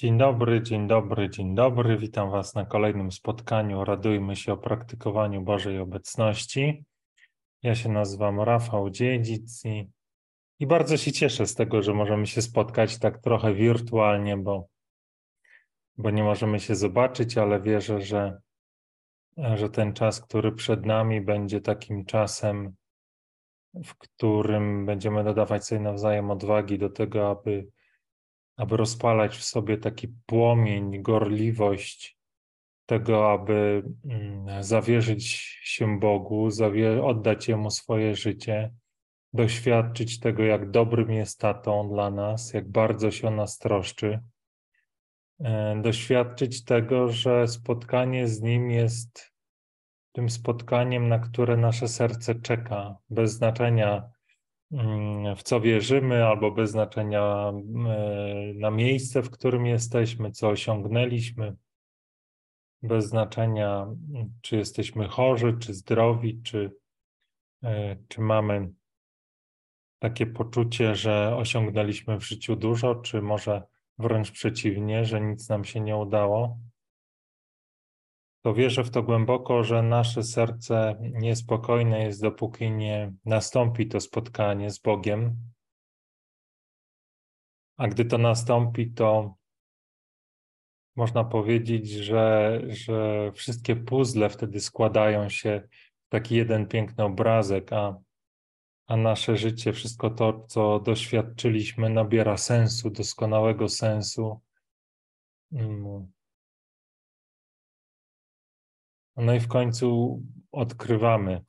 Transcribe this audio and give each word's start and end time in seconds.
Dzień 0.00 0.18
dobry, 0.18 0.62
dzień 0.62 0.86
dobry, 0.86 1.30
dzień 1.30 1.54
dobry. 1.54 1.96
Witam 1.96 2.30
Was 2.30 2.54
na 2.54 2.64
kolejnym 2.64 3.12
spotkaniu. 3.12 3.84
Radujmy 3.84 4.36
się 4.36 4.52
o 4.52 4.56
praktykowaniu 4.56 5.42
Bożej 5.42 5.78
obecności. 5.78 6.84
Ja 7.62 7.74
się 7.74 7.88
nazywam 7.88 8.40
Rafał 8.40 8.90
Dziedzic 8.90 9.64
i, 9.64 9.90
i 10.58 10.66
bardzo 10.66 10.96
się 10.96 11.12
cieszę 11.12 11.46
z 11.46 11.54
tego, 11.54 11.82
że 11.82 11.94
możemy 11.94 12.26
się 12.26 12.42
spotkać 12.42 12.98
tak 12.98 13.18
trochę 13.18 13.54
wirtualnie, 13.54 14.36
bo, 14.36 14.68
bo 15.96 16.10
nie 16.10 16.22
możemy 16.22 16.60
się 16.60 16.74
zobaczyć, 16.74 17.38
ale 17.38 17.60
wierzę, 17.60 18.00
że, 18.00 18.40
że 19.54 19.70
ten 19.70 19.92
czas, 19.92 20.20
który 20.20 20.52
przed 20.52 20.86
nami, 20.86 21.20
będzie 21.20 21.60
takim 21.60 22.04
czasem, 22.04 22.74
w 23.74 23.94
którym 23.94 24.86
będziemy 24.86 25.24
dodawać 25.24 25.66
sobie 25.66 25.80
nawzajem 25.80 26.30
odwagi 26.30 26.78
do 26.78 26.90
tego, 26.90 27.30
aby 27.30 27.66
aby 28.60 28.76
rozpalać 28.76 29.36
w 29.36 29.44
sobie 29.44 29.78
taki 29.78 30.08
płomień, 30.26 31.02
gorliwość 31.02 32.18
tego, 32.86 33.32
aby 33.32 33.82
mm, 34.04 34.62
zawierzyć 34.62 35.26
się 35.62 35.98
Bogu, 35.98 36.48
oddać 37.02 37.48
Jemu 37.48 37.70
swoje 37.70 38.14
życie, 38.14 38.74
doświadczyć 39.32 40.20
tego, 40.20 40.42
jak 40.42 40.70
dobrym 40.70 41.12
jest 41.12 41.40
tatą 41.40 41.88
dla 41.88 42.10
nas, 42.10 42.52
jak 42.52 42.70
bardzo 42.70 43.10
się 43.10 43.28
o 43.28 43.30
nas 43.30 43.58
troszczy, 43.58 44.20
e, 45.40 45.80
doświadczyć 45.82 46.64
tego, 46.64 47.08
że 47.08 47.48
spotkanie 47.48 48.28
z 48.28 48.42
Nim 48.42 48.70
jest 48.70 49.32
tym 50.12 50.30
spotkaniem, 50.30 51.08
na 51.08 51.18
które 51.18 51.56
nasze 51.56 51.88
serce 51.88 52.34
czeka, 52.34 52.96
bez 53.10 53.32
znaczenia, 53.32 54.10
w 55.36 55.42
co 55.42 55.60
wierzymy, 55.60 56.26
albo 56.26 56.50
bez 56.50 56.70
znaczenia 56.70 57.52
e, 57.52 57.52
na 58.54 58.70
miejsce, 58.70 59.22
w 59.22 59.30
którym 59.30 59.66
jesteśmy, 59.66 60.30
co 60.30 60.48
osiągnęliśmy, 60.48 61.56
bez 62.82 63.08
znaczenia, 63.08 63.82
mm, 63.82 64.32
czy 64.40 64.56
jesteśmy 64.56 65.08
chorzy, 65.08 65.56
czy 65.60 65.74
zdrowi, 65.74 66.42
czy, 66.42 66.72
e, 67.62 67.96
czy 68.08 68.20
mamy 68.20 68.72
takie 69.98 70.26
poczucie, 70.26 70.94
że 70.94 71.36
osiągnęliśmy 71.36 72.18
w 72.18 72.26
życiu 72.26 72.56
dużo, 72.56 72.94
czy 72.94 73.22
może 73.22 73.62
wręcz 73.98 74.30
przeciwnie, 74.30 75.04
że 75.04 75.20
nic 75.20 75.48
nam 75.48 75.64
się 75.64 75.80
nie 75.80 75.96
udało 75.96 76.58
to 78.42 78.54
wierzę 78.54 78.84
w 78.84 78.90
to 78.90 79.02
głęboko, 79.02 79.64
że 79.64 79.82
nasze 79.82 80.22
serce 80.22 80.96
niespokojne 81.00 82.04
jest, 82.04 82.22
dopóki 82.22 82.70
nie 82.70 83.12
nastąpi 83.24 83.88
to 83.88 84.00
spotkanie 84.00 84.70
z 84.70 84.78
Bogiem. 84.78 85.36
A 87.76 87.88
gdy 87.88 88.04
to 88.04 88.18
nastąpi, 88.18 88.92
to 88.92 89.34
można 90.96 91.24
powiedzieć, 91.24 91.90
że, 91.90 92.60
że 92.68 93.32
wszystkie 93.34 93.76
puzzle 93.76 94.28
wtedy 94.28 94.60
składają 94.60 95.28
się 95.28 95.68
w 96.06 96.08
taki 96.08 96.34
jeden 96.34 96.66
piękny 96.66 97.04
obrazek, 97.04 97.72
a, 97.72 98.00
a 98.86 98.96
nasze 98.96 99.36
życie, 99.36 99.72
wszystko 99.72 100.10
to, 100.10 100.46
co 100.48 100.80
doświadczyliśmy, 100.80 101.90
nabiera 101.90 102.36
sensu, 102.36 102.90
doskonałego 102.90 103.68
sensu. 103.68 104.40
Mm. 105.52 106.19
No 109.20 109.34
i 109.34 109.40
w 109.40 109.48
końcu 109.48 110.20
odkrywamy, 110.52 111.44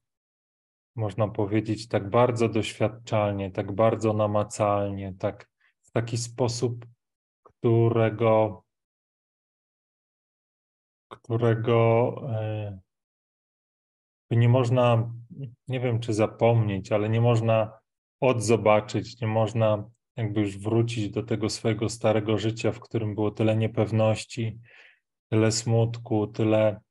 można 0.95 1.27
powiedzieć, 1.27 1.87
tak 1.87 2.09
bardzo 2.09 2.49
doświadczalnie, 2.49 3.51
tak 3.51 3.71
bardzo 3.71 4.13
namacalnie, 4.13 5.13
tak 5.19 5.49
w 5.81 5.91
taki 5.91 6.17
sposób, 6.17 6.85
którego, 7.43 8.63
którego 11.09 12.13
e, 12.29 12.79
nie 14.31 14.49
można, 14.49 15.11
nie 15.67 15.79
wiem 15.79 15.99
czy 15.99 16.13
zapomnieć, 16.13 16.91
ale 16.91 17.09
nie 17.09 17.21
można 17.21 17.79
odzobaczyć, 18.19 19.21
nie 19.21 19.27
można 19.27 19.89
jakby 20.15 20.41
już 20.41 20.57
wrócić 20.57 21.09
do 21.09 21.23
tego 21.23 21.49
swojego 21.49 21.89
starego 21.89 22.37
życia, 22.37 22.71
w 22.71 22.79
którym 22.79 23.15
było 23.15 23.31
tyle 23.31 23.55
niepewności, 23.55 24.59
tyle 25.29 25.51
smutku, 25.51 26.27
tyle 26.27 26.81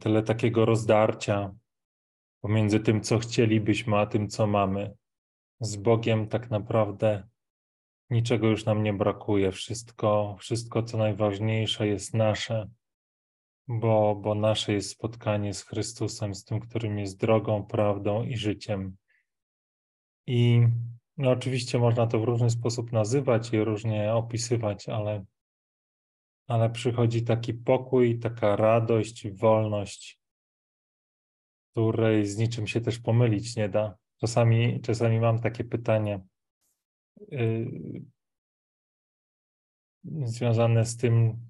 tyle 0.00 0.22
takiego 0.22 0.64
rozdarcia 0.64 1.54
pomiędzy 2.40 2.80
tym, 2.80 3.00
co 3.00 3.18
chcielibyśmy, 3.18 3.96
a 3.96 4.06
tym, 4.06 4.28
co 4.28 4.46
mamy. 4.46 4.94
Z 5.60 5.76
Bogiem 5.76 6.28
tak 6.28 6.50
naprawdę 6.50 7.28
niczego 8.10 8.46
już 8.46 8.64
nam 8.64 8.82
nie 8.82 8.92
brakuje. 8.92 9.52
Wszystko, 9.52 10.36
wszystko 10.40 10.82
co 10.82 10.98
najważniejsze 10.98 11.86
jest 11.86 12.14
nasze, 12.14 12.68
bo, 13.68 14.14
bo 14.14 14.34
nasze 14.34 14.72
jest 14.72 14.90
spotkanie 14.90 15.54
z 15.54 15.62
Chrystusem, 15.62 16.34
z 16.34 16.44
tym, 16.44 16.60
którym 16.60 16.98
jest 16.98 17.20
drogą, 17.20 17.66
prawdą 17.66 18.22
i 18.22 18.36
życiem. 18.36 18.96
I 20.26 20.62
no, 21.16 21.30
oczywiście 21.30 21.78
można 21.78 22.06
to 22.06 22.18
w 22.18 22.24
różny 22.24 22.50
sposób 22.50 22.92
nazywać 22.92 23.52
i 23.52 23.64
różnie 23.64 24.14
opisywać, 24.14 24.88
ale 24.88 25.24
ale 26.46 26.70
przychodzi 26.70 27.24
taki 27.24 27.54
pokój, 27.54 28.18
taka 28.18 28.56
radość, 28.56 29.28
wolność, 29.30 30.20
której 31.70 32.26
z 32.26 32.36
niczym 32.36 32.66
się 32.66 32.80
też 32.80 32.98
pomylić 32.98 33.56
nie 33.56 33.68
da. 33.68 33.96
Czasami, 34.20 34.80
czasami 34.80 35.20
mam 35.20 35.40
takie 35.40 35.64
pytanie 35.64 36.20
yy, 37.28 38.04
związane 40.04 40.86
z 40.86 40.96
tym, 40.96 41.40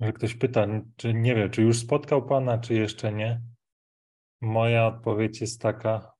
że 0.00 0.12
ktoś 0.12 0.34
pyta, 0.34 0.66
czy 0.96 1.14
nie 1.14 1.34
wiem, 1.34 1.50
czy 1.50 1.62
już 1.62 1.78
spotkał 1.78 2.26
Pana, 2.26 2.58
czy 2.58 2.74
jeszcze 2.74 3.12
nie. 3.12 3.42
Moja 4.40 4.86
odpowiedź 4.86 5.40
jest 5.40 5.60
taka, 5.60 6.12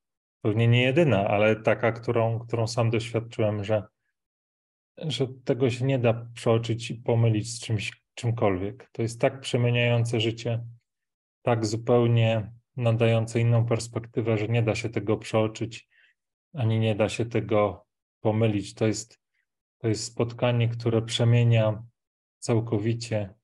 pewnie 0.45 0.69
nie 0.69 0.83
jedyna, 0.83 1.29
ale 1.29 1.57
taka, 1.57 1.93
którą, 1.93 2.39
którą 2.39 2.67
sam 2.67 2.91
doświadczyłem, 2.91 3.65
że 3.65 3.83
że 5.07 5.27
tego 5.45 5.71
się 5.71 5.85
nie 5.85 5.99
da 5.99 6.27
przeoczyć 6.35 6.91
i 6.91 6.95
pomylić 6.95 7.55
z 7.55 7.61
czymś, 7.61 8.03
czymkolwiek. 8.15 8.91
To 8.93 9.03
jest 9.03 9.21
tak 9.21 9.41
przemieniające 9.41 10.21
życie, 10.21 10.65
tak 11.43 11.67
zupełnie 11.67 12.53
nadające 12.77 13.41
inną 13.41 13.67
perspektywę, 13.67 14.39
że 14.39 14.49
nie 14.49 14.63
da 14.63 14.75
się 14.75 14.89
tego 14.89 15.17
przeoczyć, 15.17 15.89
ani 16.55 16.79
nie 16.79 16.95
da 16.95 17.09
się 17.09 17.27
tego 17.27 17.87
pomylić. 18.21 18.75
To 18.75 18.87
jest, 18.87 19.21
to 19.79 19.89
jest 19.89 20.05
spotkanie, 20.05 20.69
które 20.69 21.03
przemienia 21.03 21.83
całkowicie 22.39 23.35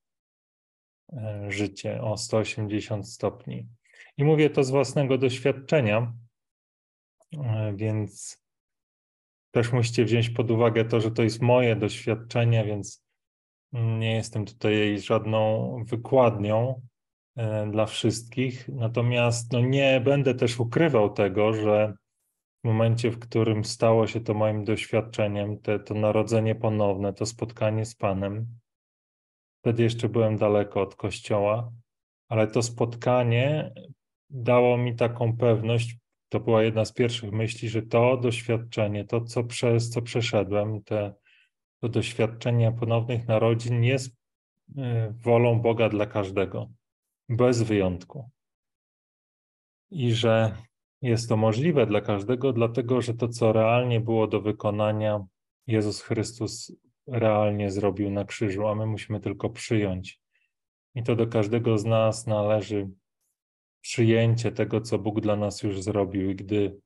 e, 1.13 1.47
życie 1.49 2.03
o 2.03 2.17
180 2.17 3.09
stopni. 3.09 3.69
I 4.17 4.25
mówię 4.25 4.51
to 4.51 4.65
z 4.65 4.71
własnego 4.71 5.19
doświadczenia, 5.19 6.13
e, 7.33 7.73
więc 7.77 8.43
też 9.57 9.73
musicie 9.73 10.05
wziąć 10.05 10.31
pod 10.31 10.51
uwagę 10.51 10.85
to, 10.85 11.01
że 11.01 11.11
to 11.11 11.23
jest 11.23 11.43
moje 11.43 11.77
doświadczenie, 11.77 12.65
więc 12.65 13.05
nie 13.73 14.15
jestem 14.15 14.45
tutaj 14.45 14.99
żadną 14.99 15.85
wykładnią 15.85 16.83
e, 17.37 17.71
dla 17.71 17.87
wszystkich. 17.87 18.69
Natomiast 18.69 19.53
no, 19.53 19.61
nie 19.61 20.01
będę 20.01 20.35
też 20.35 20.61
ukrywał 20.61 21.13
tego, 21.13 21.53
że 21.53 21.95
w 22.65 22.67
momencie, 22.67 23.11
w 23.11 23.19
którym 23.19 23.65
stało 23.65 24.07
się 24.07 24.21
to 24.21 24.35
moim 24.35 24.65
doświadczeniem, 24.65 25.59
te, 25.59 25.79
to 25.79 25.95
narodzenie 25.95 26.55
ponowne, 26.55 27.13
to 27.13 27.27
spotkanie 27.27 27.85
z 27.85 27.95
Panem, 27.95 28.47
wtedy 29.61 29.83
jeszcze 29.83 30.09
byłem 30.09 30.37
daleko 30.37 30.81
od 30.83 30.95
kościoła, 30.95 31.73
ale 32.29 32.47
to 32.47 32.63
spotkanie 32.63 33.73
dało 34.31 34.79
mi 34.79 34.97
taką 34.97 35.37
pewność, 35.37 35.97
to 36.29 36.41
była 36.41 36.63
jedna 36.63 36.85
z 36.85 36.93
pierwszych 36.93 37.33
myśli, 37.33 37.69
że 37.69 37.83
to 37.83 38.17
doświadczenie, 38.17 39.05
to 39.05 39.21
co 39.21 39.45
przez 39.45 39.91
co 39.91 40.03
przeszedłem, 40.03 40.83
te, 40.83 41.15
to 41.81 41.89
doświadczenie 41.89 42.73
ponownych 42.73 43.29
narodzin 43.29 43.85
jest 43.85 44.17
e, 44.77 45.15
wolą 45.25 45.61
Boga 45.61 45.89
dla 45.89 46.07
każdego, 46.07 46.71
bez 47.29 47.63
wyjątku. 47.63 48.31
I 49.91 50.13
że 50.13 50.57
jest 51.03 51.29
to 51.29 51.37
możliwe 51.37 51.87
dla 51.87 52.01
każdego, 52.01 52.53
dlatego 52.53 53.01
że 53.01 53.15
to, 53.15 53.29
co 53.29 53.53
realnie 53.53 54.01
było 54.01 54.27
do 54.27 54.41
wykonania, 54.41 55.27
Jezus 55.67 56.01
Chrystus 56.01 56.73
realnie 57.07 57.71
zrobił 57.71 58.11
na 58.11 58.25
krzyżu, 58.25 58.67
a 58.67 58.75
my 58.75 58.87
musimy 58.87 59.21
tylko 59.21 59.51
przyjąć. 59.51 60.21
I 60.95 61.03
to 61.03 61.17
do 61.17 61.27
każdego 61.27 61.79
z 61.79 61.85
nas 61.85 62.27
należy 62.27 62.89
przyjęcie 63.87 64.53
tego, 64.53 64.81
co 64.81 64.99
Bóg 64.99 65.21
dla 65.21 65.37
nas 65.37 65.63
już 65.63 65.83
zrobił, 65.83 66.31
i 66.31 66.37
gdy 66.37 66.81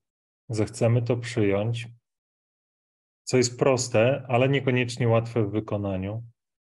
zechcemy 0.49 1.03
to 1.03 1.17
przyjąć, 1.17 1.89
co 3.25 3.37
jest 3.37 3.59
proste, 3.59 4.27
ale 4.29 4.49
niekoniecznie 4.49 5.09
łatwe 5.09 5.45
w 5.45 5.51
wykonaniu, 5.51 6.25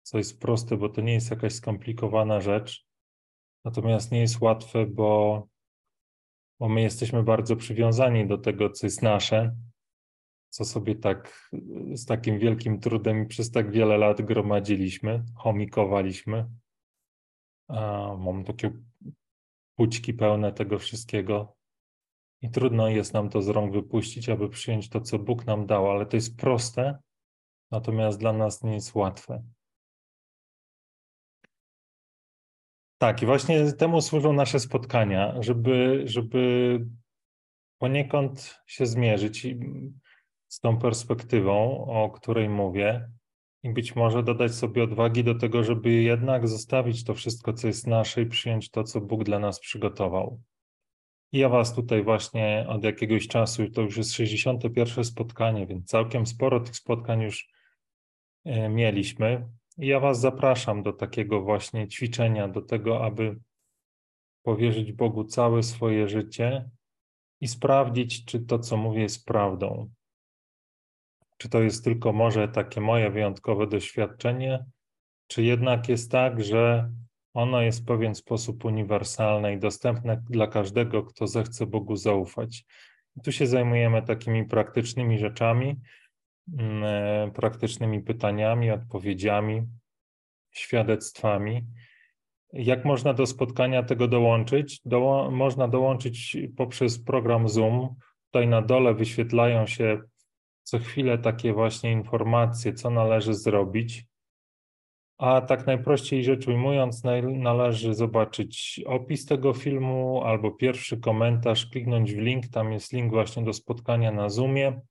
co 0.03 0.17
jest 0.17 0.39
proste, 0.39 0.77
bo 0.77 0.89
to 0.89 1.01
nie 1.01 1.13
jest 1.13 1.31
jakaś 1.31 1.53
skomplikowana 1.53 2.41
rzecz, 2.41 2.85
natomiast 3.65 4.11
nie 4.11 4.19
jest 4.19 4.41
łatwe, 4.41 4.85
bo, 4.85 5.47
bo 6.59 6.69
my 6.69 6.81
jesteśmy 6.81 7.23
bardzo 7.23 7.55
przywiązani 7.55 8.27
do 8.27 8.37
tego, 8.37 8.69
co 8.69 8.87
jest 8.87 9.01
nasze 9.01 9.55
co 10.53 10.65
sobie 10.65 10.95
tak 10.95 11.49
z 11.93 12.05
takim 12.05 12.39
wielkim 12.39 12.79
trudem 12.79 13.23
i 13.23 13.27
przez 13.27 13.51
tak 13.51 13.71
wiele 13.71 13.97
lat 13.97 14.21
gromadziliśmy, 14.21 15.23
chomikowaliśmy. 15.35 16.49
A 17.67 18.07
mam 18.19 18.43
takie 18.43 18.71
pućki 19.75 20.13
pełne 20.13 20.53
tego 20.53 20.79
wszystkiego. 20.79 21.55
I 22.41 22.51
trudno 22.51 22.87
jest 22.87 23.13
nam 23.13 23.29
to 23.29 23.41
z 23.41 23.47
rąk 23.47 23.73
wypuścić, 23.73 24.29
aby 24.29 24.49
przyjąć 24.49 24.89
to, 24.89 25.01
co 25.01 25.19
Bóg 25.19 25.45
nam 25.45 25.65
dał, 25.65 25.91
ale 25.91 26.05
to 26.05 26.17
jest 26.17 26.37
proste, 26.37 26.99
natomiast 27.71 28.19
dla 28.19 28.33
nas 28.33 28.63
nie 28.63 28.73
jest 28.73 28.95
łatwe. 28.95 29.43
Tak, 32.97 33.21
i 33.21 33.25
właśnie 33.25 33.71
temu 33.73 34.01
służą 34.01 34.33
nasze 34.33 34.59
spotkania, 34.59 35.35
żeby, 35.39 36.01
żeby 36.05 36.79
poniekąd 37.77 38.61
się 38.67 38.85
zmierzyć 38.85 39.47
z 40.47 40.59
tą 40.59 40.77
perspektywą, 40.77 41.85
o 41.85 42.09
której 42.09 42.49
mówię, 42.49 43.09
i 43.63 43.69
być 43.69 43.95
może 43.95 44.23
dodać 44.23 44.55
sobie 44.55 44.83
odwagi 44.83 45.23
do 45.23 45.35
tego, 45.35 45.63
żeby 45.63 45.91
jednak 45.91 46.47
zostawić 46.47 47.03
to 47.03 47.13
wszystko, 47.13 47.53
co 47.53 47.67
jest 47.67 47.87
nasze 47.87 48.21
i 48.21 48.25
przyjąć 48.25 48.69
to, 48.69 48.83
co 48.83 49.01
Bóg 49.01 49.23
dla 49.23 49.39
nas 49.39 49.59
przygotował. 49.59 50.41
I 51.31 51.37
ja 51.39 51.49
Was 51.49 51.75
tutaj 51.75 52.03
właśnie 52.03 52.65
od 52.69 52.83
jakiegoś 52.83 53.27
czasu, 53.27 53.69
to 53.69 53.81
już 53.81 53.97
jest 53.97 54.13
61. 54.13 55.03
spotkanie, 55.03 55.67
więc 55.67 55.85
całkiem 55.85 56.25
sporo 56.25 56.59
tych 56.59 56.75
spotkań 56.75 57.21
już 57.21 57.49
e, 58.45 58.69
mieliśmy. 58.69 59.49
I 59.77 59.87
ja 59.87 59.99
Was 59.99 60.19
zapraszam 60.19 60.83
do 60.83 60.93
takiego 60.93 61.41
właśnie 61.41 61.87
ćwiczenia, 61.87 62.47
do 62.47 62.61
tego, 62.61 63.05
aby 63.05 63.39
powierzyć 64.43 64.91
Bogu 64.91 65.23
całe 65.23 65.63
swoje 65.63 66.07
życie 66.07 66.69
i 67.41 67.47
sprawdzić, 67.47 68.25
czy 68.25 68.39
to, 68.39 68.59
co 68.59 68.77
mówię, 68.77 69.01
jest 69.01 69.25
prawdą. 69.25 69.89
Czy 71.41 71.49
to 71.49 71.61
jest 71.61 71.83
tylko 71.83 72.13
może 72.13 72.47
takie 72.47 72.81
moje 72.81 73.09
wyjątkowe 73.09 73.67
doświadczenie, 73.67 74.65
czy 75.27 75.43
jednak 75.43 75.89
jest 75.89 76.11
tak, 76.11 76.43
że 76.43 76.91
ono 77.33 77.61
jest 77.61 77.81
w 77.81 77.85
pewien 77.85 78.15
sposób 78.15 78.65
uniwersalne 78.65 79.53
i 79.53 79.59
dostępne 79.59 80.23
dla 80.29 80.47
każdego, 80.47 81.03
kto 81.03 81.27
zechce 81.27 81.65
Bogu 81.65 81.95
zaufać. 81.95 82.65
I 83.17 83.21
tu 83.21 83.31
się 83.31 83.47
zajmujemy 83.47 84.01
takimi 84.01 84.45
praktycznymi 84.45 85.19
rzeczami, 85.19 85.75
mm, 86.59 86.83
e, 86.83 87.31
praktycznymi 87.31 88.01
pytaniami, 88.01 88.71
odpowiedziami, 88.71 89.63
świadectwami. 90.51 91.65
Jak 92.53 92.85
można 92.85 93.13
do 93.13 93.25
spotkania 93.25 93.83
tego 93.83 94.07
dołączyć? 94.07 94.81
Do, 94.85 95.29
można 95.31 95.67
dołączyć 95.67 96.37
poprzez 96.57 97.03
program 97.03 97.49
Zoom. 97.49 97.95
Tutaj 98.25 98.47
na 98.47 98.61
dole 98.61 98.93
wyświetlają 98.93 99.67
się 99.67 100.01
co 100.63 100.79
chwilę 100.79 101.17
takie 101.17 101.53
właśnie 101.53 101.91
informacje, 101.91 102.73
co 102.73 102.89
należy 102.89 103.33
zrobić. 103.33 104.05
A 105.17 105.41
tak 105.41 105.67
najprościej 105.67 106.23
rzecz 106.23 106.47
ujmując, 106.47 107.03
należy 107.23 107.93
zobaczyć 107.93 108.81
opis 108.85 109.25
tego 109.25 109.53
filmu 109.53 110.23
albo 110.23 110.51
pierwszy 110.51 110.97
komentarz, 110.97 111.65
kliknąć 111.65 112.13
w 112.13 112.17
link, 112.17 112.47
tam 112.47 112.73
jest 112.73 112.93
link 112.93 113.11
właśnie 113.11 113.43
do 113.43 113.53
spotkania 113.53 114.11
na 114.11 114.29
Zoomie 114.29 114.81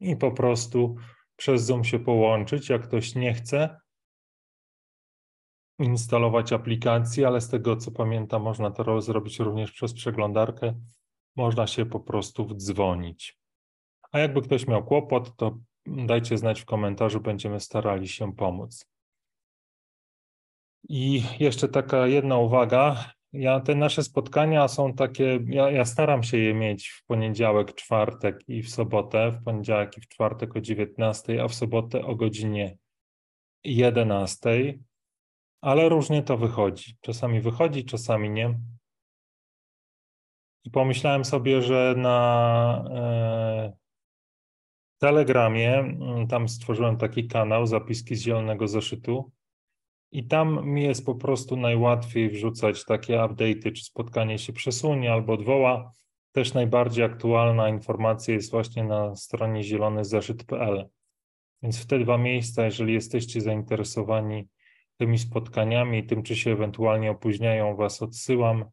i 0.00 0.16
po 0.16 0.32
prostu 0.32 0.96
przez 1.36 1.62
Zoom 1.62 1.84
się 1.84 1.98
połączyć. 1.98 2.68
Jak 2.68 2.82
ktoś 2.82 3.14
nie 3.14 3.34
chce 3.34 3.80
instalować 5.78 6.52
aplikacji, 6.52 7.24
ale 7.24 7.40
z 7.40 7.48
tego 7.48 7.76
co 7.76 7.90
pamiętam, 7.90 8.42
można 8.42 8.70
to 8.70 9.00
zrobić 9.00 9.38
również 9.38 9.72
przez 9.72 9.94
przeglądarkę, 9.94 10.74
można 11.36 11.66
się 11.66 11.86
po 11.86 12.00
prostu 12.00 12.46
wdzwonić. 12.46 13.43
A 14.14 14.18
jakby 14.18 14.42
ktoś 14.42 14.66
miał 14.66 14.84
kłopot, 14.84 15.36
to 15.36 15.58
dajcie 15.86 16.38
znać 16.38 16.60
w 16.60 16.64
komentarzu, 16.64 17.20
będziemy 17.20 17.60
starali 17.60 18.08
się 18.08 18.32
pomóc. 18.32 18.86
I 20.88 21.22
jeszcze 21.40 21.68
taka 21.68 22.06
jedna 22.06 22.38
uwaga. 22.38 23.12
Ja, 23.32 23.60
te 23.60 23.74
nasze 23.74 24.02
spotkania 24.02 24.68
są 24.68 24.92
takie, 24.92 25.40
ja, 25.46 25.70
ja, 25.70 25.84
staram 25.84 26.22
się 26.22 26.38
je 26.38 26.54
mieć 26.54 26.88
w 26.88 27.04
poniedziałek, 27.04 27.74
czwartek 27.74 28.48
i 28.48 28.62
w 28.62 28.70
sobotę, 28.70 29.30
w 29.30 29.44
poniedziałek 29.44 29.98
i 29.98 30.00
w 30.00 30.08
czwartek 30.08 30.56
o 30.56 30.60
19, 30.60 31.42
a 31.42 31.48
w 31.48 31.54
sobotę 31.54 32.04
o 32.04 32.14
godzinie 32.14 32.76
11, 33.64 34.78
ale 35.60 35.88
różnie 35.88 36.22
to 36.22 36.36
wychodzi. 36.36 36.96
Czasami 37.00 37.40
wychodzi, 37.40 37.84
czasami 37.84 38.30
nie. 38.30 38.60
I 40.64 40.70
pomyślałem 40.70 41.24
sobie, 41.24 41.62
że 41.62 41.94
na 41.96 42.84
e, 42.90 43.83
Telegramie, 45.04 45.78
mm, 45.78 46.26
tam 46.26 46.48
stworzyłem 46.48 46.96
taki 46.96 47.28
kanał, 47.28 47.66
zapiski 47.66 48.16
z 48.16 48.22
zielonego 48.22 48.68
zeszytu, 48.68 49.32
i 50.12 50.26
tam 50.26 50.68
mi 50.68 50.82
jest 50.82 51.06
po 51.06 51.14
prostu 51.14 51.56
najłatwiej 51.56 52.30
wrzucać 52.30 52.84
takie 52.84 53.14
update'y, 53.14 53.72
czy 53.72 53.84
spotkanie 53.84 54.38
się 54.38 54.52
przesunie 54.52 55.12
albo 55.12 55.32
odwoła. 55.32 55.92
Też 56.32 56.54
najbardziej 56.54 57.04
aktualna 57.04 57.68
informacja 57.68 58.34
jest 58.34 58.50
właśnie 58.50 58.84
na 58.84 59.16
stronie 59.16 59.62
zielonyzeszyt.pl. 59.62 60.88
Więc 61.62 61.82
w 61.82 61.86
te 61.86 61.98
dwa 61.98 62.18
miejsca, 62.18 62.64
jeżeli 62.64 62.94
jesteście 62.94 63.40
zainteresowani 63.40 64.48
tymi 64.96 65.18
spotkaniami 65.18 66.06
tym, 66.06 66.22
czy 66.22 66.36
się 66.36 66.50
ewentualnie 66.50 67.10
opóźniają, 67.10 67.76
Was 67.76 68.02
odsyłam. 68.02 68.64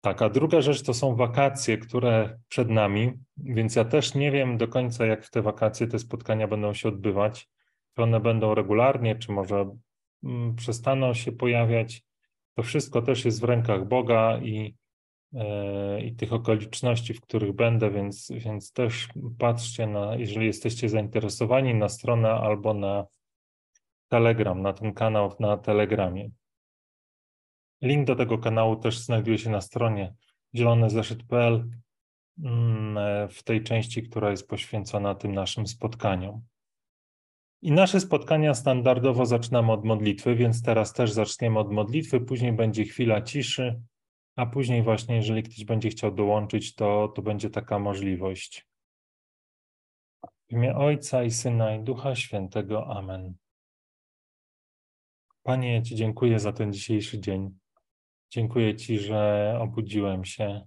Tak, 0.00 0.22
a 0.22 0.30
druga 0.30 0.60
rzecz 0.60 0.82
to 0.82 0.94
są 0.94 1.16
wakacje, 1.16 1.78
które 1.78 2.38
przed 2.48 2.70
nami, 2.70 3.12
więc 3.36 3.76
ja 3.76 3.84
też 3.84 4.14
nie 4.14 4.30
wiem 4.32 4.58
do 4.58 4.68
końca, 4.68 5.06
jak 5.06 5.24
w 5.24 5.30
te 5.30 5.42
wakacje 5.42 5.86
te 5.86 5.98
spotkania 5.98 6.48
będą 6.48 6.74
się 6.74 6.88
odbywać. 6.88 7.48
Czy 7.96 8.02
one 8.02 8.20
będą 8.20 8.54
regularnie, 8.54 9.16
czy 9.16 9.32
może 9.32 9.76
mm, 10.24 10.54
przestaną 10.54 11.14
się 11.14 11.32
pojawiać. 11.32 12.02
To 12.54 12.62
wszystko 12.62 13.02
też 13.02 13.24
jest 13.24 13.40
w 13.40 13.44
rękach 13.44 13.88
Boga 13.88 14.38
i, 14.38 14.74
e, 15.34 16.00
i 16.00 16.16
tych 16.16 16.32
okoliczności, 16.32 17.14
w 17.14 17.20
których 17.20 17.52
będę, 17.52 17.90
więc, 17.90 18.32
więc 18.36 18.72
też 18.72 19.08
patrzcie 19.38 19.86
na, 19.86 20.16
jeżeli 20.16 20.46
jesteście 20.46 20.88
zainteresowani, 20.88 21.74
na 21.74 21.88
stronę 21.88 22.30
albo 22.30 22.74
na 22.74 23.06
Telegram, 24.08 24.62
na 24.62 24.72
ten 24.72 24.94
kanał 24.94 25.32
na 25.40 25.56
Telegramie. 25.56 26.30
Link 27.82 28.06
do 28.06 28.16
tego 28.16 28.38
kanału 28.38 28.76
też 28.76 28.98
znajduje 28.98 29.38
się 29.38 29.50
na 29.50 29.60
stronie 29.60 30.14
zielonezeszyt.pl 30.54 31.70
mm, 32.44 33.28
w 33.28 33.42
tej 33.42 33.62
części, 33.62 34.02
która 34.02 34.30
jest 34.30 34.48
poświęcona 34.48 35.14
tym 35.14 35.34
naszym 35.34 35.66
spotkaniom. 35.66 36.42
I 37.62 37.72
nasze 37.72 38.00
spotkania 38.00 38.54
standardowo 38.54 39.26
zaczynamy 39.26 39.72
od 39.72 39.84
modlitwy, 39.84 40.34
więc 40.34 40.62
teraz 40.62 40.92
też 40.92 41.12
zaczniemy 41.12 41.58
od 41.58 41.72
modlitwy, 41.72 42.20
później 42.20 42.52
będzie 42.52 42.84
chwila 42.84 43.22
ciszy, 43.22 43.82
a 44.36 44.46
później 44.46 44.82
właśnie, 44.82 45.16
jeżeli 45.16 45.42
ktoś 45.42 45.64
będzie 45.64 45.88
chciał 45.88 46.14
dołączyć, 46.14 46.74
to, 46.74 47.08
to 47.08 47.22
będzie 47.22 47.50
taka 47.50 47.78
możliwość. 47.78 48.66
W 50.48 50.52
imię 50.52 50.76
Ojca 50.76 51.24
i 51.24 51.30
Syna 51.30 51.74
i 51.74 51.82
Ducha 51.82 52.14
Świętego. 52.14 52.86
Amen. 52.86 53.34
Panie, 55.42 55.74
ja 55.74 55.82
Ci 55.82 55.94
dziękuję 55.94 56.40
za 56.40 56.52
ten 56.52 56.72
dzisiejszy 56.72 57.20
dzień. 57.20 57.59
Dziękuję 58.30 58.76
Ci, 58.76 58.98
że 58.98 59.58
obudziłem 59.60 60.24
się, 60.24 60.66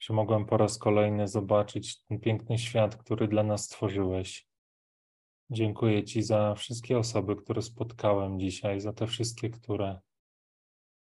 że 0.00 0.14
mogłem 0.14 0.46
po 0.46 0.56
raz 0.56 0.78
kolejny 0.78 1.28
zobaczyć 1.28 2.02
ten 2.02 2.20
piękny 2.20 2.58
świat, 2.58 2.96
który 2.96 3.28
dla 3.28 3.42
nas 3.42 3.64
stworzyłeś. 3.64 4.48
Dziękuję 5.50 6.04
Ci 6.04 6.22
za 6.22 6.54
wszystkie 6.54 6.98
osoby, 6.98 7.36
które 7.36 7.62
spotkałem 7.62 8.40
dzisiaj, 8.40 8.80
za 8.80 8.92
te 8.92 9.06
wszystkie, 9.06 9.50
które, 9.50 10.00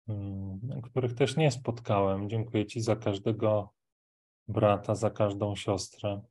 mm, 0.08 0.82
których 0.84 1.13
też 1.13 1.38
nie 1.38 1.51
spotkałem. 1.51 2.30
Dziękuję 2.30 2.66
Ci 2.66 2.82
za 2.82 2.96
każdego 2.96 3.74
brata, 4.48 4.96
za 4.96 5.10
każdą 5.10 5.56
siostrę 5.56 6.22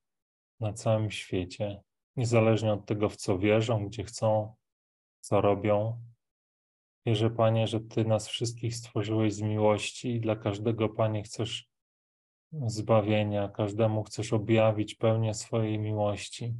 na 0.60 0.72
całym 0.72 1.10
świecie, 1.10 1.82
niezależnie 2.16 2.72
od 2.72 2.86
tego, 2.86 3.08
w 3.08 3.16
co 3.16 3.38
wierzą, 3.38 3.86
gdzie 3.86 4.04
chcą, 4.04 4.54
co 5.20 5.40
robią. 5.40 6.09
Wierzę, 7.06 7.30
Panie, 7.30 7.66
że 7.66 7.80
Ty 7.80 8.04
nas 8.04 8.28
wszystkich 8.28 8.76
stworzyłeś 8.76 9.34
z 9.34 9.40
miłości 9.40 10.14
i 10.14 10.20
dla 10.20 10.36
każdego, 10.36 10.88
Panie, 10.88 11.22
chcesz 11.22 11.70
zbawienia, 12.52 13.48
każdemu 13.48 14.02
chcesz 14.02 14.32
objawić 14.32 14.94
pełnię 14.94 15.34
swojej 15.34 15.78
miłości. 15.78 16.54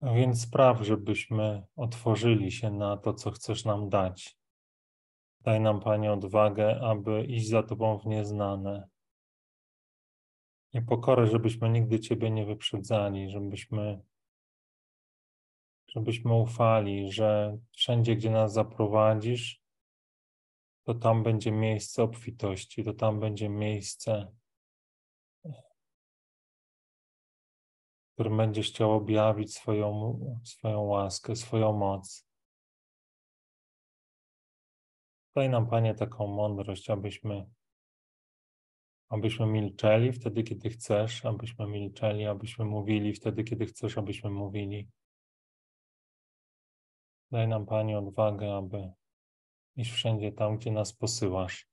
A 0.00 0.12
więc 0.12 0.42
spraw, 0.42 0.82
żebyśmy 0.82 1.62
otworzyli 1.76 2.52
się 2.52 2.70
na 2.70 2.96
to, 2.96 3.14
co 3.14 3.30
chcesz 3.30 3.64
nam 3.64 3.88
dać. 3.88 4.36
Daj 5.40 5.60
nam, 5.60 5.80
Panie, 5.80 6.12
odwagę, 6.12 6.80
aby 6.80 7.24
iść 7.24 7.48
za 7.48 7.62
Tobą 7.62 7.98
w 7.98 8.06
nieznane. 8.06 8.88
I 10.72 10.82
pokorę, 10.82 11.26
żebyśmy 11.26 11.70
nigdy 11.70 12.00
Ciebie 12.00 12.30
nie 12.30 12.46
wyprzedzali, 12.46 13.30
żebyśmy, 13.30 14.00
żebyśmy 15.96 16.34
ufali, 16.34 17.12
że 17.12 17.58
wszędzie, 17.72 18.16
gdzie 18.16 18.30
nas 18.30 18.52
zaprowadzisz, 18.52 19.60
to 20.84 20.94
tam 20.94 21.22
będzie 21.22 21.52
miejsce 21.52 22.02
obfitości, 22.02 22.84
to 22.84 22.92
tam 22.92 23.20
będzie 23.20 23.48
miejsce 23.48 24.36
którym 28.16 28.36
będziesz 28.36 28.70
chciał 28.70 28.92
objawić 28.92 29.54
swoją, 29.54 30.20
swoją 30.44 30.80
łaskę, 30.80 31.36
swoją 31.36 31.72
moc. 31.72 32.26
Daj 35.34 35.48
nam, 35.48 35.66
Panie, 35.66 35.94
taką 35.94 36.26
mądrość, 36.26 36.90
abyśmy, 36.90 37.46
abyśmy 39.08 39.46
milczeli 39.46 40.12
wtedy, 40.12 40.42
kiedy 40.42 40.70
chcesz, 40.70 41.24
abyśmy 41.24 41.66
milczeli, 41.66 42.26
abyśmy 42.26 42.64
mówili 42.64 43.14
wtedy, 43.14 43.44
kiedy 43.44 43.66
chcesz, 43.66 43.98
abyśmy 43.98 44.30
mówili. 44.30 44.88
Daj 47.36 47.48
nam, 47.48 47.66
Panie, 47.66 47.98
odwagę, 47.98 48.54
aby 48.56 48.92
iść 49.76 49.92
wszędzie 49.92 50.32
tam, 50.32 50.58
gdzie 50.58 50.70
nas 50.70 50.92
posyłasz. 50.92 51.68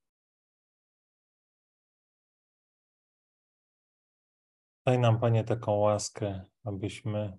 Daj 4.86 5.00
nam, 5.00 5.20
Panie, 5.20 5.44
taką 5.44 5.72
łaskę, 5.72 6.46
abyśmy 6.64 7.38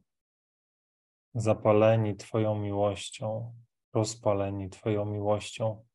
zapaleni 1.34 2.16
Twoją 2.16 2.58
miłością, 2.58 3.54
rozpaleni 3.92 4.70
Twoją 4.70 5.04
miłością, 5.04 5.86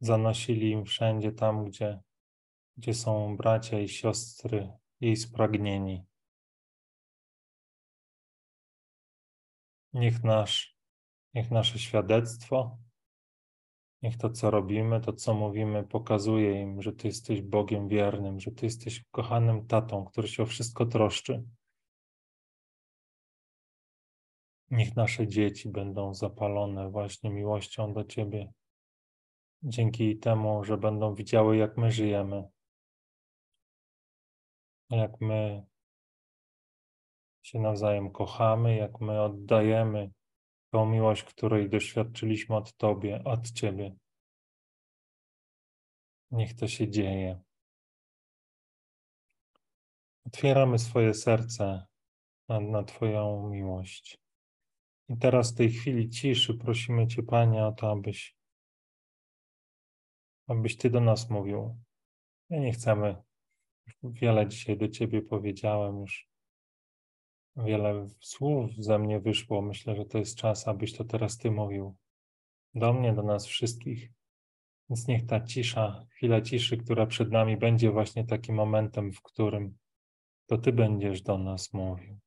zanosili 0.00 0.70
im 0.70 0.84
wszędzie 0.84 1.32
tam, 1.32 1.64
gdzie, 1.64 2.00
gdzie 2.76 2.94
są 2.94 3.36
bracia 3.36 3.80
i 3.80 3.88
siostry 3.88 4.72
jej 5.00 5.16
spragnieni. 5.16 6.04
Niech, 9.92 10.24
nasz, 10.24 10.77
niech 11.38 11.50
nasze 11.50 11.78
świadectwo, 11.78 12.78
niech 14.02 14.16
to, 14.16 14.30
co 14.30 14.50
robimy, 14.50 15.00
to, 15.00 15.12
co 15.12 15.34
mówimy, 15.34 15.84
pokazuje 15.84 16.62
im, 16.62 16.82
że 16.82 16.92
Ty 16.92 17.06
jesteś 17.06 17.42
Bogiem 17.42 17.88
wiernym, 17.88 18.40
że 18.40 18.50
Ty 18.50 18.66
jesteś 18.66 19.04
kochanym 19.10 19.66
tatą, 19.66 20.04
który 20.04 20.28
się 20.28 20.42
o 20.42 20.46
wszystko 20.46 20.86
troszczy. 20.86 21.44
Niech 24.70 24.96
nasze 24.96 25.28
dzieci 25.28 25.68
będą 25.68 26.14
zapalone 26.14 26.90
właśnie 26.90 27.30
miłością 27.30 27.92
do 27.92 28.04
Ciebie, 28.04 28.52
dzięki 29.62 30.18
temu, 30.18 30.64
że 30.64 30.78
będą 30.78 31.14
widziały, 31.14 31.56
jak 31.56 31.76
my 31.76 31.90
żyjemy, 31.90 32.48
jak 34.90 35.20
my 35.20 35.66
się 37.42 37.58
nawzajem 37.58 38.10
kochamy, 38.12 38.76
jak 38.76 39.00
my 39.00 39.22
oddajemy 39.22 40.17
tą 40.70 40.86
miłość, 40.86 41.22
której 41.22 41.70
doświadczyliśmy 41.70 42.56
od 42.56 42.76
Tobie, 42.76 43.24
od 43.24 43.50
Ciebie. 43.50 43.96
Niech 46.30 46.54
to 46.54 46.68
się 46.68 46.90
dzieje. 46.90 47.40
Otwieramy 50.26 50.78
swoje 50.78 51.14
serce 51.14 51.86
na, 52.48 52.60
na 52.60 52.82
Twoją 52.82 53.48
miłość. 53.50 54.18
I 55.08 55.16
teraz 55.16 55.52
w 55.52 55.56
tej 55.56 55.70
chwili 55.70 56.10
ciszy 56.10 56.54
prosimy 56.54 57.06
Cię, 57.06 57.22
Panie, 57.22 57.64
o 57.64 57.72
to, 57.72 57.90
abyś, 57.90 58.36
abyś 60.46 60.76
Ty 60.76 60.90
do 60.90 61.00
nas 61.00 61.30
mówił. 61.30 61.78
My 62.50 62.60
nie 62.60 62.72
chcemy. 62.72 63.22
Wiele 64.02 64.48
dzisiaj 64.48 64.76
do 64.76 64.88
Ciebie 64.88 65.22
powiedziałem 65.22 66.00
już. 66.00 66.28
Wiele 67.64 68.08
słów 68.20 68.70
ze 68.78 68.98
mnie 68.98 69.20
wyszło. 69.20 69.62
Myślę, 69.62 69.96
że 69.96 70.04
to 70.04 70.18
jest 70.18 70.36
czas, 70.36 70.68
abyś 70.68 70.92
to 70.92 71.04
teraz 71.04 71.38
Ty 71.38 71.50
mówił. 71.50 71.96
Do 72.74 72.92
mnie, 72.92 73.12
do 73.12 73.22
nas 73.22 73.46
wszystkich. 73.46 74.10
Więc 74.90 75.08
niech 75.08 75.26
ta 75.26 75.40
cisza, 75.40 76.06
chwila 76.10 76.40
ciszy, 76.40 76.76
która 76.76 77.06
przed 77.06 77.30
nami 77.30 77.56
będzie 77.56 77.90
właśnie 77.90 78.26
takim 78.26 78.54
momentem, 78.54 79.12
w 79.12 79.22
którym 79.22 79.76
to 80.46 80.58
Ty 80.58 80.72
będziesz 80.72 81.22
do 81.22 81.38
nas 81.38 81.72
mówił. 81.72 82.18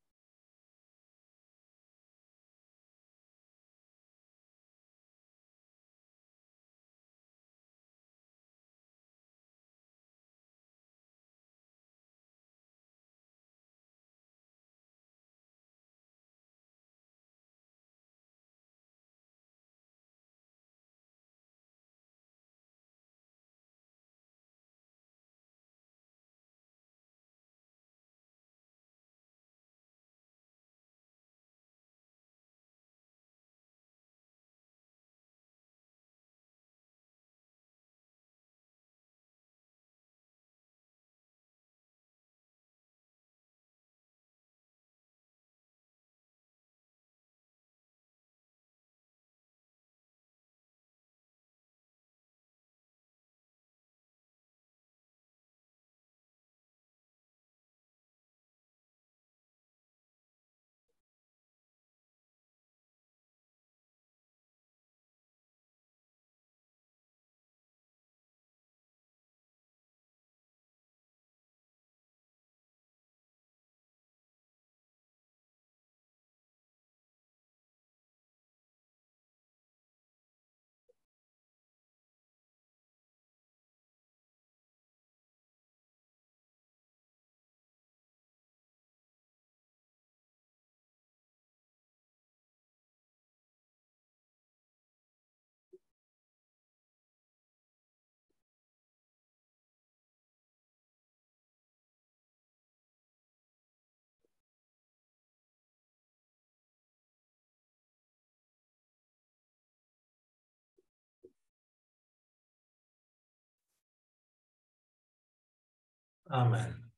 Amen. 116.31 116.89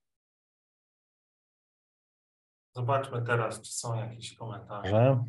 Zobaczmy 2.75 3.21
teraz, 3.21 3.61
czy 3.61 3.71
są 3.71 3.95
jakieś 3.95 4.35
komentarze. 4.35 5.23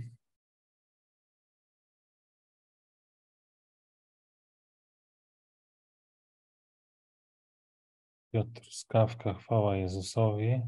Piotr 8.33 8.73
Skawka, 8.73 9.35
chwała 9.35 9.77
Jezusowi, 9.77 10.63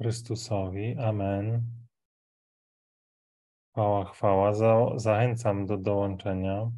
Chrystusowi. 0.00 0.96
Amen. 0.98 1.70
Chwała, 3.72 4.04
chwała. 4.04 4.54
Za, 4.54 4.74
zachęcam 4.96 5.66
do 5.66 5.76
dołączenia. 5.76 6.70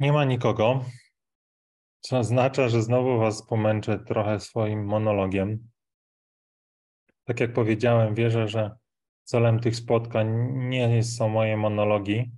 Nie 0.00 0.12
ma 0.12 0.24
nikogo, 0.24 0.84
co 2.00 2.18
oznacza, 2.18 2.68
że 2.68 2.82
znowu 2.82 3.18
Was 3.18 3.46
pomęczę 3.46 3.98
trochę 3.98 4.40
swoim 4.40 4.84
monologiem. 4.84 5.70
Tak 7.24 7.40
jak 7.40 7.52
powiedziałem, 7.52 8.14
wierzę, 8.14 8.48
że 8.48 8.76
celem 9.24 9.60
tych 9.60 9.76
spotkań 9.76 10.28
nie 10.54 11.02
są 11.02 11.28
moje 11.28 11.56
monologi, 11.56 12.32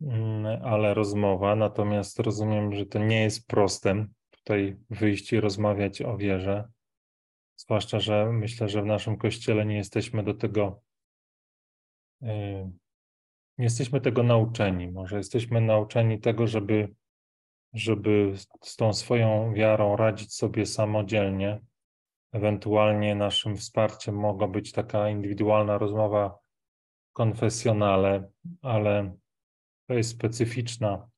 mm, 0.00 0.62
ale 0.64 0.94
rozmowa. 0.94 1.56
Natomiast 1.56 2.18
rozumiem, 2.18 2.74
że 2.74 2.86
to 2.86 2.98
nie 2.98 3.22
jest 3.22 3.46
proste. 3.46 4.06
tutaj 4.30 4.76
wyjść 4.90 5.32
i 5.32 5.40
rozmawiać 5.40 6.02
o 6.02 6.16
wierze. 6.16 6.68
Zwłaszcza, 7.56 8.00
że 8.00 8.32
myślę, 8.32 8.68
że 8.68 8.82
w 8.82 8.86
naszym 8.86 9.16
kościele 9.16 9.66
nie 9.66 9.76
jesteśmy 9.76 10.22
do 10.22 10.34
tego, 10.34 10.82
yy, 12.20 12.70
nie 13.58 13.64
jesteśmy 13.64 14.00
tego 14.00 14.22
nauczeni. 14.22 14.88
Może 14.88 15.16
jesteśmy 15.16 15.60
nauczeni 15.60 16.20
tego, 16.20 16.46
żeby, 16.46 16.94
żeby 17.72 18.32
z 18.62 18.76
tą 18.76 18.92
swoją 18.92 19.54
wiarą 19.54 19.96
radzić 19.96 20.34
sobie 20.34 20.66
samodzielnie. 20.66 21.60
Ewentualnie 22.32 23.14
naszym 23.14 23.56
wsparciem 23.56 24.14
mogła 24.14 24.48
być 24.48 24.72
taka 24.72 25.10
indywidualna 25.10 25.78
rozmowa 25.78 26.38
w 27.10 27.12
konfesjonale, 27.12 28.30
ale 28.62 29.16
to 29.86 29.94
jest 29.94 30.10
specyficzna 30.10 31.08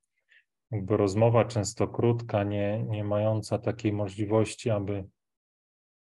jakby 0.70 0.97
rozmowa, 0.97 1.44
często 1.44 1.88
krótka, 1.88 2.44
nie, 2.44 2.82
nie 2.82 3.04
mająca 3.04 3.59
takiej 3.59 3.92
możliwości, 3.92 4.70
aby, 4.70 5.04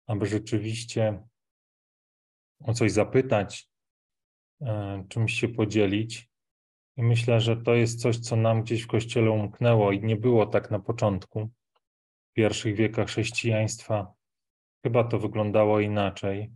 aby 0.07 0.25
rzeczywiście 0.25 1.23
o 2.59 2.73
coś 2.73 2.91
zapytać, 2.91 3.70
czymś 5.09 5.33
się 5.33 5.47
podzielić. 5.47 6.29
I 6.97 7.03
myślę, 7.03 7.39
że 7.39 7.57
to 7.57 7.73
jest 7.73 8.01
coś, 8.01 8.17
co 8.17 8.35
nam 8.35 8.63
gdzieś 8.63 8.81
w 8.81 8.87
Kościele 8.87 9.31
umknęło 9.31 9.91
i 9.91 10.03
nie 10.03 10.15
było 10.15 10.45
tak 10.45 10.71
na 10.71 10.79
początku. 10.79 11.49
W 12.29 12.33
pierwszych 12.33 12.75
wiekach 12.75 13.07
chrześcijaństwa 13.07 14.13
chyba 14.83 15.03
to 15.03 15.19
wyglądało 15.19 15.79
inaczej. 15.79 16.51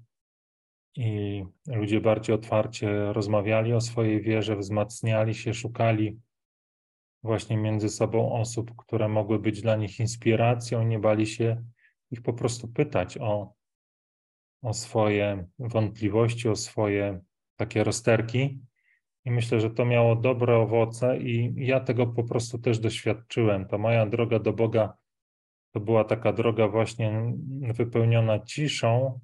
I 0.95 1.43
ludzie 1.67 2.01
bardziej 2.01 2.35
otwarcie 2.35 3.13
rozmawiali 3.13 3.73
o 3.73 3.81
swojej 3.81 4.21
wierze, 4.21 4.55
wzmacniali 4.55 5.35
się, 5.35 5.53
szukali 5.53 6.19
właśnie 7.23 7.57
między 7.57 7.89
sobą 7.89 8.33
osób, 8.33 8.75
które 8.77 9.07
mogły 9.07 9.39
być 9.39 9.61
dla 9.61 9.75
nich 9.75 9.99
inspiracją, 9.99 10.83
nie 10.83 10.99
bali 10.99 11.27
się 11.27 11.63
ich 12.11 12.21
po 12.21 12.33
prostu 12.33 12.67
pytać 12.67 13.17
o, 13.17 13.53
o 14.61 14.73
swoje 14.73 15.47
wątpliwości, 15.59 16.49
o 16.49 16.55
swoje 16.55 17.19
takie 17.55 17.83
rozterki. 17.83 18.59
I 19.25 19.31
myślę, 19.31 19.59
że 19.59 19.69
to 19.69 19.85
miało 19.85 20.15
dobre 20.15 20.57
owoce, 20.57 21.17
i 21.17 21.53
ja 21.57 21.79
tego 21.79 22.07
po 22.07 22.23
prostu 22.23 22.59
też 22.59 22.79
doświadczyłem. 22.79 23.67
To 23.67 23.77
moja 23.77 24.05
droga 24.05 24.39
do 24.39 24.53
Boga 24.53 24.93
to 25.75 25.79
była 25.79 26.03
taka 26.03 26.33
droga 26.33 26.67
właśnie 26.67 27.33
wypełniona 27.73 28.39
ciszą 28.39 29.19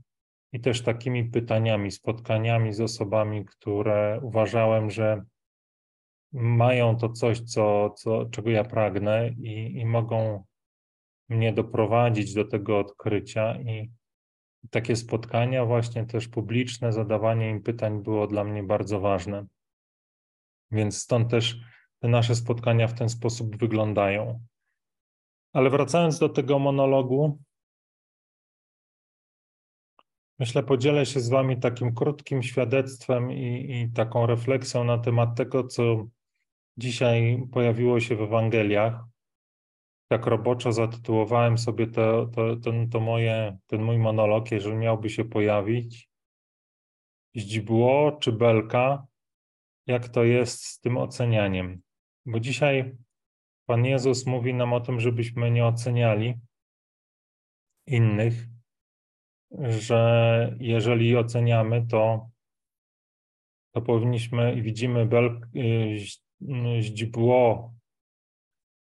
i 0.53 0.59
też 0.59 0.81
takimi 0.81 1.25
pytaniami, 1.25 1.91
spotkaniami 1.91 2.73
z 2.73 2.81
osobami, 2.81 3.45
które 3.45 4.19
uważałem, 4.23 4.89
że 4.89 5.23
mają 6.33 6.97
to 6.97 7.09
coś, 7.09 7.41
co, 7.41 7.89
co, 7.89 8.25
czego 8.25 8.49
ja 8.49 8.63
pragnę 8.63 9.29
i, 9.29 9.79
i 9.79 9.85
mogą 9.85 10.43
mnie 11.29 11.53
doprowadzić 11.53 12.33
do 12.33 12.45
tego 12.45 12.79
odkrycia. 12.79 13.61
I 13.61 13.91
takie 14.69 14.95
spotkania, 14.95 15.65
właśnie 15.65 16.05
też 16.05 16.27
publiczne, 16.27 16.93
zadawanie 16.93 17.49
im 17.49 17.63
pytań 17.63 18.03
było 18.03 18.27
dla 18.27 18.43
mnie 18.43 18.63
bardzo 18.63 18.99
ważne. 18.99 19.45
Więc 20.71 20.97
stąd 20.97 21.29
też 21.29 21.59
te 21.99 22.07
nasze 22.07 22.35
spotkania 22.35 22.87
w 22.87 22.93
ten 22.93 23.09
sposób 23.09 23.57
wyglądają. 23.57 24.45
Ale 25.53 25.69
wracając 25.69 26.19
do 26.19 26.29
tego 26.29 26.59
monologu, 26.59 27.39
myślę, 30.39 30.63
podzielę 30.63 31.05
się 31.05 31.19
z 31.19 31.29
Wami 31.29 31.59
takim 31.59 31.95
krótkim 31.95 32.43
świadectwem 32.43 33.31
i, 33.31 33.71
i 33.71 33.91
taką 33.93 34.25
refleksją 34.25 34.83
na 34.83 34.97
temat 34.97 35.37
tego, 35.37 35.63
co 35.67 36.07
dzisiaj 36.77 37.47
pojawiło 37.51 37.99
się 37.99 38.15
w 38.15 38.21
Ewangeliach. 38.21 39.10
Tak 40.11 40.25
roboczo 40.25 40.71
zatytułowałem 40.71 41.57
sobie 41.57 41.87
to, 41.87 42.25
to, 42.25 42.55
to, 42.55 42.71
to 42.91 42.99
moje, 42.99 43.57
ten 43.67 43.83
mój 43.83 43.97
monolog, 43.97 44.51
jeżeli 44.51 44.75
miałby 44.75 45.09
się 45.09 45.25
pojawić. 45.25 46.09
Źdźbło 47.35 48.11
czy 48.11 48.31
belka, 48.31 49.07
jak 49.87 50.09
to 50.09 50.23
jest 50.23 50.63
z 50.63 50.79
tym 50.79 50.97
ocenianiem. 50.97 51.81
Bo 52.25 52.39
dzisiaj 52.39 52.95
Pan 53.65 53.85
Jezus 53.85 54.25
mówi 54.25 54.53
nam 54.53 54.73
o 54.73 54.79
tym, 54.79 54.99
żebyśmy 54.99 55.51
nie 55.51 55.65
oceniali 55.65 56.33
innych, 57.87 58.33
że 59.59 60.55
jeżeli 60.59 61.17
oceniamy, 61.17 61.87
to, 61.87 62.29
to 63.73 63.81
powinniśmy 63.81 64.61
widzimy 64.61 65.05
bel, 65.05 65.41
y, 65.55 66.81
źdźbło 66.81 67.73
e, 67.75 67.80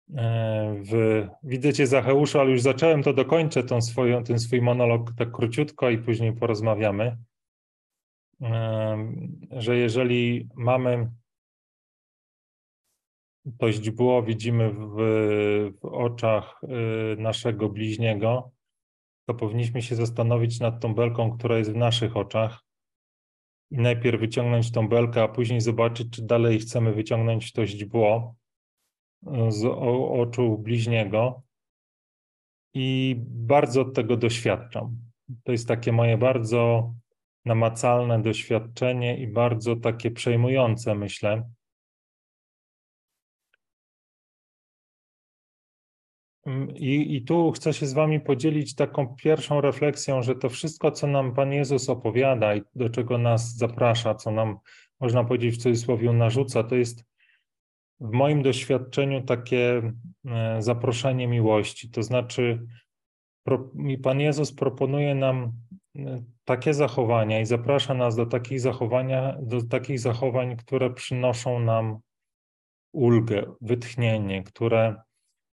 w, 0.09 1.27
widzę 1.43 1.73
Cię 1.73 1.87
Zacheuszu, 1.87 2.41
ale 2.41 2.51
już 2.51 2.63
zacząłem, 2.63 3.03
to 3.03 3.13
dokończę 3.13 3.63
tą 3.65 3.83
swoją, 3.83 4.25
ten 4.25 4.39
swój 4.39 4.63
monolog 4.63 5.13
tak 5.19 5.33
króciutko 5.33 5.91
i 5.91 5.99
później 5.99 6.33
porozmawiamy, 6.33 7.17
e, 8.43 9.13
że 9.51 9.77
jeżeli 9.77 10.49
mamy 10.55 11.11
to 13.59 13.73
źdźbło, 13.73 14.23
widzimy 14.23 14.71
w, 14.71 14.97
w 15.81 15.85
oczach 15.85 16.61
e, 16.63 16.67
naszego 17.17 17.69
bliźniego, 17.69 18.51
to 19.27 19.35
powinniśmy 19.35 19.83
się 19.83 19.95
zastanowić 19.95 20.61
nad 20.61 20.81
tą 20.81 20.95
belką, 20.95 21.39
która 21.39 21.59
jest 21.59 21.73
w 21.73 21.77
naszych 21.77 22.17
oczach 22.17 22.65
i 23.71 23.77
najpierw 23.77 24.21
wyciągnąć 24.21 24.73
tą 24.73 24.89
belkę, 24.89 25.23
a 25.23 25.29
później 25.29 25.61
zobaczyć, 25.61 26.11
czy 26.11 26.23
dalej 26.23 26.59
chcemy 26.59 26.93
wyciągnąć 26.93 27.53
to 27.53 27.67
źdźbło. 27.67 28.35
e, 28.35 28.46
z 29.49 29.65
oczu 30.21 30.59
bliźniego. 30.59 31.43
I 32.75 33.17
bardzo 33.21 33.85
tego 33.85 34.17
doświadczam. 34.17 34.99
To 35.45 35.53
jest 35.53 35.69
takie 35.69 35.93
moje 35.93 36.19
bardzo 36.19 36.95
namacalne 37.45 38.23
doświadczenie 38.23 39.19
i 39.19 39.27
bardzo 39.29 39.77
takie 39.77 40.11
przejmujące, 40.11 40.95
myślę. 40.95 41.51
Mm, 46.47 46.77
I, 46.77 47.17
I 47.17 47.23
tu 47.23 47.53
chcę 47.53 47.73
się 47.73 47.87
z 47.87 47.93
Wami 47.93 48.21
podzielić 48.21 48.75
taką 48.75 49.17
pierwszą 49.17 49.61
refleksją, 49.61 50.23
że 50.23 50.35
to 50.35 50.49
wszystko, 50.49 50.91
co 50.91 51.07
nam 51.07 51.35
Pan 51.35 51.53
Jezus 51.53 51.89
opowiada 51.89 52.55
i 52.55 52.63
do 52.75 52.91
czego 52.91 53.19
nas 53.19 53.57
zaprasza, 53.57 54.15
co 54.15 54.31
nam, 54.31 54.59
można 55.01 55.25
powiedzieć, 55.25 55.55
w 55.55 55.63
cudzysłowie 55.63 56.13
narzuca, 56.13 56.63
to 56.63 56.75
jest 56.75 57.05
w 58.01 58.13
moim 58.13 58.43
doświadczeniu 58.43 59.23
takie 59.23 59.93
e, 60.27 60.63
zaproszenie 60.63 61.29
miłości. 61.29 61.91
To 61.91 62.03
znaczy, 62.03 62.67
Pan 64.03 64.21
Jezus 64.21 64.53
proponuje 64.53 65.15
nam 65.15 65.53
e, 65.97 66.23
takie 66.45 66.75
zachowania 66.75 67.41
i 67.41 67.47
zaprasza 67.47 67.95
nas 67.95 68.17
do 68.17 68.27
takich 68.27 68.61
zachowania, 68.61 69.37
do 69.43 69.63
takich 69.63 70.01
zachowań, 70.01 70.57
które 70.57 70.91
przynoszą 70.91 71.61
nam 71.61 71.99
ulgę, 72.93 73.43
wytchnienie, 73.61 74.43
które 74.43 74.97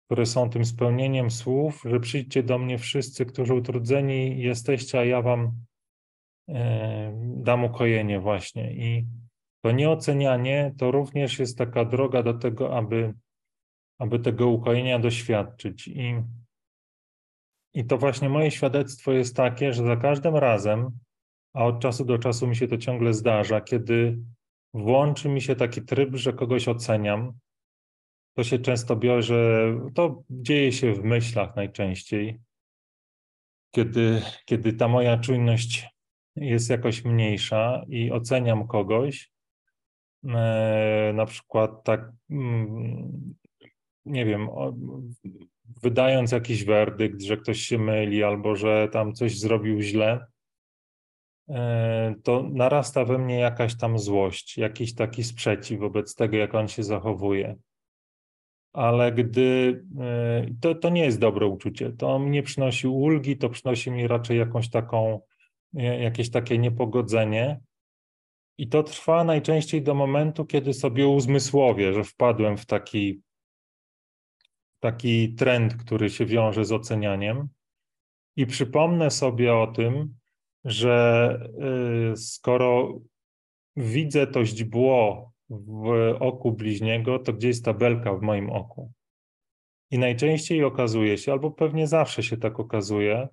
które 0.06 0.26
są 0.26 0.50
tym 0.50 0.64
spełnieniem 0.64 1.30
słów, 1.30 1.82
że 1.84 2.00
przyjdźcie 2.00 2.42
do 2.42 2.58
mnie 2.58 2.78
wszyscy, 2.78 3.26
którzy 3.26 3.54
utrudzeni 3.54 4.42
jesteście, 4.42 4.98
a 4.98 5.04
ja 5.04 5.22
wam 5.22 5.52
e, 6.48 7.12
dam 7.36 7.64
ukojenie 7.64 8.20
właśnie. 8.20 8.72
I 8.72 9.06
to 9.64 9.72
nieocenianie 9.72 10.74
to 10.78 10.90
również 10.90 11.38
jest 11.38 11.58
taka 11.58 11.84
droga 11.84 12.22
do 12.22 12.34
tego, 12.34 12.76
aby, 12.76 13.14
aby 13.98 14.18
tego 14.18 14.48
ukojenia 14.48 14.98
doświadczyć. 14.98 15.88
I, 15.88 16.22
I 17.74 17.84
to 17.84 17.98
właśnie 17.98 18.28
moje 18.28 18.50
świadectwo 18.50 19.12
jest 19.12 19.36
takie, 19.36 19.72
że 19.72 19.84
za 19.84 19.96
każdym 19.96 20.36
razem, 20.36 20.98
a 21.54 21.64
od 21.64 21.80
czasu 21.80 22.04
do 22.04 22.18
czasu 22.18 22.46
mi 22.46 22.56
się 22.56 22.68
to 22.68 22.76
ciągle 22.76 23.14
zdarza, 23.14 23.60
kiedy 23.60 24.18
włączy 24.74 25.28
mi 25.28 25.40
się 25.40 25.56
taki 25.56 25.82
tryb, 25.82 26.14
że 26.14 26.32
kogoś 26.32 26.68
oceniam, 26.68 27.32
to 28.36 28.44
się 28.44 28.58
często 28.58 28.96
bierze, 28.96 29.74
to 29.94 30.22
dzieje 30.30 30.72
się 30.72 30.94
w 30.94 31.04
myślach 31.04 31.56
najczęściej, 31.56 32.40
kiedy, 33.74 34.22
kiedy 34.44 34.72
ta 34.72 34.88
moja 34.88 35.18
czujność 35.18 35.86
jest 36.36 36.70
jakoś 36.70 37.04
mniejsza 37.04 37.84
i 37.88 38.10
oceniam 38.10 38.68
kogoś, 38.68 39.33
na 41.14 41.26
przykład 41.26 41.84
tak, 41.84 42.12
mm, 42.30 43.34
nie 44.04 44.26
wiem, 44.26 44.48
wydając 45.82 46.32
jakiś 46.32 46.64
werdykt, 46.64 47.22
że 47.22 47.36
ktoś 47.36 47.60
się 47.60 47.78
myli 47.78 48.24
albo 48.24 48.56
że 48.56 48.88
tam 48.92 49.12
coś 49.12 49.38
zrobił 49.38 49.80
źle, 49.80 50.26
e, 51.48 52.14
to 52.22 52.42
narasta 52.52 53.04
we 53.04 53.18
mnie 53.18 53.38
jakaś 53.38 53.76
tam 53.78 53.98
złość, 53.98 54.58
jakiś 54.58 54.94
taki 54.94 55.24
sprzeciw 55.24 55.80
wobec 55.80 56.14
tego, 56.14 56.36
jak 56.36 56.54
on 56.54 56.68
się 56.68 56.82
zachowuje 56.82 57.56
ale 58.74 59.12
gdy 59.12 59.80
e, 60.00 60.46
to, 60.60 60.74
to 60.74 60.88
nie 60.88 61.04
jest 61.04 61.18
dobre 61.18 61.46
uczucie, 61.46 61.92
to 61.92 62.18
mi 62.18 62.30
nie 62.30 62.42
przynosi 62.42 62.88
ulgi, 62.88 63.36
to 63.36 63.48
przynosi 63.48 63.90
mi 63.90 64.08
raczej 64.08 64.38
jakąś 64.38 64.70
taką, 64.70 65.20
e, 65.76 66.02
jakieś 66.02 66.30
takie 66.30 66.58
niepogodzenie. 66.58 67.60
I 68.58 68.68
to 68.68 68.82
trwa 68.82 69.24
najczęściej 69.24 69.82
do 69.82 69.94
momentu, 69.94 70.44
kiedy 70.44 70.72
sobie 70.72 71.08
uzmysłowię, 71.08 71.92
że 71.92 72.04
wpadłem 72.04 72.56
w 72.56 72.66
taki, 72.66 73.22
taki 74.80 75.34
trend, 75.34 75.76
który 75.76 76.10
się 76.10 76.26
wiąże 76.26 76.64
z 76.64 76.72
ocenianiem. 76.72 77.48
I 78.36 78.46
przypomnę 78.46 79.10
sobie 79.10 79.54
o 79.54 79.66
tym, 79.66 80.14
że 80.64 81.38
y, 82.12 82.16
skoro 82.16 82.98
widzę 83.76 84.26
to 84.26 84.44
źdźbło 84.44 85.32
w 85.50 86.14
oku 86.20 86.52
bliźniego, 86.52 87.18
to 87.18 87.32
gdzie 87.32 87.48
jest 87.48 87.64
tabelka 87.64 88.14
w 88.14 88.22
moim 88.22 88.50
oku? 88.50 88.92
I 89.90 89.98
najczęściej 89.98 90.64
okazuje 90.64 91.18
się, 91.18 91.32
albo 91.32 91.50
pewnie 91.50 91.86
zawsze 91.86 92.22
się 92.22 92.36
tak 92.36 92.60
okazuje, 92.60 93.28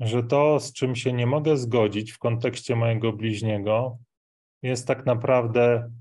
że 0.00 0.22
to, 0.22 0.60
z 0.60 0.72
czym 0.72 0.96
się 0.96 1.12
nie 1.12 1.26
mogę 1.26 1.56
zgodzić 1.56 2.12
w 2.12 2.18
kontekście 2.18 2.76
mojego 2.76 3.12
bliźniego, 3.12 3.98
jest 4.62 4.86
tak 4.86 5.06
naprawdę 5.06 5.92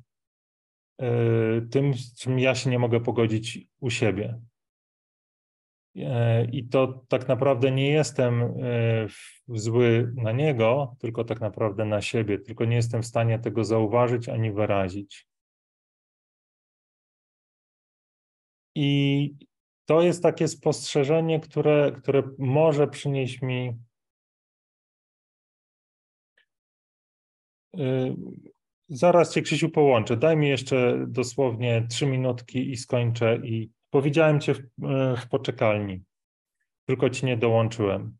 y, 1.02 1.67
tym, 1.72 1.93
z 1.93 2.15
czym 2.15 2.39
ja 2.39 2.56
się 2.56 2.69
nie 2.69 2.80
mogę 2.80 3.00
pogodzić 3.00 3.67
u 3.80 3.89
siebie. 3.89 4.39
E, 5.95 6.45
I 6.45 6.67
to 6.67 7.06
tak 7.08 7.28
naprawdę 7.28 7.72
nie 7.72 7.91
jestem 7.91 8.41
e, 8.41 8.48
zły 9.48 10.13
na 10.15 10.32
niego, 10.32 10.95
tylko 11.00 11.24
tak 11.24 11.41
naprawdę 11.41 11.86
na 11.86 12.02
siebie, 12.02 12.39
tylko 12.39 12.65
nie 12.65 12.76
jestem 12.76 13.02
w 13.02 13.06
stanie 13.06 13.39
tego 13.39 13.63
zauważyć 13.63 14.30
ani 14.30 14.52
wyrazić. 14.52 15.28
I 18.76 19.36
to 19.86 20.02
jest 20.02 20.24
takie 20.24 20.48
spostrzeżenie, 20.48 21.39
które, 21.39 21.91
które 21.91 22.24
może 22.38 22.88
przynieść 22.88 23.41
mi 23.41 23.78
Zaraz 28.89 29.34
cię, 29.34 29.41
Krzysiu, 29.41 29.69
połączę. 29.69 30.17
Daj 30.17 30.38
mi 30.38 30.49
jeszcze 30.49 31.05
dosłownie 31.08 31.88
trzy 31.89 32.05
minutki 32.05 32.71
i 32.71 32.77
skończę 32.77 33.39
i 33.43 33.71
Powiedziałem 33.89 34.39
cię 34.39 34.53
w, 34.53 34.60
e, 34.60 35.17
w 35.17 35.27
poczekalni, 35.27 36.03
tylko 36.86 37.10
ci 37.10 37.25
nie 37.25 37.38
dołączyłem. 37.38 38.17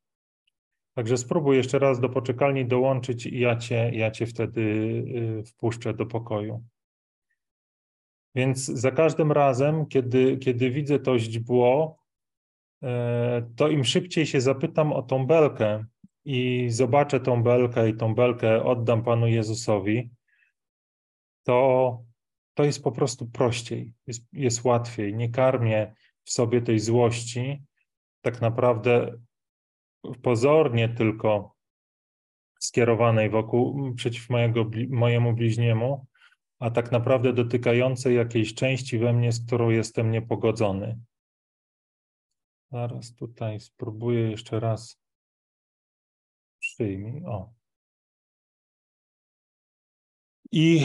Także 0.94 1.18
spróbuj 1.18 1.58
jeszcze 1.58 1.80
raz 1.80 2.00
do 2.00 2.10
poczekalni 2.10 2.66
dołączyć 2.66 3.26
i 3.26 3.40
ja 3.40 3.56
cię, 3.56 3.92
ja 3.94 4.12
cię 4.12 4.26
wtedy 4.26 5.04
e, 5.40 5.44
wpuszczę 5.44 5.94
do 5.94 6.06
pokoju. 6.06 6.64
Więc 8.36 8.66
za 8.66 8.92
każdym 8.92 9.32
razem, 9.32 9.86
kiedy, 9.86 10.38
kiedy 10.38 10.70
widzę 10.70 11.00
to 11.00 11.20
źdźbło, 11.20 12.00
to 13.56 13.70
im 13.70 13.84
szybciej 13.84 14.26
się 14.26 14.42
zapytam 14.42 14.94
o 14.94 15.02
tą 15.02 15.26
belkę 15.26 15.86
i 16.26 16.70
zobaczę 16.70 17.20
tą 17.20 17.44
belkę 17.44 17.90
i 17.90 17.98
tą 17.98 18.16
belkę 18.16 18.64
oddam 18.64 19.04
Panu 19.04 19.28
Jezusowi, 19.28 20.10
to 21.44 22.10
to 22.60 22.64
jest 22.64 22.84
po 22.84 22.92
prostu 22.92 23.28
prościej, 23.28 23.94
jest, 24.08 24.24
jest 24.34 24.64
łatwiej. 24.64 25.16
Nie 25.16 25.30
karmię 25.30 25.96
w 26.24 26.32
sobie 26.32 26.62
tej 26.62 26.80
złości, 26.80 27.64
tak 28.22 28.42
naprawdę 28.42 29.20
pozornie 30.22 30.90
tylko 30.90 31.56
skierowanej 32.60 33.30
wokół, 33.30 33.94
przeciw 33.96 34.30
mojego, 34.30 34.66
mojemu 34.90 35.34
bliźniemu, 35.34 36.06
a 36.60 36.72
tak 36.72 36.92
naprawdę 36.92 37.34
dotykającej 37.34 38.16
jakiejś 38.16 38.54
części 38.54 38.98
we 38.98 39.14
mnie, 39.14 39.32
z 39.32 39.46
którą 39.46 39.70
jestem 39.70 40.12
niepogodzony. 40.12 41.00
Zaraz 42.72 43.16
tutaj 43.16 43.60
spróbuję 43.60 44.32
jeszcze 44.32 44.60
raz. 44.60 44.99
Przyjmij. 46.60 47.24
O. 47.26 47.54
I 50.52 50.82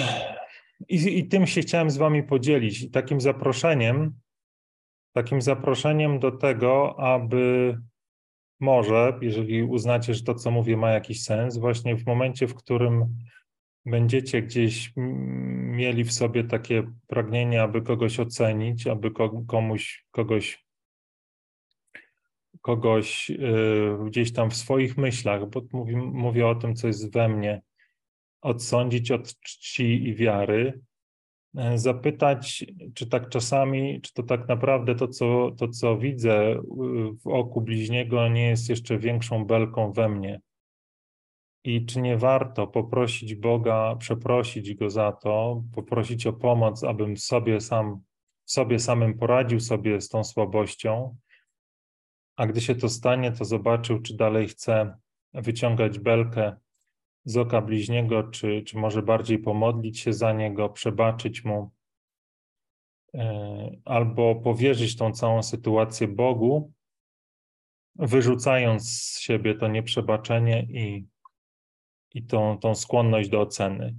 i, 0.89 1.19
I 1.19 1.29
tym 1.29 1.47
się 1.47 1.61
chciałem 1.61 1.91
z 1.91 1.97
Wami 1.97 2.23
podzielić. 2.23 2.91
takim 2.91 3.21
zaproszeniem, 3.21 4.15
takim 5.13 5.43
zaproszeniem 5.43 6.19
do 6.19 6.31
tego, 6.31 7.01
aby 7.01 7.77
może, 8.61 9.19
jeżeli 9.23 9.63
uznacie, 9.63 10.15
że 10.15 10.23
to, 10.23 10.35
co 10.35 10.51
mówię, 10.51 10.77
ma 10.77 10.91
jakiś 10.91 11.23
sens, 11.23 11.59
właśnie 11.59 11.97
w 11.97 12.07
momencie, 12.07 12.47
w 12.47 12.55
którym 12.55 13.17
będziecie 13.87 14.43
gdzieś 14.43 14.93
mieli 14.97 16.05
w 16.05 16.13
sobie 16.13 16.45
takie 16.45 16.83
pragnienie, 17.07 17.63
aby 17.63 17.83
kogoś 17.83 18.21
ocenić, 18.21 18.87
aby 18.87 19.11
komuś, 19.47 20.05
kogoś, 20.11 20.64
kogoś 22.65 23.31
yy, 23.31 23.99
gdzieś 24.07 24.33
tam 24.33 24.51
w 24.51 24.57
swoich 24.57 24.97
myślach, 24.97 25.49
bo 25.51 25.63
mówię, 25.73 25.97
mówię 25.97 26.47
o 26.47 26.55
tym, 26.55 26.75
co 26.75 26.87
jest 26.87 27.13
we 27.13 27.29
mnie, 27.29 27.63
odsądzić 28.43 29.11
od 29.11 29.41
czci 29.41 30.09
i 30.09 30.15
wiary, 30.15 30.81
e, 31.57 31.79
zapytać, 31.79 32.65
czy 32.95 33.07
tak 33.07 33.29
czasami, 33.29 34.01
czy 34.01 34.13
to 34.15 34.23
tak 34.23 34.49
naprawdę 34.49 34.95
to, 34.95 35.09
co, 35.09 35.51
to, 35.51 35.69
co 35.69 35.97
widzę 35.97 36.57
w 37.25 37.27
oku 37.27 37.61
bliźniego, 37.61 38.29
nie 38.29 38.49
jest 38.49 38.69
jeszcze 38.69 38.99
większą 38.99 39.45
belką 39.45 39.93
we 39.93 40.09
mnie. 40.09 40.41
I 41.65 41.87
czy 41.87 42.01
nie 42.01 42.17
warto 42.17 42.67
poprosić 42.67 43.35
Boga, 43.35 43.97
przeprosić 43.99 44.75
Go 44.75 44.91
za 44.91 45.13
to, 45.13 45.63
poprosić 45.75 46.27
o 46.27 46.33
pomoc, 46.33 46.85
abym 46.85 47.17
sobie 47.17 47.61
sam, 47.61 48.01
sobie 48.45 48.79
samym 48.79 49.19
poradził 49.19 49.61
sobie 49.61 50.01
z 50.01 50.09
tą 50.09 50.25
słabością, 50.25 51.17
a 52.37 52.47
gdy 52.47 52.61
się 52.61 52.75
to 52.75 52.89
stanie, 52.89 53.33
to 53.33 53.45
zobaczył, 53.45 54.03
czy 54.03 54.17
dalej 54.17 54.49
chcę 54.49 54.97
wyciągać 55.35 55.99
belkę 55.99 56.57
z 57.25 57.37
oka 57.37 57.61
bliźniego, 57.61 58.23
czy, 58.23 58.63
czy 58.63 58.79
może 58.79 59.03
bardziej 59.03 59.39
pomodlić 59.39 60.01
się 60.01 60.13
za 60.13 60.33
niego, 60.33 60.69
przebaczyć 60.69 61.45
mu, 61.45 61.71
e, 63.15 63.71
albo 63.85 64.35
powierzyć 64.35 64.97
tą 64.97 65.13
całą 65.13 65.43
sytuację 65.43 66.09
Bogu, 66.09 66.73
wyrzucając 67.97 68.91
z 68.91 69.21
siebie 69.21 69.55
to 69.55 69.69
nieprzebaczenie 69.69 70.63
i, 70.63 71.07
i 72.15 72.23
tą, 72.23 72.59
tą 72.59 72.75
skłonność 72.75 73.29
do 73.29 73.41
oceny. 73.41 73.95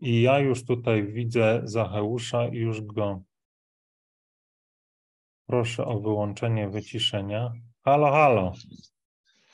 I 0.00 0.22
ja 0.22 0.38
już 0.38 0.64
tutaj 0.64 1.12
widzę 1.12 1.60
Zacheusza 1.64 2.48
i 2.48 2.56
już 2.56 2.82
go 2.82 3.22
proszę 5.46 5.86
o 5.86 6.00
wyłączenie 6.00 6.68
wyciszenia. 6.68 7.52
Halo, 7.88 8.10
halo. 8.12 8.52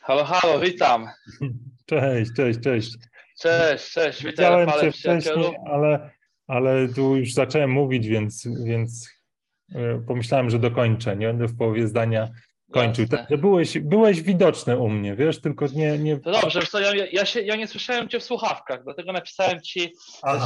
Halo, 0.02 0.24
halo, 0.24 0.58
witam. 0.60 1.08
Cześć, 1.90 2.30
cześć, 2.36 2.60
cześć. 2.60 2.94
Cześć, 3.40 3.92
cześć, 3.92 4.24
witam 4.24 4.80
cię 4.80 4.92
wcześniej, 4.92 5.56
ale, 5.66 6.10
ale 6.46 6.88
tu 6.88 7.16
już 7.16 7.32
zacząłem 7.32 7.70
mówić, 7.70 8.08
więc, 8.08 8.48
więc 8.64 9.08
e, 9.74 10.02
pomyślałem, 10.06 10.50
że 10.50 10.58
dokończę, 10.58 11.16
nie 11.16 11.26
będę 11.26 11.46
w 11.46 11.56
połowie 11.56 11.86
zdania 11.86 12.28
kończył. 12.72 13.08
Także 13.08 13.38
byłeś, 13.38 13.78
byłeś 13.78 14.22
widoczny 14.22 14.78
u 14.78 14.88
mnie, 14.88 15.16
wiesz, 15.16 15.40
tylko 15.40 15.66
nie... 15.66 15.98
nie... 15.98 16.20
To 16.20 16.30
dobrze, 16.30 16.62
co, 16.62 16.80
ja, 16.80 17.06
ja, 17.12 17.24
się, 17.26 17.40
ja 17.40 17.56
nie 17.56 17.68
słyszałem 17.68 18.08
cię 18.08 18.20
w 18.20 18.24
słuchawkach, 18.24 18.84
dlatego 18.84 19.12
napisałem 19.12 19.60
ci, 19.60 19.92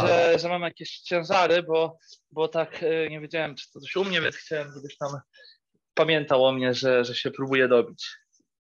że, 0.00 0.38
że 0.38 0.48
mam 0.48 0.62
jakieś 0.62 0.98
ciężary, 0.98 1.62
bo, 1.62 1.98
bo 2.30 2.48
tak 2.48 2.82
e, 2.82 3.08
nie 3.08 3.20
wiedziałem, 3.20 3.54
czy 3.54 3.72
to 3.72 3.80
coś 3.80 3.96
u 3.96 4.04
mnie, 4.04 4.20
więc 4.20 4.36
chciałem, 4.36 4.72
żebyś 4.72 4.96
tam 4.96 5.10
pamiętał 5.98 6.44
o 6.44 6.52
mnie, 6.52 6.74
że, 6.74 7.04
że 7.04 7.14
się 7.14 7.30
próbuję 7.30 7.68
dobić. 7.68 8.08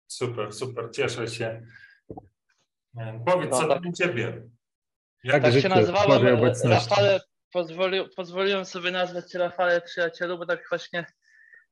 Super, 0.08 0.54
super, 0.54 0.90
cieszę 0.92 1.28
się. 1.28 1.62
Powiedz, 3.26 3.52
no, 3.52 3.62
co 3.62 3.68
tak. 3.68 3.86
u 3.86 3.92
ciebie? 3.92 4.42
Jak 5.24 5.44
tak 5.44 5.54
się 5.54 5.70
nazywałem, 5.70 6.40
Rafale, 6.64 7.20
pozwoli, 7.54 8.10
pozwoliłem 8.16 8.66
sobie 8.66 8.92
nazwać 8.92 9.32
cię 9.32 9.40
Rafale 9.40 9.82
przyjacielu, 9.82 10.38
bo 10.38 10.46
tak 10.46 10.70
właśnie 10.70 11.06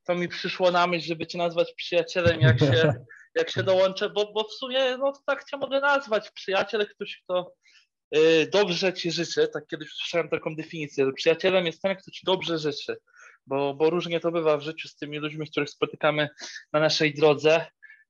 to 0.04 0.14
mi 0.14 0.28
przyszło 0.28 0.70
na 0.70 0.86
myśl, 0.86 1.06
żeby 1.06 1.26
cię 1.26 1.38
nazwać 1.38 1.74
przyjacielem, 1.76 2.40
jak 2.40 2.58
się, 2.58 2.94
jak 3.38 3.50
się 3.50 3.62
dołączę, 3.62 4.10
bo, 4.10 4.32
bo 4.32 4.44
w 4.44 4.52
sumie 4.52 4.96
no 4.96 5.12
tak 5.26 5.44
cię 5.44 5.56
mogę 5.56 5.80
nazwać, 5.80 6.30
przyjaciel, 6.30 6.86
ktoś, 6.88 7.20
kto 7.24 7.54
y, 8.16 8.48
dobrze 8.52 8.92
ci 8.92 9.10
życzy, 9.10 9.48
tak 9.48 9.66
kiedyś 9.66 9.88
słyszałem 9.88 10.28
taką 10.28 10.56
definicję, 10.56 11.04
że 11.04 11.12
przyjacielem 11.12 11.66
jest 11.66 11.82
ten, 11.82 11.96
kto 11.96 12.10
ci 12.10 12.20
dobrze 12.24 12.58
życzy, 12.58 12.96
bo, 13.46 13.74
bo 13.74 13.90
różnie 13.90 14.20
to 14.20 14.32
bywa 14.32 14.56
w 14.56 14.62
życiu 14.62 14.88
z 14.88 14.96
tymi 14.96 15.18
ludźmi, 15.18 15.50
których 15.50 15.70
spotykamy 15.70 16.28
na 16.72 16.80
naszej 16.80 17.14
drodze, 17.14 17.66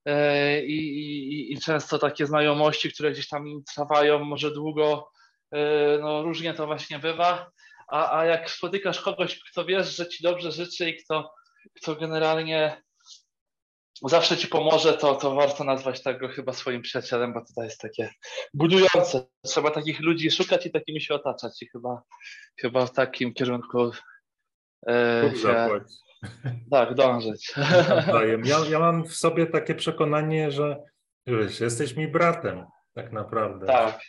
E, 0.07 0.65
i, 0.65 0.99
i, 0.99 1.53
i 1.53 1.61
często 1.61 1.99
takie 1.99 2.27
znajomości, 2.27 2.93
które 2.93 3.13
gdzieś 3.13 3.29
tam 3.29 3.63
trwają 3.75 4.25
może 4.25 4.51
długo, 4.51 5.11
e, 5.53 5.99
no 6.01 6.23
różnie 6.23 6.55
to 6.55 6.67
właśnie 6.67 6.99
bywa, 6.99 7.51
a, 7.89 8.19
a 8.19 8.25
jak 8.25 8.51
spotykasz 8.51 9.01
kogoś, 9.01 9.41
kto 9.51 9.65
wiesz, 9.65 9.97
że 9.97 10.09
ci 10.09 10.23
dobrze 10.23 10.53
życzy 10.53 10.91
i 10.91 10.97
kto, 11.05 11.35
kto 11.75 11.97
generalnie 11.97 12.83
zawsze 14.03 14.37
ci 14.37 14.49
pomoże, 14.49 14.95
to, 14.95 15.15
to 15.15 15.35
warto 15.35 15.65
nazwać 15.65 16.03
tego 16.03 16.29
chyba 16.29 16.53
swoim 16.53 16.83
przyjacielem, 16.83 17.33
bo 17.33 17.45
to 17.57 17.63
jest 17.63 17.81
takie 17.81 18.11
budujące. 18.55 19.27
Trzeba 19.45 19.71
takich 19.71 20.01
ludzi 20.01 20.31
szukać 20.31 20.67
i 20.67 20.71
takimi 20.71 21.01
się 21.01 21.15
otaczać 21.15 21.63
i 21.63 21.69
chyba, 21.69 22.03
chyba 22.61 22.87
w 22.87 22.93
takim 22.93 23.35
kierunku 23.35 23.91
e, 24.89 25.33
się, 25.43 25.69
tak, 26.71 26.95
dążyć. 26.95 27.55
Ja, 28.45 28.59
ja 28.71 28.79
mam 28.79 29.05
w 29.05 29.15
sobie 29.15 29.47
takie 29.47 29.75
przekonanie, 29.75 30.51
że 30.51 30.83
wiesz, 31.27 31.61
jesteś 31.61 31.97
mi 31.97 32.09
bratem, 32.09 32.65
tak 32.95 33.13
naprawdę. 33.13 33.67
Tak. 33.67 34.01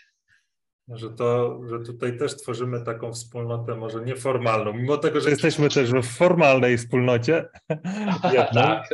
Że, 0.88 1.10
to, 1.10 1.60
że 1.70 1.80
tutaj 1.80 2.18
też 2.18 2.36
tworzymy 2.36 2.82
taką 2.82 3.14
wspólnotę, 3.14 3.76
może 3.76 4.02
nieformalną, 4.02 4.74
mimo 4.74 4.98
tego, 4.98 5.22
że 5.22 5.30
jesteśmy 5.30 5.70
też 5.70 5.92
w 5.92 6.18
formalnej 6.18 6.78
wspólnocie, 6.78 7.50
tak. 8.54 8.90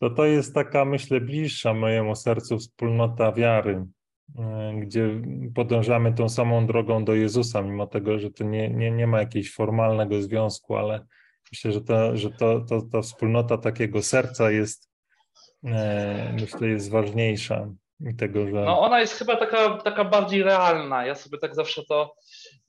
to 0.00 0.10
to 0.10 0.24
jest 0.24 0.54
taka, 0.54 0.84
myślę, 0.84 1.20
bliższa 1.20 1.74
mojemu 1.74 2.16
sercu 2.16 2.58
wspólnota 2.58 3.32
wiary, 3.32 3.86
gdzie 4.80 5.22
podążamy 5.54 6.12
tą 6.12 6.28
samą 6.28 6.66
drogą 6.66 7.04
do 7.04 7.14
Jezusa, 7.14 7.62
mimo 7.62 7.86
tego, 7.86 8.18
że 8.18 8.30
to 8.30 8.44
nie, 8.44 8.70
nie, 8.70 8.90
nie 8.90 9.06
ma 9.06 9.18
jakiegoś 9.18 9.52
formalnego 9.52 10.22
związku, 10.22 10.76
ale 10.76 11.06
myślę, 11.52 11.72
że, 11.72 11.80
to, 11.80 12.16
że 12.16 12.30
to, 12.30 12.60
to, 12.60 12.82
ta 12.92 13.02
wspólnota 13.02 13.58
takiego 13.58 14.02
serca 14.02 14.50
jest, 14.50 14.90
e, 15.64 16.36
myślę, 16.40 16.68
jest 16.68 16.90
ważniejsza 16.90 17.68
i 18.00 18.14
tego, 18.14 18.46
że... 18.46 18.52
No 18.52 18.80
ona 18.80 19.00
jest 19.00 19.14
chyba 19.14 19.36
taka, 19.36 19.76
taka 19.76 20.04
bardziej 20.04 20.42
realna. 20.42 21.06
Ja 21.06 21.14
sobie 21.14 21.38
tak 21.38 21.54
zawsze 21.54 21.82
to 21.88 22.14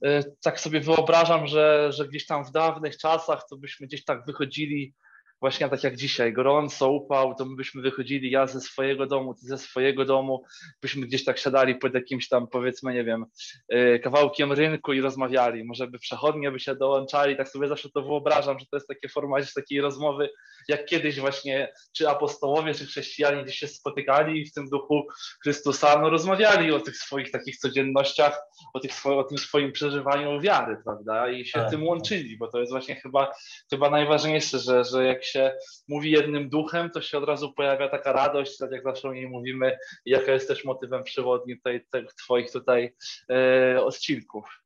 y, 0.06 0.36
tak 0.44 0.60
sobie 0.60 0.80
wyobrażam, 0.80 1.48
że, 1.48 1.92
że 1.92 2.08
gdzieś 2.08 2.26
tam 2.26 2.46
w 2.46 2.52
dawnych 2.52 2.98
czasach 2.98 3.44
to 3.50 3.58
byśmy 3.58 3.88
gdzieś 3.88 4.06
tak 4.06 4.26
wychodzili 4.26 4.94
właśnie 5.42 5.70
tak 5.70 5.84
jak 5.84 5.96
dzisiaj, 5.96 6.34
gorąco, 6.34 6.92
upał, 6.92 7.36
to 7.36 7.46
my 7.46 7.56
byśmy 7.56 7.82
wychodzili, 7.82 8.32
ja 8.32 8.48
ze 8.48 8.62
swojego 8.62 9.08
domu, 9.08 9.34
ty 9.34 9.48
ze 9.48 9.58
swojego 9.58 10.06
domu, 10.06 10.44
byśmy 10.82 11.08
gdzieś 11.08 11.24
tak 11.24 11.40
siadali 11.40 11.76
pod 11.76 11.94
jakimś 11.94 12.28
tam, 12.28 12.48
powiedzmy, 12.48 12.94
nie 12.94 13.04
wiem, 13.04 13.26
y, 13.74 14.00
kawałkiem 14.04 14.52
rynku 14.52 14.94
i 14.94 15.02
rozmawiali, 15.02 15.64
może 15.64 15.88
by 15.88 16.00
przechodnie 16.00 16.52
by 16.52 16.60
się 16.60 16.76
dołączali, 16.76 17.38
tak 17.38 17.50
sobie 17.50 17.68
zawsze 17.68 17.90
to 17.90 18.02
wyobrażam, 18.02 18.60
że 18.60 18.66
to 18.66 18.78
jest 18.78 18.88
takie 18.88 19.10
formacie 19.10 19.48
takiej 19.56 19.82
rozmowy, 19.82 20.30
jak 20.68 20.86
kiedyś 20.86 21.20
właśnie, 21.20 21.74
czy 21.94 22.10
apostołowie, 22.10 22.74
czy 22.74 22.86
chrześcijanie 22.86 23.44
gdzieś 23.44 23.56
się 23.56 23.68
spotykali 23.68 24.42
i 24.42 24.46
w 24.46 24.54
tym 24.54 24.70
duchu 24.70 25.08
Chrystusa, 25.44 26.00
no 26.02 26.10
rozmawiali 26.10 26.72
o 26.72 26.80
tych 26.80 26.98
swoich 26.98 27.32
takich 27.32 27.58
codziennościach, 27.58 28.42
o, 28.74 28.80
tych, 28.80 29.06
o 29.06 29.24
tym 29.24 29.38
swoim 29.38 29.72
przeżywaniu 29.72 30.42
wiary, 30.42 30.78
prawda, 30.84 31.30
i 31.32 31.46
się 31.46 31.60
tak. 31.60 31.70
tym 31.70 31.88
łączyli, 31.88 32.38
bo 32.38 32.48
to 32.48 32.60
jest 32.60 32.72
właśnie 32.72 32.96
chyba, 32.96 33.32
chyba 33.70 33.90
najważniejsze, 33.90 34.60
że, 34.60 34.84
że 34.84 35.06
jak 35.06 35.31
się 35.32 35.52
mówi 35.88 36.12
jednym 36.12 36.50
duchem, 36.50 36.90
to 36.90 37.02
się 37.02 37.18
od 37.18 37.24
razu 37.24 37.54
pojawia 37.54 37.90
taka 37.90 38.12
radość, 38.12 38.58
tak 38.58 38.72
jak 38.72 38.84
zawsze 38.84 39.10
o 39.10 39.14
niej 39.14 39.30
mówimy, 39.30 39.78
jaka 40.06 40.32
jest 40.32 40.48
też 40.48 40.66
motywem 40.66 41.04
przewodnim 41.04 41.58
tutaj, 41.58 41.86
tych 41.92 42.14
Twoich 42.14 42.52
tutaj 42.52 42.94
e, 43.30 43.84
odcinków. 43.84 44.62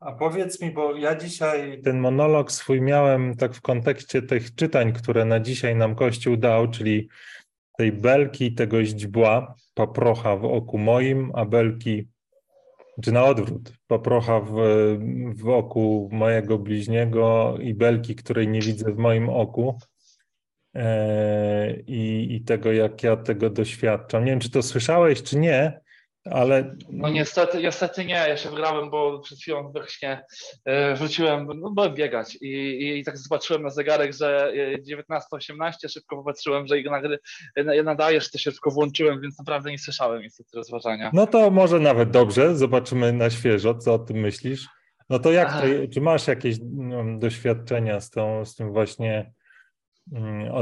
A 0.00 0.12
powiedz 0.12 0.60
mi, 0.60 0.70
bo 0.70 0.96
ja 0.96 1.14
dzisiaj 1.14 1.80
ten 1.82 2.00
monolog 2.00 2.52
swój 2.52 2.80
miałem 2.80 3.36
tak 3.36 3.54
w 3.54 3.60
kontekście 3.60 4.22
tych 4.22 4.54
czytań, 4.54 4.92
które 4.92 5.24
na 5.24 5.40
dzisiaj 5.40 5.76
nam 5.76 5.94
Kościół 5.94 6.36
dał, 6.36 6.70
czyli 6.70 7.08
tej 7.78 7.92
belki, 7.92 8.54
tego 8.54 8.84
źdźbła, 8.84 9.54
paprocha 9.74 10.36
w 10.36 10.44
oku 10.44 10.78
moim, 10.78 11.32
a 11.34 11.44
belki 11.44 12.08
czy 13.02 13.12
na 13.12 13.24
odwrót, 13.24 13.72
paprocha 13.86 14.40
w, 14.40 14.52
w 15.34 15.48
oku 15.48 16.08
mojego 16.12 16.58
bliźniego 16.58 17.56
i 17.60 17.74
belki, 17.74 18.14
której 18.14 18.48
nie 18.48 18.60
widzę 18.60 18.92
w 18.92 18.98
moim 18.98 19.28
oku. 19.28 19.78
E, 20.74 21.80
i, 21.80 22.34
I 22.34 22.40
tego, 22.40 22.72
jak 22.72 23.02
ja 23.02 23.16
tego 23.16 23.50
doświadczam. 23.50 24.24
Nie 24.24 24.30
wiem, 24.30 24.40
czy 24.40 24.50
to 24.50 24.62
słyszałeś, 24.62 25.22
czy 25.22 25.38
nie, 25.38 25.80
ale... 26.32 26.76
No 26.90 27.08
niestety, 27.08 27.62
niestety 27.62 28.04
nie, 28.04 28.14
ja 28.14 28.36
się 28.36 28.50
wygrałem, 28.50 28.90
bo 28.90 29.18
przed 29.18 29.38
chwilą 29.38 29.72
właśnie 29.72 30.24
e, 30.64 30.94
wróciłem, 30.94 31.48
no 31.60 31.70
byłem 31.70 31.94
biegać 31.94 32.38
i, 32.40 32.98
i, 32.98 33.04
tak 33.04 33.18
zobaczyłem 33.18 33.62
na 33.62 33.70
zegarek, 33.70 34.12
że 34.14 34.52
19.18, 34.90 35.72
e, 35.84 35.88
szybko 35.88 36.16
popatrzyłem, 36.16 36.66
że 36.66 36.82
nagry, 36.82 37.18
nadajesz, 37.84 38.30
to 38.30 38.38
się 38.38 38.50
szybko 38.50 38.70
włączyłem, 38.70 39.20
więc 39.20 39.38
naprawdę 39.38 39.70
nie 39.70 39.78
słyszałem 39.78 40.22
niestety 40.22 40.50
rozważania. 40.56 41.10
No 41.14 41.26
to 41.26 41.50
może 41.50 41.80
nawet 41.80 42.10
dobrze, 42.10 42.56
zobaczymy 42.56 43.12
na 43.12 43.30
świeżo, 43.30 43.74
co 43.74 43.94
o 43.94 43.98
tym 43.98 44.16
myślisz. 44.16 44.66
No 45.10 45.18
to 45.18 45.32
jak, 45.32 45.52
to, 45.52 45.62
czy 45.92 46.00
masz 46.00 46.26
jakieś 46.26 46.56
no, 46.62 47.18
doświadczenia 47.18 48.00
z, 48.00 48.10
tą, 48.10 48.44
z 48.44 48.54
tym 48.54 48.72
właśnie 48.72 49.32
mm, 50.12 50.52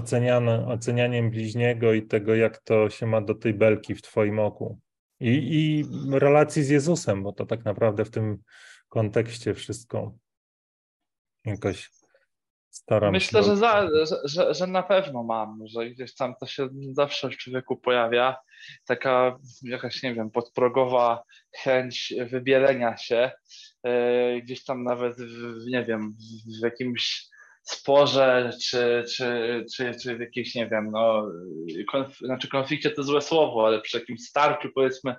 ocenianiem 0.69 1.31
bliźniego 1.31 1.93
i 1.93 2.03
tego, 2.03 2.35
jak 2.35 2.59
to 2.59 2.91
się 2.91 3.07
ma 3.07 3.21
do 3.21 3.35
tej 3.35 3.55
belki 3.55 3.95
w 3.95 4.03
twoim 4.03 4.39
oku? 4.39 4.79
I, 5.21 5.29
I 5.29 5.85
relacji 6.19 6.63
z 6.63 6.69
Jezusem, 6.69 7.23
bo 7.23 7.33
to 7.33 7.47
tak 7.47 7.65
naprawdę 7.65 8.05
w 8.05 8.11
tym 8.11 8.39
kontekście 8.89 9.55
wszystko 9.55 10.13
jakoś 11.45 11.91
staram 12.71 13.13
Myślę, 13.13 13.43
się. 13.43 13.51
Myślę, 13.51 13.89
że, 14.07 14.19
że, 14.25 14.55
że, 14.55 14.67
na 14.67 14.83
pewno 14.83 15.23
mam, 15.23 15.59
że 15.67 15.91
gdzieś 15.91 16.15
tam 16.15 16.35
to 16.41 16.47
się 16.47 16.69
zawsze 16.93 17.31
w 17.31 17.37
człowieku 17.37 17.77
pojawia. 17.77 18.37
Taka 18.87 19.39
jakaś, 19.63 20.03
nie 20.03 20.15
wiem, 20.15 20.31
podprogowa 20.31 21.23
chęć 21.57 22.15
wybielenia 22.31 22.97
się. 22.97 23.31
Yy, 23.85 24.43
gdzieś 24.43 24.65
tam 24.65 24.85
nawet, 24.85 25.17
w, 25.17 25.67
nie 25.67 25.85
wiem, 25.85 26.17
w 26.61 26.65
jakimś 26.65 27.29
sporze, 27.67 28.51
czy, 28.63 29.05
czy, 29.17 29.65
czy, 29.77 29.95
czy 30.03 30.17
w 30.17 30.21
jakiejś, 30.21 30.55
nie 30.55 30.69
wiem, 30.69 30.91
no, 30.91 31.31
konf 31.91 32.19
znaczy 32.19 32.49
konflikcie 32.49 32.91
to 32.91 33.03
złe 33.03 33.23
słowo, 33.23 33.67
ale 33.67 33.81
przy 33.81 33.99
jakimś 33.99 34.21
starciu, 34.21 34.69
powiedzmy, 34.75 35.17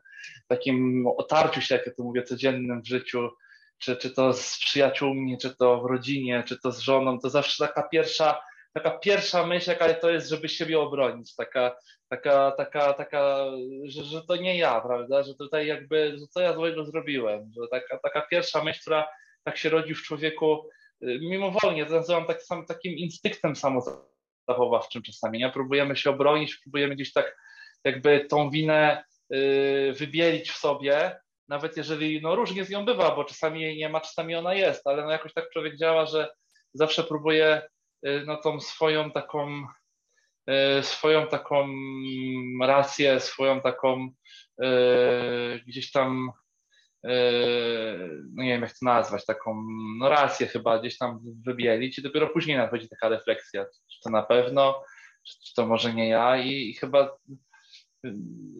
takim 0.48 1.08
otarciu 1.08 1.62
się, 1.62 1.76
jak 1.76 1.88
ja 1.88 1.94
to 1.94 2.04
mówię, 2.04 2.24
codziennym 2.24 2.82
w 2.82 2.88
życiu, 2.88 3.30
czy, 3.78 3.96
czy 3.96 4.10
to 4.10 4.34
z 4.34 4.60
przyjaciółmi, 4.60 5.38
czy 5.38 5.56
to 5.56 5.82
w 5.82 5.86
rodzinie, 5.86 6.44
czy 6.48 6.60
to 6.60 6.72
z 6.72 6.80
żoną, 6.80 7.20
to 7.20 7.30
zawsze 7.30 7.68
taka 7.68 7.84
pierwsza, 7.84 8.42
taka 8.74 8.92
pierwsza 8.92 9.48
myśl, 9.48 9.70
jaka 9.70 9.94
to 9.94 10.10
jest, 10.10 10.30
żeby 10.30 10.50
siebie 10.50 10.80
obronić, 10.80 11.36
taka, 11.36 11.76
taka, 12.10 12.52
taka, 12.52 12.94
taka 12.94 13.46
że, 13.84 14.04
że 14.04 14.22
to 14.22 14.36
nie 14.36 14.58
ja, 14.58 14.82
prawda, 14.82 15.24
że 15.24 15.36
tutaj 15.36 15.68
jakby, 15.68 16.16
że 16.20 16.28
co 16.28 16.42
ja 16.42 16.54
złego 16.54 16.86
zrobiłem, 16.86 17.52
że 17.56 17.68
taka, 17.72 17.98
taka 17.98 18.22
pierwsza 18.22 18.64
myśl, 18.64 18.82
która 18.82 19.08
tak 19.44 19.58
się 19.58 19.70
rodzi 19.70 19.96
w 19.96 20.04
człowieku, 20.04 20.70
mimowolnie, 21.02 21.86
to 21.86 21.94
nazywam 21.94 22.26
tak, 22.26 22.44
sam, 22.44 22.66
takim 22.66 22.94
instynktem 22.94 23.56
samozachowawczym 23.56 25.02
czasami, 25.02 25.40
nie? 25.40 25.50
Próbujemy 25.50 25.96
się 25.96 26.10
obronić, 26.10 26.56
próbujemy 26.56 26.96
gdzieś 26.96 27.14
tak 27.14 27.38
jakby 27.84 28.26
tą 28.26 28.50
winę 28.50 29.04
y, 29.34 29.94
wybielić 29.98 30.52
w 30.52 30.58
sobie, 30.58 31.20
nawet 31.48 31.78
jeżeli, 31.78 32.22
no 32.22 32.36
różnie 32.36 32.66
z 32.66 32.70
nią 32.70 32.86
bywa, 32.86 33.16
bo 33.16 33.24
czasami 33.24 33.62
jej 33.62 33.78
nie 33.78 33.90
ma, 33.90 34.02
czasami 34.02 34.36
ona 34.36 34.54
jest, 34.54 34.88
ale 34.88 35.04
no 35.04 35.12
jakoś 35.12 35.34
tak 35.34 35.50
człowiek 35.50 35.78
działa, 35.78 36.06
że 36.06 36.30
zawsze 36.74 37.04
próbuje 37.04 37.62
y, 38.08 38.24
no 38.26 38.38
tą 38.38 38.60
swoją 38.60 39.12
taką 39.12 39.68
y, 40.80 40.84
swoją 40.84 41.28
taką 41.28 41.68
rację, 42.62 43.20
swoją 43.20 43.62
taką 43.62 44.10
gdzieś 45.68 45.92
tam 45.92 46.32
no 48.34 48.44
nie 48.44 48.50
wiem 48.50 48.62
jak 48.62 48.72
to 48.72 48.86
nazwać, 48.86 49.26
taką 49.26 49.64
no 50.00 50.10
rację 50.10 50.48
chyba 50.48 50.80
gdzieś 50.80 50.98
tam 50.98 51.20
wybielić 51.46 52.00
i 52.00 52.02
dopiero 52.02 52.28
później 52.30 52.58
nadchodzi 52.58 52.90
taka 52.90 53.10
refleksja, 53.10 53.66
czy 53.66 54.00
to 54.04 54.10
na 54.10 54.24
pewno, 54.24 54.84
czy 55.24 55.54
to 55.56 55.68
może 55.68 55.94
nie 55.94 56.10
ja 56.10 56.38
i, 56.38 56.70
i 56.70 56.74
chyba 56.74 57.18
yy, 58.04 58.14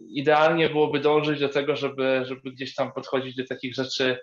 idealnie 0.08 0.70
byłoby 0.70 1.00
dążyć 1.00 1.40
do 1.40 1.48
tego, 1.48 1.76
żeby, 1.76 2.22
żeby 2.24 2.52
gdzieś 2.52 2.74
tam 2.74 2.92
podchodzić 2.92 3.36
do 3.36 3.46
takich 3.46 3.74
rzeczy 3.74 4.18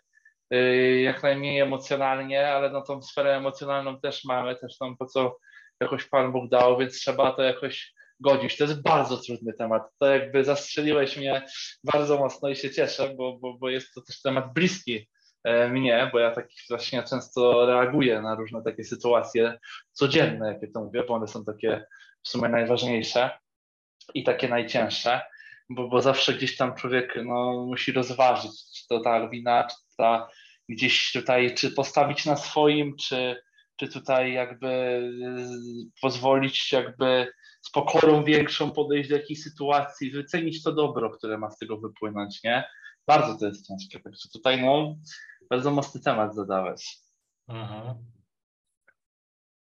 yy, 0.51 1.01
jak 1.01 1.23
najmniej 1.23 1.59
emocjonalnie, 1.59 2.49
ale 2.49 2.69
no 2.69 2.81
tą 2.81 3.01
sferę 3.01 3.37
emocjonalną 3.37 3.99
też 3.99 4.25
mamy, 4.25 4.55
też 4.55 4.77
tam 4.77 4.97
po 4.97 5.05
co 5.05 5.37
jakoś 5.81 6.05
Pan 6.05 6.31
Bóg 6.31 6.49
dał, 6.49 6.77
więc 6.77 6.99
trzeba 6.99 7.31
to 7.31 7.41
jakoś 7.41 7.94
godzić. 8.19 8.57
To 8.57 8.63
jest 8.63 8.81
bardzo 8.81 9.17
trudny 9.17 9.53
temat. 9.53 9.83
To 9.99 10.05
jakby 10.05 10.43
zastrzeliłeś 10.43 11.17
mnie 11.17 11.45
bardzo 11.83 12.17
mocno 12.17 12.49
i 12.49 12.55
się 12.55 12.71
cieszę, 12.71 13.13
bo, 13.17 13.37
bo, 13.37 13.57
bo 13.57 13.69
jest 13.69 13.93
to 13.93 14.01
też 14.01 14.21
temat 14.21 14.53
bliski 14.53 15.07
e, 15.43 15.69
mnie, 15.69 16.09
bo 16.13 16.19
ja 16.19 16.31
tak 16.31 16.47
właśnie 16.69 17.03
często 17.03 17.65
reaguję 17.65 18.21
na 18.21 18.35
różne 18.35 18.63
takie 18.63 18.83
sytuacje 18.83 19.59
codzienne, 19.91 20.53
jakie 20.53 20.67
to 20.67 20.81
mówię, 20.81 21.03
bo 21.07 21.13
one 21.13 21.27
są 21.27 21.45
takie 21.45 21.85
w 22.23 22.29
sumie 22.29 22.49
najważniejsze 22.49 23.29
i 24.13 24.23
takie 24.23 24.47
najcięższe, 24.47 25.21
bo, 25.69 25.87
bo 25.87 26.01
zawsze 26.01 26.33
gdzieś 26.33 26.57
tam 26.57 26.75
człowiek 26.75 27.19
no, 27.25 27.65
musi 27.67 27.91
rozważyć, 27.91 28.51
czy 28.75 28.87
to 28.87 28.99
ta 28.99 29.29
wina, 29.29 29.67
czy 29.67 29.75
ta 29.97 30.29
gdzieś 30.69 31.11
tutaj, 31.11 31.55
czy 31.55 31.71
postawić 31.71 32.25
na 32.25 32.35
swoim, 32.35 32.95
czy, 32.97 33.41
czy 33.75 33.87
tutaj 33.87 34.33
jakby 34.33 34.67
y, 34.67 36.01
pozwolić 36.01 36.71
jakby 36.71 37.27
z 37.61 37.71
pokorą 37.71 38.23
większą 38.23 38.71
podejść 38.71 39.09
do 39.09 39.15
jakiejś 39.15 39.43
sytuacji, 39.43 40.11
wycenić 40.11 40.63
to 40.63 40.71
dobro, 40.71 41.09
które 41.09 41.37
ma 41.37 41.51
z 41.51 41.57
tego 41.57 41.77
wypłynąć, 41.77 42.43
nie? 42.43 42.63
Bardzo 43.07 43.37
to 43.37 43.45
jest 43.45 43.67
ciężkie, 43.67 43.99
także 43.99 44.29
tutaj 44.33 44.61
no 44.61 44.95
bardzo 45.49 45.71
mocny 45.71 46.01
temat 46.01 46.35
zadałeś. 46.35 46.99
Mhm. 47.47 47.95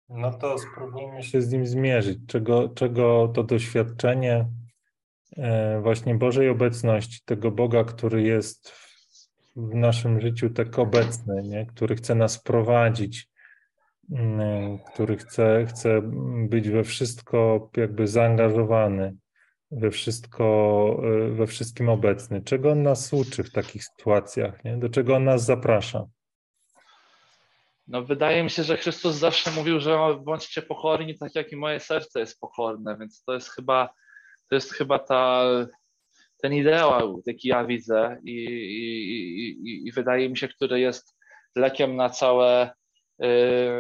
No 0.09 0.33
to 0.33 0.57
spróbujmy 0.57 1.23
się 1.23 1.41
z 1.41 1.51
nim 1.51 1.67
zmierzyć, 1.67 2.19
czego, 2.27 2.69
czego 2.69 3.27
to 3.27 3.43
doświadczenie 3.43 4.47
e, 5.37 5.81
właśnie 5.81 6.15
Bożej 6.15 6.49
obecności, 6.49 7.19
tego 7.25 7.51
Boga, 7.51 7.83
który 7.83 8.21
jest 8.23 8.71
w 9.55 9.75
naszym 9.75 10.21
życiu 10.21 10.49
tak 10.49 10.79
obecny, 10.79 11.41
nie? 11.43 11.65
który 11.65 11.95
chce 11.95 12.15
nas 12.15 12.43
prowadzić, 12.43 13.28
który 14.93 15.17
chce, 15.17 15.65
chce 15.65 16.01
być 16.49 16.69
we 16.69 16.83
wszystko 16.83 17.69
jakby 17.77 18.07
zaangażowany, 18.07 19.15
we 19.71 19.91
wszystko, 19.91 21.01
y, 21.27 21.33
we 21.33 21.47
wszystkim 21.47 21.89
obecny. 21.89 22.41
Czego 22.41 22.71
on 22.71 22.83
nas 22.83 23.13
uczy 23.13 23.43
w 23.43 23.51
takich 23.51 23.83
sytuacjach? 23.83 24.63
Nie? 24.63 24.77
Do 24.77 24.89
czego 24.89 25.15
on 25.15 25.23
nas 25.23 25.45
zaprasza? 25.45 26.05
No, 27.87 28.03
wydaje 28.03 28.43
mi 28.43 28.49
się, 28.49 28.63
że 28.63 28.77
Chrystus 28.77 29.15
zawsze 29.15 29.51
mówił, 29.51 29.79
że 29.79 29.97
bądźcie 30.23 30.61
pokorni, 30.61 31.17
tak 31.17 31.35
jak 31.35 31.51
i 31.51 31.55
moje 31.55 31.79
serce 31.79 32.19
jest 32.19 32.39
pokorne, 32.39 32.97
więc 32.99 33.23
to 33.23 33.33
jest 33.33 33.49
chyba, 33.49 33.89
to 34.49 34.55
jest 34.55 34.73
chyba 34.73 34.99
ta, 34.99 35.43
ten 36.37 36.53
ideał, 36.53 37.21
jaki 37.25 37.47
ja 37.47 37.65
widzę 37.65 38.17
i, 38.23 38.33
i, 38.33 39.49
i, 39.49 39.87
i 39.87 39.91
wydaje 39.91 40.29
mi 40.29 40.37
się, 40.37 40.47
który 40.47 40.79
jest 40.79 41.15
lekiem 41.55 41.95
na 41.95 42.09
całe, 42.09 42.71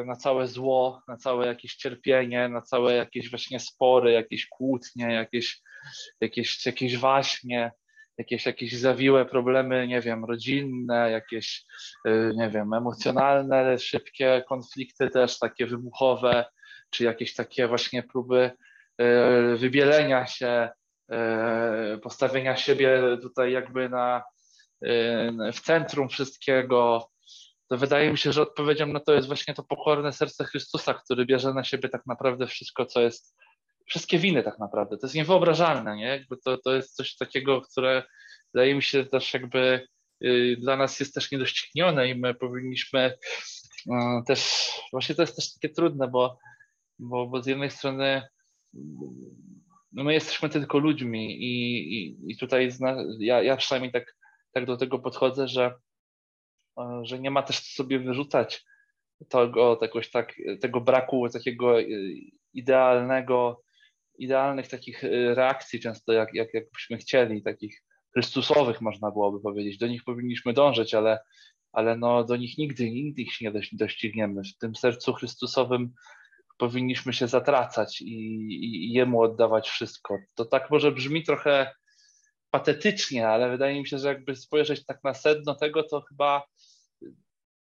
na 0.05 0.15
całe 0.15 0.47
zło, 0.47 1.01
na 1.07 1.17
całe 1.17 1.47
jakieś 1.47 1.75
cierpienie, 1.75 2.49
na 2.49 2.61
całe 2.61 2.93
jakieś 2.93 3.29
właśnie 3.29 3.59
spory, 3.59 4.11
jakieś 4.11 4.47
kłótnie, 4.47 5.13
jakieś, 5.13 5.61
jakieś, 6.21 6.65
jakieś 6.65 6.97
waśnie, 6.97 7.71
jakieś, 8.17 8.45
jakieś 8.45 8.73
zawiłe 8.73 9.25
problemy, 9.25 9.87
nie 9.87 10.01
wiem, 10.01 10.25
rodzinne, 10.25 11.11
jakieś, 11.11 11.65
y, 12.07 12.31
nie 12.35 12.49
wiem, 12.49 12.73
emocjonalne, 12.73 13.79
szybkie 13.79 14.43
konflikty 14.47 15.09
też 15.09 15.39
takie 15.39 15.67
wybuchowe, 15.67 16.45
czy 16.89 17.03
jakieś 17.03 17.35
takie 17.35 17.67
właśnie 17.67 18.03
próby 18.03 18.51
y, 19.01 19.57
wybielenia 19.57 20.27
się, 20.27 20.69
y, 21.93 21.97
postawienia 21.97 22.55
siebie 22.55 23.17
tutaj 23.21 23.51
jakby 23.51 23.89
na, 23.89 24.23
w 25.53 25.59
centrum 25.61 26.09
wszystkiego, 26.09 27.09
to 27.69 27.77
wydaje 27.77 28.11
mi 28.11 28.17
się, 28.17 28.33
że 28.33 28.41
odpowiedzią 28.41 28.87
na 28.87 28.99
to 28.99 29.13
jest 29.13 29.27
właśnie 29.27 29.53
to 29.53 29.63
pokorne 29.63 30.13
serce 30.13 30.45
Chrystusa, 30.45 30.93
który 30.93 31.25
bierze 31.25 31.53
na 31.53 31.63
siebie 31.63 31.89
tak 31.89 32.05
naprawdę 32.05 32.47
wszystko, 32.47 32.85
co 32.85 33.01
jest 33.01 33.35
wszystkie 33.85 34.19
winy 34.19 34.43
tak 34.43 34.59
naprawdę. 34.59 34.97
To 34.97 35.07
jest 35.07 35.15
niewyobrażalne, 35.15 35.95
nie? 35.95 36.07
Jakby 36.07 36.37
to, 36.37 36.57
to 36.57 36.75
jest 36.75 36.95
coś 36.95 37.15
takiego, 37.15 37.61
które 37.61 38.03
wydaje 38.53 38.75
mi 38.75 38.83
się 38.83 39.05
też 39.05 39.33
jakby 39.33 39.87
y, 40.23 40.57
dla 40.59 40.77
nas 40.77 40.99
jest 40.99 41.13
też 41.13 41.31
niedoścignione 41.31 42.09
i 42.09 42.15
my 42.15 42.33
powinniśmy 42.33 43.13
y, 43.87 43.91
też, 44.27 44.71
właśnie 44.91 45.15
to 45.15 45.21
jest 45.21 45.35
też 45.35 45.53
takie 45.53 45.69
trudne, 45.69 46.07
bo, 46.07 46.39
bo, 46.99 47.27
bo 47.27 47.43
z 47.43 47.47
jednej 47.47 47.71
strony 47.71 48.21
no 49.91 50.03
my 50.03 50.13
jesteśmy 50.13 50.49
tylko 50.49 50.77
ludźmi 50.77 51.43
i, 51.43 51.93
i, 51.95 52.17
i 52.31 52.37
tutaj 52.37 52.71
zna, 52.71 52.95
ja, 53.19 53.43
ja 53.43 53.57
przynajmniej 53.57 53.91
tak, 53.91 54.15
tak 54.53 54.65
do 54.65 54.77
tego 54.77 54.99
podchodzę, 54.99 55.47
że, 55.47 55.73
że 57.01 57.19
nie 57.19 57.31
ma 57.31 57.43
też 57.43 57.73
sobie 57.73 57.99
wyrzucać 57.99 58.65
tego, 59.29 59.75
tegoś 59.75 60.11
tak, 60.11 60.35
tego 60.61 60.81
braku 60.81 61.29
takiego 61.29 61.75
idealnego 62.53 63.61
idealnych 64.19 64.67
takich 64.67 65.03
y, 65.03 65.35
reakcji 65.35 65.79
często, 65.79 66.13
jak, 66.13 66.33
jak, 66.33 66.53
jak 66.53 66.63
byśmy 66.73 66.97
chcieli, 66.97 67.43
takich 67.43 67.83
Chrystusowych 68.13 68.81
można 68.81 69.11
byłoby 69.11 69.41
powiedzieć. 69.41 69.77
Do 69.77 69.87
nich 69.87 70.03
powinniśmy 70.03 70.53
dążyć, 70.53 70.93
ale, 70.93 71.19
ale 71.71 71.97
no, 71.97 72.23
do 72.23 72.35
nich 72.35 72.57
nigdy, 72.57 72.91
nigdy 72.91 73.21
ich 73.21 73.41
nie 73.41 73.51
dościgniemy. 73.73 74.41
W 74.43 74.57
tym 74.57 74.75
sercu 74.75 75.13
Chrystusowym 75.13 75.93
powinniśmy 76.57 77.13
się 77.13 77.27
zatracać 77.27 78.01
i, 78.01 78.05
i, 78.05 78.85
i 78.85 78.93
Jemu 78.93 79.21
oddawać 79.21 79.69
wszystko. 79.69 80.17
To 80.35 80.45
tak 80.45 80.71
może 80.71 80.91
brzmi 80.91 81.23
trochę 81.23 81.71
patetycznie, 82.49 83.27
ale 83.27 83.49
wydaje 83.49 83.79
mi 83.79 83.87
się, 83.87 83.97
że 83.97 84.07
jakby 84.07 84.35
spojrzeć 84.35 84.85
tak 84.85 85.03
na 85.03 85.13
sedno 85.13 85.55
tego, 85.55 85.83
to 85.83 86.01
chyba 86.01 86.43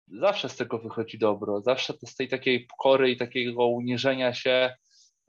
zawsze 0.08 0.50
z 0.50 0.56
tego 0.56 0.80
wychodzi 0.80 1.18
dobro. 1.18 1.62
Zawsze 1.62 1.94
z 2.06 2.16
tej 2.16 2.28
takiej 2.28 2.66
pokory 2.66 3.12
i 3.12 3.18
takiego 3.18 3.68
uniżenia 3.68 4.34
się 4.34 4.76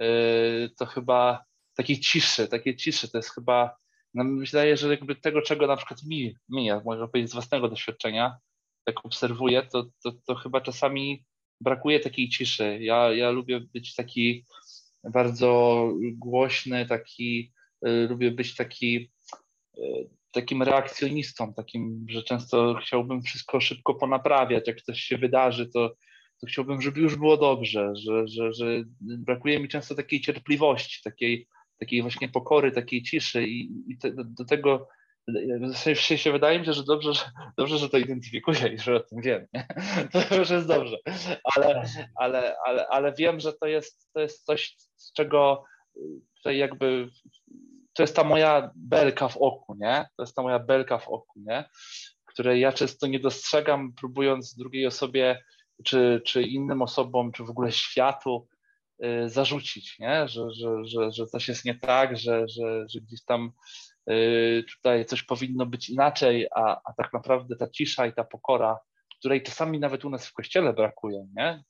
Yy, 0.00 0.70
to 0.78 0.86
chyba 0.86 1.44
takiej 1.76 2.00
ciszy, 2.00 2.48
takiej 2.48 2.76
ciszy 2.76 3.10
to 3.10 3.18
jest 3.18 3.30
chyba, 3.30 3.76
no 4.14 4.24
wydaje, 4.24 4.76
że 4.76 4.88
jakby 4.88 5.16
tego, 5.16 5.42
czego 5.42 5.66
na 5.66 5.76
przykład 5.76 6.02
mi, 6.02 6.36
mi 6.48 6.64
ja 6.64 6.82
mogę 6.84 7.08
powiedzieć 7.08 7.30
z 7.30 7.34
własnego 7.34 7.68
doświadczenia, 7.68 8.36
jak 8.86 9.06
obserwuję, 9.06 9.62
to, 9.62 9.86
to, 10.02 10.12
to 10.26 10.34
chyba 10.34 10.60
czasami 10.60 11.24
brakuje 11.60 12.00
takiej 12.00 12.28
ciszy. 12.28 12.78
Ja, 12.80 13.12
ja 13.12 13.30
lubię 13.30 13.60
być 13.60 13.94
taki 13.94 14.44
bardzo 15.04 15.90
głośny, 16.12 16.86
taki, 16.86 17.52
y, 17.86 18.08
lubię 18.08 18.30
być 18.30 18.54
taki 18.54 19.10
y, 19.78 20.10
takim 20.32 20.62
reakcjonistą, 20.62 21.54
takim, 21.54 22.06
że 22.08 22.22
często 22.22 22.74
chciałbym 22.82 23.22
wszystko 23.22 23.60
szybko 23.60 23.94
ponaprawiać. 23.94 24.68
Jak 24.68 24.82
coś 24.82 25.00
się 25.00 25.18
wydarzy, 25.18 25.66
to 25.66 25.90
to 26.40 26.46
chciałbym, 26.46 26.82
żeby 26.82 27.00
już 27.00 27.16
było 27.16 27.36
dobrze, 27.36 27.92
że, 27.94 28.28
że, 28.28 28.52
że 28.52 28.82
brakuje 29.00 29.60
mi 29.60 29.68
często 29.68 29.94
takiej 29.94 30.20
cierpliwości, 30.20 31.02
takiej, 31.04 31.48
takiej 31.80 32.02
właśnie 32.02 32.28
pokory, 32.28 32.72
takiej 32.72 33.02
ciszy 33.02 33.46
i, 33.46 33.70
i 33.88 33.98
te, 33.98 34.12
do, 34.14 34.44
tego 34.44 34.88
w 35.84 36.00
się 36.00 36.32
wydaje 36.32 36.58
mi 36.58 36.66
się, 36.66 36.72
że 36.72 36.84
dobrze, 36.84 37.14
że 37.14 37.22
dobrze, 37.58 37.78
że 37.78 37.88
to 37.88 37.98
identyfikuję 37.98 38.68
i 38.74 38.78
że 38.78 38.96
o 38.96 39.00
tym 39.00 39.22
wiem. 39.22 39.46
Nie? 39.54 39.66
To 40.28 40.36
już 40.36 40.50
jest 40.50 40.66
dobrze, 40.66 40.96
ale, 41.56 41.82
ale, 42.16 42.56
ale, 42.66 42.88
ale 42.88 43.14
wiem, 43.18 43.40
że 43.40 43.52
to 43.52 43.66
jest, 43.66 44.08
to 44.12 44.20
jest 44.20 44.44
coś, 44.44 44.76
z 44.96 45.12
czego 45.12 45.64
tutaj 46.36 46.58
jakby 46.58 47.08
to 47.96 48.02
jest 48.02 48.16
ta 48.16 48.24
moja 48.24 48.70
belka 48.74 49.28
w 49.28 49.36
oku, 49.36 49.74
nie? 49.74 50.06
To 50.16 50.22
jest 50.22 50.36
ta 50.36 50.42
moja 50.42 50.58
belka 50.58 50.98
w 50.98 51.08
oku, 51.08 51.40
nie? 51.40 51.64
Której 52.24 52.60
ja 52.60 52.72
często 52.72 53.06
nie 53.06 53.20
dostrzegam, 53.20 53.92
próbując 53.92 54.54
drugiej 54.54 54.86
osobie 54.86 55.42
czy, 55.84 56.22
czy 56.26 56.42
innym 56.42 56.82
osobom, 56.82 57.32
czy 57.32 57.44
w 57.44 57.50
ogóle 57.50 57.72
światu 57.72 58.48
y, 59.04 59.28
zarzucić, 59.28 59.98
nie? 59.98 60.28
Że, 60.28 60.50
że, 60.50 60.84
że, 60.84 61.12
że 61.12 61.26
coś 61.26 61.48
jest 61.48 61.64
nie 61.64 61.74
tak, 61.74 62.16
że, 62.16 62.48
że, 62.48 62.88
że 62.88 63.00
gdzieś 63.00 63.24
tam 63.24 63.52
y, 64.10 64.64
tutaj 64.76 65.04
coś 65.04 65.22
powinno 65.22 65.66
być 65.66 65.88
inaczej, 65.88 66.48
a, 66.54 66.80
a 66.84 66.92
tak 66.96 67.12
naprawdę 67.12 67.56
ta 67.56 67.70
cisza 67.70 68.06
i 68.06 68.12
ta 68.12 68.24
pokora, 68.24 68.78
której 69.18 69.42
czasami 69.42 69.80
nawet 69.80 70.04
u 70.04 70.10
nas 70.10 70.26
w 70.26 70.32
kościele 70.32 70.72
brakuje, 70.72 71.26
nie? 71.36 71.62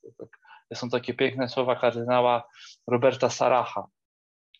To 0.69 0.75
są 0.75 0.89
takie 0.89 1.13
piękne 1.13 1.49
słowa 1.49 1.75
kardynała 1.75 2.43
Roberta 2.87 3.29
Saracha. 3.29 3.87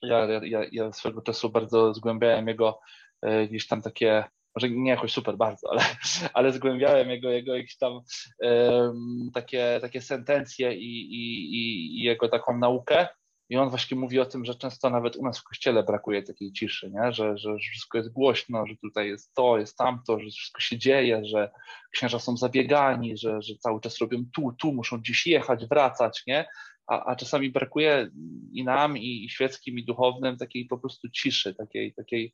Ja, 0.02 0.28
ja, 0.44 0.62
ja 0.72 0.92
swego 0.92 1.22
czasu 1.22 1.50
bardzo 1.50 1.94
zgłębiałem 1.94 2.48
jego 2.48 2.80
y, 3.26 3.48
gdzieś 3.48 3.68
tam 3.68 3.82
takie 3.82 4.24
może 4.58 4.70
nie 4.70 4.92
jakoś 4.92 5.12
super 5.12 5.38
bardzo, 5.38 5.72
ale, 5.72 5.82
ale 6.34 6.52
zgłębiałem 6.52 7.10
jego, 7.10 7.30
jego 7.30 7.56
jakieś 7.56 7.78
tam 7.78 8.02
um, 8.40 9.30
takie, 9.34 9.80
takie 9.82 10.02
sentencje 10.02 10.74
i, 10.74 11.02
i, 11.02 11.56
i, 12.00 12.04
jego 12.04 12.30
taką 12.30 12.58
naukę. 12.58 13.08
I 13.50 13.58
on 13.58 13.70
właśnie 13.70 13.98
mówi 13.98 14.20
o 14.20 14.26
tym, 14.26 14.46
że 14.46 14.56
często 14.56 14.90
nawet 14.90 15.16
u 15.16 15.24
nas 15.24 15.40
w 15.40 15.44
kościele 15.44 15.84
brakuje 15.84 16.24
takiej 16.24 16.52
ciszy, 16.52 16.92
nie? 16.92 17.14
Że, 17.14 17.38
że 17.38 17.58
wszystko 17.58 17.98
jest 17.98 18.12
głośno, 18.12 18.68
że 18.68 18.76
tutaj 18.78 19.08
jest 19.08 19.34
to, 19.34 19.58
jest 19.58 19.78
tamto, 19.78 20.20
że 20.20 20.30
wszystko 20.30 20.62
się 20.62 20.78
dzieje, 20.78 21.26
że 21.26 21.52
księża 21.92 22.20
są 22.20 22.38
zabiegani, 22.38 23.18
że, 23.18 23.42
że 23.42 23.56
cały 23.56 23.82
czas 23.82 23.98
robią 23.98 24.24
tu, 24.36 24.56
tu, 24.60 24.74
muszą 24.74 24.98
gdzieś 24.98 25.28
jechać, 25.28 25.66
wracać, 25.66 26.24
nie? 26.28 26.46
A, 26.88 27.06
a 27.06 27.16
czasami 27.16 27.50
brakuje 27.50 28.10
i 28.52 28.64
nam, 28.64 28.98
i, 28.98 29.26
i 29.26 29.30
świeckim, 29.30 29.80
i 29.80 29.86
duchownym 29.86 30.38
takiej 30.38 30.66
po 30.66 30.78
prostu 30.78 31.10
ciszy, 31.10 31.56
takiej, 31.56 31.94
takiej 31.94 32.34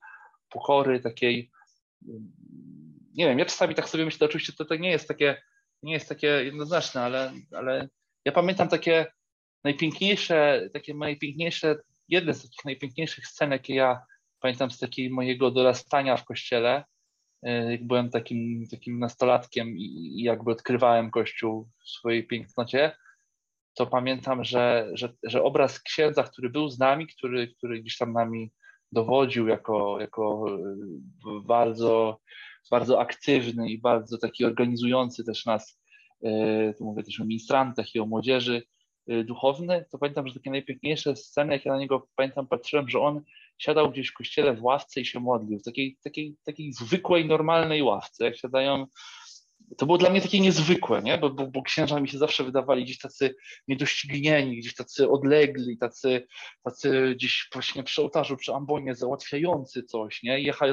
pokory, 0.50 1.00
takiej 1.00 1.52
nie 3.14 3.28
wiem, 3.28 3.40
ja 3.40 3.46
czasami 3.46 3.76
tak 3.76 3.90
sobie 3.90 4.06
myślę, 4.06 4.28
oczywiście 4.28 4.54
to, 4.54 4.66
to 4.66 4.76
nie 4.76 4.90
jest 4.90 5.08
takie, 5.08 5.42
nie 5.84 5.94
jest 5.94 6.10
takie 6.10 6.28
jednoznaczne, 6.28 7.02
ale, 7.02 7.34
ale 7.52 7.90
ja 8.26 8.32
pamiętam 8.32 8.68
takie 8.68 9.06
najpiękniejsze, 9.64 10.70
takie 10.74 10.94
najpiękniejsze, 10.94 11.76
jedne 12.10 12.34
z 12.34 12.42
takich 12.42 12.66
najpiękniejszych 12.66 13.28
scen, 13.28 13.52
jakie 13.52 13.76
ja 13.76 14.02
pamiętam 14.40 14.72
z 14.72 14.80
takiego 14.80 15.16
mojego 15.16 15.52
dorastania 15.52 16.18
w 16.18 16.26
kościele, 16.26 16.84
e, 17.44 17.72
jak 17.72 17.88
byłem 17.88 18.10
takim, 18.10 18.68
takim 18.72 19.00
nastolatkiem 19.00 19.78
i, 19.78 19.84
i 20.20 20.24
jakby 20.24 20.52
odkrywałem 20.52 21.12
Kościół 21.12 21.70
w 21.84 21.90
swojej 21.90 22.28
pięknocie, 22.28 22.92
to 23.74 23.88
pamiętam, 23.88 24.44
że, 24.44 24.90
że, 24.94 25.14
że 25.24 25.44
obraz 25.44 25.80
księdza, 25.80 26.24
który 26.24 26.50
był 26.50 26.70
z 26.70 26.80
nami, 26.80 27.08
który, 27.08 27.48
który 27.48 27.82
gdzieś 27.82 27.98
tam 27.98 28.14
nami 28.14 28.52
dowodził 28.92 29.48
jako, 29.48 30.00
jako 30.00 30.46
y, 30.50 31.42
bardzo, 31.46 32.20
bardzo 32.72 33.00
aktywny 33.00 33.70
i 33.70 33.82
bardzo 33.82 34.18
taki 34.18 34.46
organizujący 34.46 35.24
też 35.24 35.46
nas, 35.46 35.82
y, 36.26 36.74
tu 36.78 36.86
mówię 36.86 37.04
też 37.04 37.20
o 37.20 37.26
ministrantach 37.26 37.96
i 37.96 38.00
o 38.00 38.06
młodzieży 38.06 38.64
y, 39.12 39.24
duchowny, 39.24 39.86
to 39.92 39.98
pamiętam, 39.98 40.28
że 40.28 40.34
takie 40.34 40.52
najpiękniejsze 40.52 41.16
sceny, 41.16 41.54
jak 41.54 41.66
ja 41.66 41.72
na 41.72 41.80
niego 41.80 42.08
pamiętam, 42.16 42.48
patrzyłem, 42.48 42.90
że 42.90 43.00
on 43.00 43.22
siadał 43.58 43.92
gdzieś 43.92 44.10
w 44.10 44.14
kościele 44.14 44.54
w 44.54 44.64
ławce 44.64 45.02
i 45.02 45.06
się 45.06 45.20
modlił, 45.20 45.60
w 45.60 45.64
takiej, 45.64 45.98
takiej, 46.04 46.36
takiej 46.46 46.74
zwykłej, 46.74 47.26
normalnej 47.26 47.84
ławce, 47.84 48.26
jak 48.26 48.38
siadają 48.38 48.88
to 49.78 49.86
było 49.86 49.98
dla 49.98 50.10
mnie 50.10 50.22
takie 50.22 50.40
niezwykłe, 50.40 51.02
nie? 51.02 51.18
Bo, 51.18 51.30
bo, 51.30 51.48
bo 51.48 51.62
księża 51.62 52.00
mi 52.00 52.10
się 52.10 52.18
zawsze 52.18 52.44
wydawali 52.44 52.84
gdzieś 52.84 52.98
tacy 53.00 53.36
niedoścignieni, 53.68 54.58
gdzieś 54.58 54.76
tacy 54.76 55.10
odlegli, 55.10 55.78
tacy, 55.78 56.28
tacy 56.64 57.14
gdzieś 57.16 57.50
właśnie 57.54 57.84
przy 57.84 58.02
ołtarzu, 58.02 58.38
przy 58.38 58.54
ambonie 58.54 58.96
załatwiający 58.96 59.84
coś, 59.84 60.24
nie? 60.24 60.40
Jecha, 60.40 60.66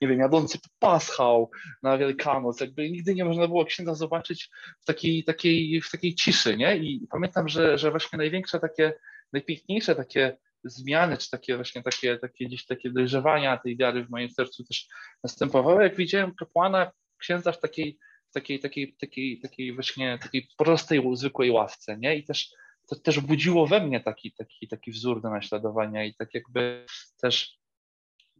nie 0.00 0.08
wiem, 0.08 0.20
jadący 0.20 0.58
paschał 0.78 1.50
na 1.82 1.98
Wielkanoc, 1.98 2.60
jakby 2.60 2.90
nigdy 2.90 3.14
nie 3.14 3.24
można 3.24 3.48
było 3.48 3.64
księdza 3.64 3.94
zobaczyć 3.94 4.50
w 4.80 4.84
takiej, 4.84 5.24
takiej, 5.24 5.80
w 5.80 5.90
takiej 5.90 6.14
ciszy, 6.14 6.56
nie? 6.56 6.76
I 6.76 7.06
pamiętam, 7.10 7.48
że, 7.48 7.78
że 7.78 7.90
właśnie 7.90 8.16
największe 8.16 8.60
takie, 8.60 8.92
najpiękniejsze 9.32 9.94
takie 9.96 10.36
zmiany, 10.64 11.16
czy 11.16 11.30
takie 11.30 11.56
właśnie 11.56 11.82
takie, 11.82 12.18
takie 12.18 12.46
gdzieś 12.46 12.66
takie 12.66 12.90
dojrzewania 12.90 13.58
tej 13.58 13.76
wiary 13.76 14.04
w 14.04 14.10
moim 14.10 14.30
sercu 14.30 14.64
też 14.64 14.86
następowały, 15.24 15.82
jak 15.82 15.96
widziałem 15.96 16.34
kapłana, 16.34 16.90
księdza 17.18 17.52
w 17.52 17.60
takiej, 17.60 17.98
takiej, 18.32 18.60
takiej, 18.60 18.96
takiej, 19.00 19.40
takiej 19.40 19.74
właśnie 19.74 20.18
takiej 20.22 20.48
prostej, 20.56 21.02
zwykłej 21.12 21.50
ławce, 21.50 21.98
nie? 21.98 22.16
I 22.16 22.24
też 22.24 22.50
to 22.88 22.96
też 22.96 23.20
budziło 23.20 23.66
we 23.66 23.80
mnie 23.80 24.00
taki, 24.00 24.32
taki, 24.32 24.68
taki 24.68 24.90
wzór 24.90 25.22
do 25.22 25.30
naśladowania 25.30 26.04
i 26.04 26.14
tak 26.14 26.34
jakby 26.34 26.86
też 27.20 27.60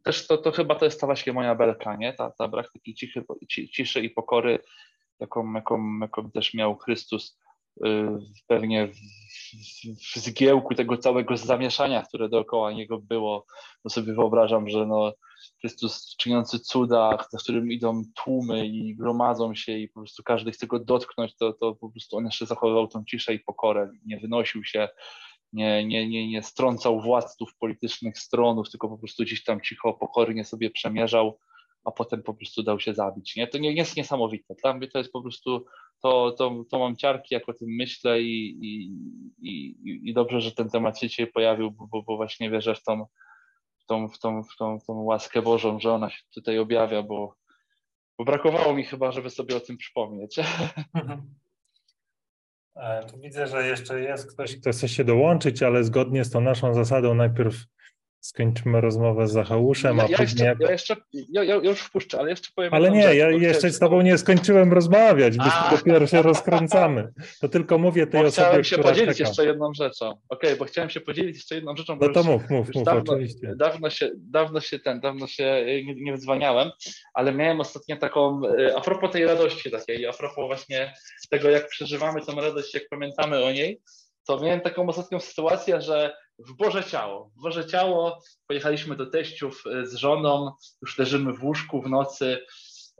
też 0.02 0.26
to, 0.26 0.38
to 0.38 0.52
chyba 0.52 0.74
to 0.74 0.84
jest 0.84 1.00
ta 1.00 1.06
właśnie 1.06 1.32
moja 1.32 1.54
belka, 1.54 1.96
nie? 1.96 2.12
Ta, 2.12 2.30
ta 2.30 2.48
brak 2.48 2.72
takiej 2.72 2.94
cichy, 2.94 3.24
ciszy 3.72 4.00
i 4.00 4.10
pokory, 4.10 4.58
jaką, 5.20 5.52
jaką, 5.52 5.98
jaką 6.00 6.30
też 6.30 6.54
miał 6.54 6.76
Chrystus 6.76 7.38
pewnie 8.46 8.88
w, 8.88 8.96
w, 8.96 10.16
w 10.16 10.16
zgiełku 10.16 10.74
tego 10.74 10.96
całego 10.96 11.36
zamieszania, 11.36 12.02
które 12.02 12.28
dookoła 12.28 12.72
niego 12.72 12.98
było. 12.98 13.46
No 13.84 13.90
sobie 13.90 14.14
wyobrażam, 14.14 14.68
że 14.68 14.86
no, 14.86 15.12
Chrystus 15.60 16.16
czyniący 16.16 16.58
cuda, 16.58 17.26
za 17.30 17.38
którym 17.38 17.72
idą 17.72 18.02
tłumy 18.14 18.66
i 18.66 18.96
gromadzą 18.96 19.54
się 19.54 19.78
i 19.78 19.88
po 19.88 20.00
prostu 20.00 20.22
każdy 20.22 20.50
chce 20.52 20.66
go 20.66 20.78
dotknąć, 20.78 21.36
to, 21.36 21.52
to 21.52 21.74
po 21.74 21.90
prostu 21.90 22.16
on 22.16 22.24
jeszcze 22.24 22.46
zachowywał 22.46 22.88
tą 22.88 23.04
ciszę 23.04 23.34
i 23.34 23.40
pokorę, 23.40 23.90
nie 24.06 24.20
wynosił 24.20 24.64
się, 24.64 24.88
nie, 25.52 25.86
nie, 25.86 26.08
nie, 26.08 26.28
nie 26.28 26.42
strącał 26.42 27.00
władców 27.00 27.56
politycznych 27.58 28.18
stronów, 28.18 28.70
tylko 28.70 28.88
po 28.88 28.98
prostu 28.98 29.22
gdzieś 29.22 29.44
tam 29.44 29.60
cicho, 29.60 29.94
pokornie 29.94 30.44
sobie 30.44 30.70
przemierzał, 30.70 31.38
a 31.84 31.90
potem 31.90 32.22
po 32.22 32.34
prostu 32.34 32.62
dał 32.62 32.80
się 32.80 32.94
zabić. 32.94 33.36
Nie? 33.36 33.46
To 33.46 33.58
nie, 33.58 33.72
jest 33.72 33.96
niesamowite. 33.96 34.54
Dla 34.62 34.74
mnie 34.74 34.88
to 34.88 34.98
jest 34.98 35.12
po 35.12 35.22
prostu, 35.22 35.64
to, 36.02 36.32
to, 36.32 36.64
to 36.70 36.78
mam 36.78 36.96
ciarki, 36.96 37.34
jak 37.34 37.48
o 37.48 37.54
tym 37.54 37.68
myślę 37.70 38.22
i, 38.22 38.58
i, 38.62 38.92
i, 39.42 39.76
i 40.10 40.14
dobrze, 40.14 40.40
że 40.40 40.52
ten 40.52 40.70
temat 40.70 40.98
się 40.98 41.08
dzisiaj 41.08 41.26
pojawił, 41.26 41.70
bo, 41.70 42.02
bo 42.02 42.16
właśnie 42.16 42.50
wierzę 42.50 42.74
w 42.74 42.82
tą, 42.82 43.06
w 43.78 43.86
tą, 43.86 44.08
w 44.08 44.18
tą, 44.18 44.42
w 44.42 44.56
tą, 44.56 44.80
w 44.80 44.84
tą 44.84 45.02
łaskę 45.02 45.42
Bożą, 45.42 45.80
że 45.80 45.92
ona 45.92 46.10
się 46.10 46.22
tutaj 46.34 46.58
objawia, 46.58 47.02
bo, 47.02 47.34
bo 48.18 48.24
brakowało 48.24 48.74
mi 48.74 48.84
chyba, 48.84 49.12
żeby 49.12 49.30
sobie 49.30 49.56
o 49.56 49.60
tym 49.60 49.76
przypomnieć. 49.76 50.36
Mhm. 50.94 51.34
E, 52.76 53.06
widzę, 53.22 53.46
że 53.46 53.68
jeszcze 53.68 54.00
jest 54.00 54.32
ktoś, 54.32 54.56
kto 54.56 54.70
chce 54.70 54.88
się 54.88 55.04
dołączyć, 55.04 55.62
ale 55.62 55.84
zgodnie 55.84 56.24
z 56.24 56.30
tą 56.30 56.40
naszą 56.40 56.74
zasadą 56.74 57.14
najpierw 57.14 57.54
skończymy 58.20 58.80
rozmowę 58.80 59.28
z 59.28 59.32
Zachauszem, 59.32 59.96
ja, 59.96 60.04
a 60.04 60.06
ja 60.08 60.18
później... 60.18 60.48
Jeszcze, 60.48 60.64
ja, 60.64 60.70
jeszcze, 60.70 60.96
ja, 61.32 61.44
ja, 61.44 61.54
już 61.54 61.80
wpuszczę, 61.80 62.18
ale 62.18 62.30
jeszcze 62.30 62.48
powiem... 62.54 62.74
Ale 62.74 62.90
nie, 62.90 63.14
ja 63.14 63.30
jeszcze 63.30 63.70
z 63.70 63.78
tobą 63.78 64.02
nie 64.02 64.18
skończyłem 64.18 64.72
rozmawiać, 64.72 65.36
bo 65.36 65.44
dopiero 65.76 66.06
się 66.06 66.22
rozkręcamy. 66.22 67.12
To 67.40 67.48
tylko 67.48 67.78
mówię 67.78 68.06
tej 68.06 68.20
bo 68.20 68.26
osobie, 68.26 68.46
chciałem 68.46 68.64
się 68.64 68.78
podzielić 68.78 69.20
jeszcze 69.20 69.46
jedną 69.46 69.74
rzeczą. 69.74 70.08
Okej, 70.08 70.20
okay, 70.28 70.56
bo 70.56 70.64
chciałem 70.64 70.90
się 70.90 71.00
podzielić 71.00 71.36
jeszcze 71.36 71.54
jedną 71.54 71.76
rzeczą. 71.76 71.98
No 72.00 72.08
to 72.08 72.22
mów, 72.22 72.50
mów, 72.50 72.74
mów, 72.74 72.84
dawno, 72.84 73.12
oczywiście. 73.12 73.52
Dawno 73.56 73.90
się, 73.90 74.10
dawno 74.16 74.60
się 74.60 74.78
ten, 74.78 75.00
dawno 75.00 75.26
się 75.26 75.44
e, 75.44 75.84
nie, 75.84 75.94
nie 75.94 76.12
wydzwaniałem, 76.12 76.70
ale 77.14 77.32
miałem 77.32 77.60
ostatnio 77.60 77.96
taką, 77.96 78.40
e, 78.58 78.76
a 78.76 78.80
propos 78.80 79.10
tej 79.10 79.26
radości 79.26 79.70
takiej, 79.70 80.06
a 80.06 80.12
propos 80.12 80.46
właśnie 80.46 80.94
tego, 81.30 81.50
jak 81.50 81.68
przeżywamy 81.68 82.20
tę 82.20 82.32
radość, 82.32 82.74
jak 82.74 82.88
pamiętamy 82.90 83.44
o 83.44 83.52
niej, 83.52 83.80
to 84.26 84.40
miałem 84.40 84.60
taką 84.60 84.88
ostatnią 84.88 85.20
sytuację, 85.20 85.80
że 85.80 86.12
w 86.48 86.52
Boże 86.52 86.84
Ciało, 86.84 87.30
w 87.36 87.42
Boże 87.42 87.66
Ciało 87.66 88.22
pojechaliśmy 88.46 88.96
do 88.96 89.06
teściów 89.06 89.64
e, 89.66 89.86
z 89.86 89.94
żoną, 89.94 90.52
już 90.82 90.98
leżymy 90.98 91.32
w 91.32 91.44
łóżku 91.44 91.82
w 91.82 91.90
nocy 91.90 92.44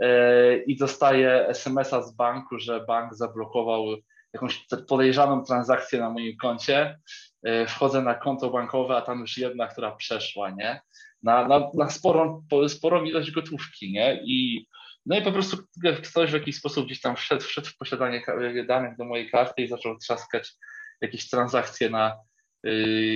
e, 0.01 0.57
i 0.57 0.77
dostaję 0.77 1.49
SMS-a 1.49 2.03
z 2.03 2.13
banku, 2.13 2.59
że 2.59 2.85
bank 2.85 3.15
zablokował 3.15 3.87
jakąś 4.33 4.67
podejrzaną 4.89 5.45
transakcję 5.45 6.01
na 6.01 6.11
moim 6.11 6.37
koncie. 6.37 6.99
E, 7.43 7.67
wchodzę 7.67 8.03
na 8.03 8.15
konto 8.15 8.51
bankowe, 8.51 8.97
a 8.97 9.03
tam 9.03 9.21
już 9.21 9.39
jedna, 9.39 9.67
która 9.67 9.97
przeszła, 9.97 10.51
nie? 10.51 10.81
Na, 11.23 11.49
na, 11.49 11.71
na 11.75 11.91
sporą, 11.91 12.47
sporą 12.69 13.05
ilość 13.05 13.31
gotówki, 13.31 13.93
nie? 13.93 14.21
I 14.25 14.67
no 15.07 15.19
i 15.19 15.23
po 15.23 15.33
prostu 15.33 15.57
ktoś 16.03 16.31
w 16.31 16.35
jakiś 16.35 16.57
sposób 16.57 16.87
gdzieś 16.87 17.01
tam 17.01 17.17
wszedł, 17.17 17.43
wszedł 17.43 17.69
w 17.69 17.77
posiadanie 17.77 18.23
danych 18.69 18.97
do 18.97 19.05
mojej 19.05 19.31
karty 19.31 19.63
i 19.63 19.69
zaczął 19.69 19.99
trzaskać 19.99 20.53
jakieś 21.01 21.29
transakcje 21.29 21.91
na 21.91 22.17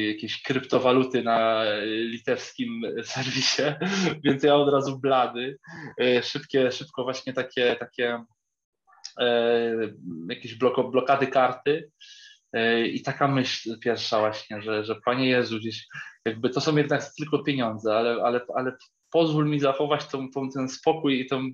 jakieś 0.07 0.42
kryptowaluty 0.42 1.22
na 1.22 1.64
litewskim 1.84 2.82
serwisie, 3.03 3.62
więc 4.24 4.42
ja 4.42 4.55
od 4.55 4.72
razu 4.72 4.99
blady, 4.99 5.59
y, 6.01 6.22
szybkie, 6.22 6.72
szybko 6.72 7.05
właśnie 7.05 7.32
takie, 7.32 7.76
takie 7.76 8.24
e, 9.20 9.70
jakieś 10.28 10.55
blokady 10.92 11.26
karty 11.26 11.90
e, 12.53 12.86
i 12.86 13.03
taka 13.03 13.28
myśl 13.28 13.78
pierwsza 13.78 14.18
właśnie, 14.18 14.62
że, 14.62 14.84
że 14.84 14.97
Panie 15.05 15.28
Jezu, 15.28 15.59
gdzieś 15.59 15.86
jakby 16.24 16.51
to 16.51 16.61
są 16.61 16.76
jednak 16.76 17.14
tylko 17.18 17.38
pieniądze, 17.38 17.97
ale, 17.97 18.22
ale, 18.22 18.40
ale 18.55 18.72
pozwól 19.11 19.49
mi 19.49 19.61
zachować 19.61 20.07
tą, 20.07 20.30
tą, 20.30 20.51
ten 20.51 20.68
spokój 20.68 21.20
i 21.20 21.26
tą, 21.26 21.51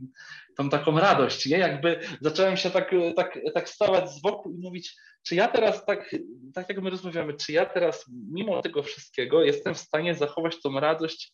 tą 0.56 0.68
taką 0.68 1.00
radość, 1.00 1.46
nie? 1.46 1.58
Jakby 1.58 2.00
zacząłem 2.20 2.56
się 2.56 2.70
tak, 2.70 2.90
tak, 3.16 3.38
tak 3.54 3.68
stawać 3.68 4.10
z 4.10 4.20
boku 4.20 4.50
i 4.50 4.58
mówić, 4.58 4.96
czy 5.22 5.34
ja 5.34 5.48
teraz 5.48 5.84
tak, 5.84 6.16
tak 6.54 6.68
jak 6.68 6.82
my 6.82 6.90
rozmawiamy, 6.90 7.34
czy 7.34 7.52
ja 7.52 7.66
teraz 7.66 8.04
mimo 8.32 8.62
tego 8.62 8.82
wszystkiego 8.82 9.44
jestem 9.44 9.74
w 9.74 9.78
stanie 9.78 10.14
zachować 10.14 10.62
tą 10.62 10.80
radość, 10.80 11.32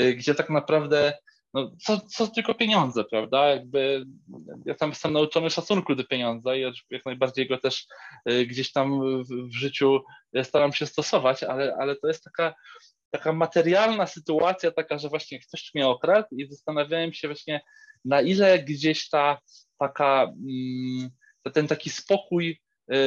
y, 0.00 0.14
gdzie 0.14 0.34
tak 0.34 0.50
naprawdę 0.50 1.18
no, 1.54 1.70
co, 1.84 2.00
co 2.00 2.26
tylko 2.26 2.54
pieniądze, 2.54 3.04
prawda? 3.04 3.48
Jakby 3.48 4.04
ja 4.66 4.74
tam 4.74 4.90
jestem 4.90 5.12
nauczony 5.12 5.50
szacunku 5.50 5.94
do 5.94 6.04
pieniądza 6.04 6.56
i 6.56 6.60
jak 6.90 7.04
najbardziej 7.06 7.48
go 7.48 7.58
też 7.58 7.86
y, 8.30 8.46
gdzieś 8.46 8.72
tam 8.72 9.00
w, 9.24 9.48
w 9.48 9.54
życiu 9.54 10.00
staram 10.42 10.72
się 10.72 10.86
stosować, 10.86 11.42
ale, 11.42 11.76
ale 11.80 11.96
to 11.96 12.08
jest 12.08 12.24
taka, 12.24 12.54
taka 13.10 13.32
materialna 13.32 14.06
sytuacja, 14.06 14.70
taka, 14.70 14.98
że 14.98 15.08
właśnie 15.08 15.40
ktoś 15.40 15.70
mnie 15.74 15.88
okradł 15.88 16.28
i 16.36 16.48
zastanawiałem 16.48 17.12
się 17.12 17.28
właśnie, 17.28 17.60
na 18.04 18.20
ile 18.20 18.58
gdzieś 18.58 19.08
ta 19.08 19.38
taka, 19.78 20.22
mm, 20.22 21.10
ten 21.52 21.68
taki 21.68 21.90
spokój 21.90 22.50
y, 22.50 22.65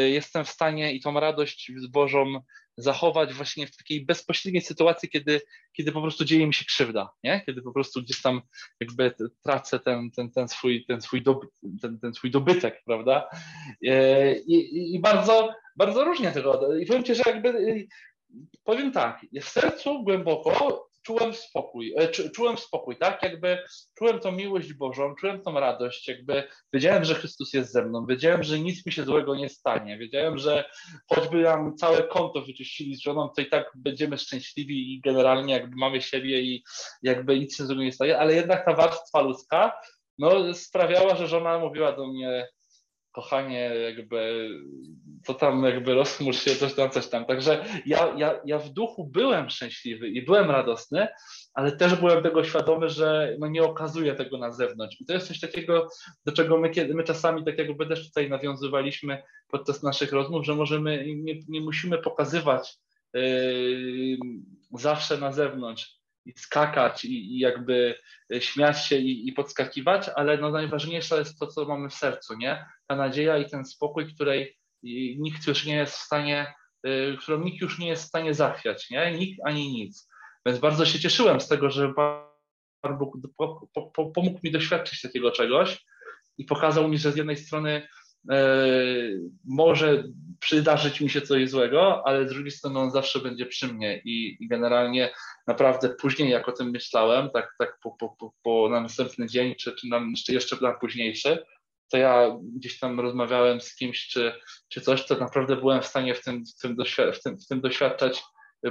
jestem 0.10 0.46
w 0.46 0.50
stanie 0.50 0.94
i 0.94 1.00
tą 1.00 1.20
radość 1.20 1.72
Bożą 1.90 2.42
zachować 2.78 3.34
właśnie 3.34 3.68
w 3.68 3.78
takiej 3.78 4.06
bezpośredniej 4.06 4.62
sytuacji, 4.62 5.10
kiedy, 5.10 5.42
kiedy 5.74 5.92
po 5.92 6.02
prostu 6.02 6.26
dzieje 6.26 6.48
mi 6.48 6.54
się 6.54 6.66
krzywda, 6.66 7.10
nie? 7.24 7.42
kiedy 7.46 7.62
po 7.62 7.72
prostu 7.72 8.02
gdzieś 8.02 8.22
tam 8.22 8.42
jakby 8.80 9.14
tracę 9.44 9.80
ten, 9.80 10.12
ten, 10.12 10.32
ten, 10.32 10.48
swój, 10.48 10.86
ten, 10.86 11.02
swój, 11.02 11.22
doby, 11.22 11.48
ten, 11.82 12.00
ten 12.00 12.14
swój 12.14 12.32
dobytek, 12.32 12.82
prawda? 12.86 13.30
Y, 13.86 14.44
I, 14.48 14.96
i 14.96 15.00
bardzo, 15.00 15.54
bardzo 15.76 16.04
różnie 16.04 16.32
tego. 16.32 16.78
I 16.78 16.86
powiem 16.86 17.04
Ci, 17.04 17.16
że 17.16 17.24
jakby 17.26 17.50
y, 17.50 17.88
powiem 18.64 18.92
tak, 18.92 19.26
w 19.42 19.50
sercu 19.50 20.04
głęboko 20.04 20.89
czułem 21.10 21.34
spokój, 21.34 21.94
e, 21.98 22.08
czułem 22.08 22.58
spokój, 22.58 22.98
tak? 22.98 23.24
Jakby 23.24 23.58
czułem 23.98 24.20
tą 24.20 24.32
miłość 24.32 24.74
Bożą, 24.74 25.16
czułem 25.16 25.42
tą 25.42 25.60
radość, 25.60 26.08
jakby 26.08 26.44
wiedziałem, 26.74 27.06
że 27.06 27.16
Chrystus 27.16 27.54
jest 27.54 27.72
ze 27.72 27.86
mną, 27.86 28.06
wiedziałem, 28.06 28.44
że 28.44 28.60
nic 28.60 28.86
mi 28.86 28.92
się 28.92 29.04
złego 29.04 29.36
nie 29.36 29.50
stanie, 29.50 29.98
wiedziałem, 29.98 30.38
że 30.38 30.70
choćby 31.08 31.42
nam 31.42 31.76
całe 31.78 32.04
konto 32.04 32.42
wyczyścili 32.42 32.96
z 32.96 33.02
żoną, 33.02 33.30
to 33.36 33.42
i 33.42 33.46
tak 33.46 33.72
będziemy 33.76 34.18
szczęśliwi 34.18 34.94
i 34.94 35.02
generalnie 35.02 35.54
jakby 35.54 35.76
mamy 35.76 36.02
siebie 36.02 36.42
i 36.42 36.64
jakby 37.04 37.40
nic 37.40 37.58
się 37.58 37.66
złego 37.66 37.84
nie 37.84 37.92
staje, 37.92 38.20
ale 38.20 38.34
jednak 38.34 38.66
ta 38.66 38.74
warstwa 38.74 39.22
ludzka 39.22 39.80
no, 40.18 40.54
sprawiała, 40.54 41.16
że 41.16 41.28
żona 41.28 41.60
mówiła 41.60 41.92
do 41.92 42.08
mnie, 42.08 42.48
kochanie, 43.12 43.72
jakby 43.76 44.50
to 45.26 45.34
tam 45.34 45.64
jakby 45.64 45.94
rozchmurz 45.94 46.42
się, 46.44 46.56
coś 46.56 46.74
tam, 46.74 46.90
coś 46.90 47.08
tam. 47.08 47.26
Także 47.26 47.66
ja, 47.86 48.14
ja, 48.18 48.40
ja 48.46 48.60
w 48.60 48.70
duchu 48.70 49.08
byłem 49.08 49.50
szczęśliwy 49.50 50.08
i 50.08 50.26
byłem 50.26 50.52
radosny, 50.52 51.08
ale 51.54 51.72
też 51.72 51.96
byłem 51.96 52.24
tego 52.24 52.44
świadomy, 52.44 52.90
że 52.90 53.36
no 53.40 53.48
nie 53.48 53.64
okazuję 53.64 54.16
tego 54.16 54.38
na 54.38 54.52
zewnątrz. 54.52 55.02
I 55.02 55.06
to 55.06 55.14
jest 55.14 55.28
coś 55.28 55.40
takiego, 55.40 55.88
do 56.26 56.32
czego 56.32 56.58
my, 56.58 56.70
kiedy, 56.70 56.94
my 56.94 57.04
czasami 57.04 57.46
tak 57.46 57.58
jakby 57.58 57.86
też 57.86 58.08
tutaj 58.08 58.30
nawiązywaliśmy 58.30 59.24
podczas 59.48 59.84
naszych 59.84 60.12
rozmów, 60.12 60.46
że 60.46 60.56
możemy, 60.56 61.06
nie, 61.16 61.40
nie 61.48 61.62
musimy 61.62 61.98
pokazywać 61.98 62.78
yy, 63.14 64.18
zawsze 64.74 65.18
na 65.18 65.32
zewnątrz, 65.32 65.99
i 66.26 66.34
skakać 66.38 67.06
i, 67.06 67.36
i, 67.36 67.40
jakby 67.40 67.96
śmiać 68.40 68.86
się 68.86 68.98
i, 68.98 69.28
i, 69.28 69.34
podskakiwać, 69.34 70.10
ale 70.16 70.38
no 70.38 70.52
najważniejsze 70.52 71.18
jest 71.18 71.40
to, 71.40 71.48
co 71.48 71.66
mamy 71.66 71.90
w 71.90 71.94
sercu, 71.94 72.38
nie? 72.38 72.66
Ta 72.88 72.96
nadzieja 72.96 73.38
i 73.38 73.50
ten 73.50 73.66
spokój, 73.66 74.14
której 74.14 74.58
nikt 75.18 75.48
już 75.48 75.66
nie 75.66 75.76
jest 75.76 75.94
w 75.94 76.02
stanie, 76.02 76.54
y, 76.88 77.18
którą 77.22 77.44
nikt 77.44 77.62
już 77.62 77.80
nie 77.80 77.88
jest 77.88 78.04
w 78.04 78.08
stanie 78.08 78.34
zachwiać, 78.34 78.90
nie? 78.90 79.18
Nikt 79.18 79.40
ani 79.46 79.72
nic. 79.72 80.10
Więc 80.46 80.60
bardzo 80.60 80.86
się 80.86 81.00
cieszyłem 81.00 81.42
z 81.42 81.48
tego, 81.48 81.70
że 81.70 81.94
Pan 82.82 82.98
Bóg 82.98 83.18
pomógł 83.94 84.40
mi 84.44 84.52
doświadczyć 84.52 85.02
takiego 85.02 85.32
czegoś 85.32 85.86
i 86.38 86.46
pokazał 86.46 86.88
mi, 86.88 86.98
że 86.98 87.12
z 87.12 87.16
jednej 87.16 87.38
strony 87.38 87.88
może 89.46 90.04
przydarzyć 90.40 91.02
mi 91.02 91.10
się 91.10 91.22
coś 91.22 91.50
złego, 91.50 92.08
ale 92.08 92.30
z 92.30 92.34
drugiej 92.34 92.52
strony 92.52 92.80
on 92.80 92.92
zawsze 92.92 93.20
będzie 93.20 93.46
przy 93.46 93.74
mnie 93.74 94.02
i, 94.06 94.38
i 94.40 94.48
generalnie 94.48 95.12
naprawdę 95.48 95.90
później, 95.90 96.30
jak 96.30 96.50
o 96.50 96.52
tym 96.52 96.70
myślałem, 96.70 97.30
tak, 97.30 97.56
tak 97.60 97.78
po, 97.84 97.92
po, 97.92 98.10
po, 98.10 98.34
po 98.44 98.70
na 98.70 98.82
następny 98.82 99.28
dzień, 99.28 99.56
czy, 99.56 99.76
czy, 99.76 99.88
na, 99.88 100.02
czy 100.26 100.34
jeszcze 100.34 100.58
na 100.62 100.74
późniejszy, 100.74 101.46
to 101.92 101.98
ja 101.98 102.38
gdzieś 102.56 102.80
tam 102.80 103.00
rozmawiałem 103.00 103.62
z 103.62 103.76
kimś, 103.76 104.08
czy, 104.08 104.34
czy 104.70 104.82
coś, 104.82 105.06
to 105.06 105.16
naprawdę 105.16 105.56
byłem 105.56 105.82
w 105.82 105.86
stanie 105.86 106.16
w 106.16 106.24
tym, 106.24 106.44
w 106.58 106.62
tym, 106.62 106.76
doświad 106.76 107.16
w 107.16 107.24
tym, 107.24 107.38
w 107.38 107.48
tym 107.48 107.62
doświadczać 107.62 108.24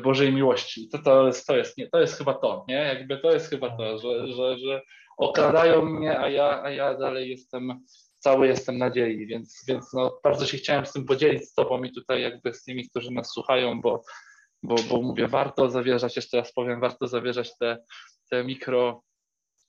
Bożej 0.03 0.33
miłości. 0.33 0.89
To, 0.89 0.99
to, 0.99 1.27
jest, 1.27 1.47
to, 1.47 1.57
jest, 1.57 1.79
nie, 1.79 1.89
to 1.89 2.01
jest 2.01 2.19
chyba 2.19 2.35
to, 2.35 2.65
nie? 2.69 2.75
Jakby 2.75 3.19
to 3.19 3.33
jest 3.33 3.51
chyba 3.51 3.77
to, 3.77 3.99
że, 3.99 4.33
że, 4.33 4.59
że 4.59 4.83
okradają 5.19 5.85
mnie, 5.85 6.21
a 6.21 6.29
ja, 6.29 6.63
a 6.63 6.71
ja 6.71 6.95
dalej 6.95 7.31
jestem, 7.31 7.85
cały 8.19 8.47
jestem 8.47 8.79
nadziei, 8.79 9.27
więc, 9.27 9.65
więc 9.69 9.93
no, 9.93 10.21
bardzo 10.25 10.47
się 10.47 10.59
chciałem 10.59 10.87
z 10.87 10.93
tym 10.93 11.05
podzielić 11.05 11.45
z 11.45 11.55
Tobą 11.55 11.83
i 11.83 11.93
tutaj 11.93 12.23
jakby 12.23 12.55
z 12.55 12.65
tymi, 12.65 12.89
którzy 12.89 13.11
nas 13.11 13.31
słuchają, 13.31 13.81
bo, 13.81 14.03
bo, 14.63 14.75
bo 14.91 15.03
mówię, 15.03 15.29
warto 15.29 15.71
zawierzać, 15.71 16.17
jeszcze 16.17 16.37
raz 16.37 16.53
powiem, 16.53 16.81
warto 16.81 17.07
zawierzać 17.07 17.59
te, 17.59 17.79
te 18.31 18.45
mikro, 18.45 19.03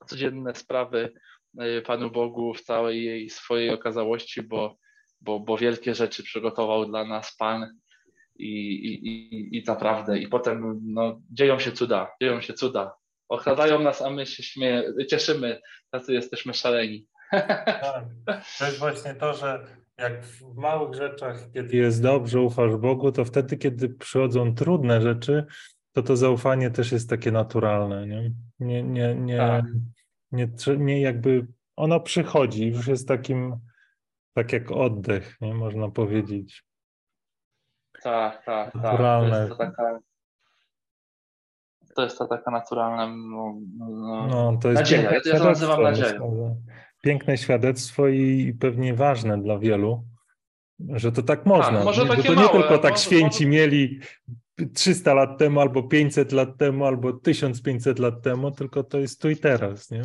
codzienne 0.08 0.56
sprawy 0.56 1.14
y, 1.62 1.82
Panu 1.82 2.12
Bogu 2.12 2.54
w 2.54 2.62
całej 2.62 3.04
jej 3.04 3.30
swojej 3.30 3.70
okazałości, 3.70 4.44
bo, 4.44 4.78
bo, 5.22 5.40
bo 5.40 5.58
wielkie 5.58 5.96
rzeczy 5.96 6.24
przygotował 6.24 6.86
dla 6.86 7.06
nas 7.06 7.36
Pan 7.38 7.80
i, 8.36 8.74
i, 8.74 9.08
i, 9.08 9.58
i 9.58 9.64
naprawdę, 9.68 10.20
i 10.20 10.28
potem 10.28 10.80
no, 10.84 11.22
dzieją 11.32 11.60
się 11.60 11.72
cuda, 11.72 12.12
dzieją 12.22 12.42
się 12.42 12.54
cuda. 12.54 12.96
Okradają 13.30 13.80
nas, 13.80 14.02
a 14.02 14.10
my 14.10 14.26
się 14.26 14.44
cieszymy, 15.10 15.62
tacy 15.92 16.14
jesteśmy 16.14 16.54
szaleni. 16.54 17.06
Tak. 17.32 18.06
To 18.60 18.66
jest 18.66 18.80
właśnie 18.80 19.14
to, 19.14 19.34
że 19.34 19.66
jak 19.98 20.26
w 20.26 20.56
małych 20.56 20.94
rzeczach, 20.96 21.52
kiedy 21.54 21.78
jest 21.78 22.04
dobrze, 22.04 22.42
ufasz 22.42 22.76
Bogu, 22.76 23.12
to 23.12 23.26
wtedy, 23.26 23.58
kiedy 23.58 23.90
przychodzą 23.90 24.56
trudne 24.56 25.02
rzeczy, 25.02 25.46
to 25.92 26.04
to 26.04 26.16
zaufanie 26.16 26.72
też 26.72 26.92
jest 26.92 27.10
takie 27.10 27.32
naturalne. 27.32 28.08
Nie, 28.08 28.32
nie, 28.60 28.84
nie, 28.84 29.16
nie, 29.16 29.38
tak. 29.38 29.66
nie, 30.32 30.48
nie 30.78 31.02
jakby 31.02 31.48
ono 31.76 32.00
przychodzi, 32.00 32.68
już 32.68 32.88
jest 32.88 33.08
takim, 33.08 33.60
tak 34.34 34.54
jak 34.54 34.72
oddech, 34.72 35.38
nie 35.42 35.54
można 35.54 35.90
powiedzieć. 35.90 36.64
Tak, 38.04 38.46
tak, 38.46 38.74
tak. 38.74 38.76
Naturalne. 38.76 39.32
To 39.32 39.38
jest 39.38 39.50
to 39.50 39.58
taka, 39.58 40.00
to 41.96 42.04
jest 42.04 42.18
ta 42.18 42.28
taka 42.28 42.52
naturalna 42.52 43.08
no, 43.08 43.56
no, 43.78 44.28
no 44.28 44.58
to 44.58 44.70
jest 44.70 44.82
nadzieja. 44.82 45.12
Ja 45.12 45.40
to 45.40 45.44
nazywam 45.44 45.84
nadzieją. 45.84 46.56
Piękne 47.02 47.38
świadectwo 47.38 48.08
i 48.08 48.54
pewnie 48.60 48.94
ważne 48.94 49.42
dla 49.42 49.60
wielu, 49.60 50.04
że 50.80 51.12
to 51.12 51.24
tak 51.24 51.46
można. 51.46 51.86
Tak? 51.86 52.08
Bo 52.08 52.24
to 52.24 52.36
nie 52.36 52.50
tylko 52.50 52.78
tak 52.78 52.92
może, 52.92 53.04
święci 53.04 53.46
może... 53.46 53.58
mieli 53.58 54.00
300 54.74 55.14
lat 55.14 55.38
temu, 55.38 55.60
albo 55.60 55.84
500 55.84 56.32
lat 56.32 56.58
temu, 56.58 56.86
albo 56.86 57.14
1500 57.14 58.00
lat 58.00 58.22
temu, 58.22 58.52
tylko 58.52 58.84
to 58.84 59.00
jest 59.00 59.22
tu 59.22 59.30
i 59.30 59.38
teraz, 59.38 59.92
nie? 59.92 60.04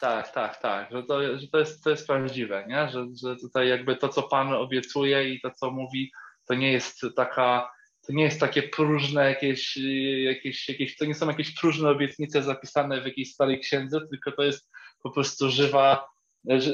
Tak, 0.00 0.32
tak, 0.32 0.60
tak, 0.60 0.92
że 0.92 1.02
to, 1.02 1.38
że 1.38 1.48
to, 1.48 1.58
jest, 1.58 1.84
to 1.84 1.90
jest 1.90 2.06
prawdziwe, 2.06 2.64
nie? 2.68 2.88
Że, 2.88 3.06
że 3.22 3.36
tutaj 3.36 3.68
jakby 3.68 3.96
to, 3.96 4.08
co 4.08 4.22
Pan 4.22 4.52
obiecuje 4.52 5.34
i 5.34 5.40
to, 5.40 5.50
co 5.50 5.70
mówi, 5.70 6.12
to 6.48 6.54
nie 6.54 6.72
jest 6.72 7.00
taka, 7.16 7.70
to 8.06 8.12
nie 8.12 8.24
jest 8.24 8.40
takie 8.40 8.62
próżne 8.62 9.24
jakieś, 9.24 9.76
jakieś, 10.24 10.68
jakieś, 10.68 10.96
to 10.96 11.04
nie 11.04 11.14
są 11.14 11.28
jakieś 11.28 11.54
próżne 11.54 11.90
obietnice 11.90 12.42
zapisane 12.42 13.00
w 13.00 13.04
jakiejś 13.04 13.32
starej 13.32 13.60
księdze, 13.60 14.00
tylko 14.10 14.32
to 14.32 14.42
jest 14.42 14.70
po 15.04 15.10
prostu 15.10 15.50
żywa, 15.50 16.08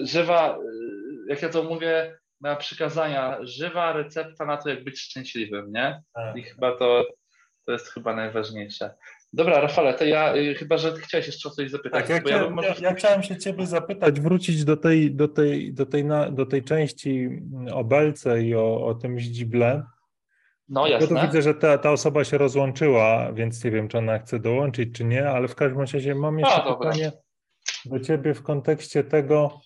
żywa, 0.02 0.58
jak 1.28 1.42
ja 1.42 1.48
to 1.48 1.62
mówię, 1.62 2.18
na 2.40 2.56
przykazania, 2.56 3.38
żywa 3.42 3.92
recepta 3.92 4.46
na 4.46 4.56
to, 4.56 4.68
jak 4.68 4.84
być 4.84 5.00
szczęśliwym, 5.00 5.72
nie? 5.72 6.02
Tak. 6.14 6.36
I 6.36 6.42
chyba 6.42 6.76
to, 6.76 7.04
to 7.66 7.72
jest 7.72 7.88
chyba 7.88 8.16
najważniejsze. 8.16 8.94
Dobra, 9.32 9.60
Rafale, 9.60 9.94
to 9.94 10.04
ja 10.04 10.36
y, 10.36 10.54
chyba, 10.54 10.78
że 10.78 10.92
chciałeś 10.92 11.26
jeszcze 11.26 11.48
o 11.48 11.52
coś 11.52 11.70
zapytać. 11.70 12.08
Tak, 12.08 12.26
ja, 12.26 12.36
ja, 12.36 12.50
może... 12.50 12.74
ja, 12.80 12.94
chciałem 12.94 13.22
się 13.22 13.36
ciebie 13.36 13.66
zapytać, 13.66 14.20
wrócić 14.20 14.64
do 14.64 14.76
tej, 14.76 15.14
do 15.14 15.28
tej, 15.28 15.74
do 15.74 15.86
tej, 15.86 16.04
na, 16.04 16.30
do 16.30 16.46
tej 16.46 16.62
części 16.62 17.42
o 17.72 17.84
belce 17.84 18.42
i 18.42 18.54
o, 18.54 18.86
o 18.86 18.94
tym 18.94 19.18
ździble. 19.18 19.82
No 20.68 20.86
jasne. 20.86 21.08
Bo 21.08 21.20
tu 21.20 21.26
widzę, 21.26 21.42
że 21.42 21.54
ta, 21.54 21.78
ta 21.78 21.90
osoba 21.90 22.24
się 22.24 22.38
rozłączyła, 22.38 23.32
więc 23.32 23.64
nie 23.64 23.70
wiem, 23.70 23.88
czy 23.88 23.98
ona 23.98 24.18
chce 24.18 24.38
dołączyć, 24.38 24.94
czy 24.94 25.04
nie, 25.04 25.28
ale 25.30 25.48
w 25.48 25.54
każdym 25.54 25.80
razie 25.80 26.14
mam 26.14 26.38
jeszcze 26.38 26.64
A, 26.64 26.74
pytanie 26.74 27.12
do 27.84 28.00
ciebie 28.00 28.34
w 28.34 28.42
kontekście 28.42 29.04
tego, 29.04 29.60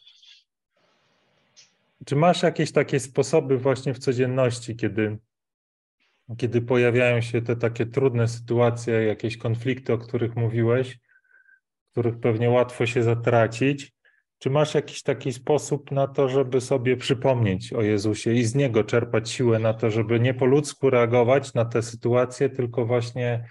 czy 2.07 2.17
masz 2.17 2.43
jakieś 2.43 2.73
takie 2.73 3.01
sposoby 3.01 3.59
właśnie 3.59 3.95
w 3.95 3.99
codzienności, 3.99 4.77
kiedy 4.77 5.19
kiedy 6.39 6.63
pojawiają 6.63 7.21
się 7.21 7.43
te 7.43 7.57
takie 7.57 7.87
trudne 7.87 8.29
sytuacje, 8.29 9.05
jakieś 9.05 9.37
konflikty, 9.37 9.93
o 9.93 9.99
których 9.99 10.37
mówiłeś, 10.37 10.99
których 11.93 12.21
pewnie 12.21 12.51
łatwo 12.51 12.87
się 12.87 13.03
zatracić, 13.03 13.95
czy 14.39 14.51
masz 14.51 14.75
jakiś 14.75 15.03
taki 15.03 15.33
sposób 15.33 15.91
na 15.91 16.07
to, 16.07 16.29
żeby 16.29 16.61
sobie 16.61 16.97
przypomnieć 16.97 17.73
o 17.73 17.83
Jezusie 17.83 18.33
i 18.33 18.45
z 18.45 18.55
Niego 18.55 18.85
czerpać 18.85 19.31
siłę 19.31 19.59
na 19.59 19.75
to, 19.75 19.91
żeby 19.91 20.21
nie 20.21 20.35
po 20.35 20.47
ludzku 20.47 20.91
reagować 20.91 21.55
na 21.55 21.65
te 21.65 21.83
sytuacje, 21.83 22.51
tylko 22.51 22.87
właśnie 22.87 23.49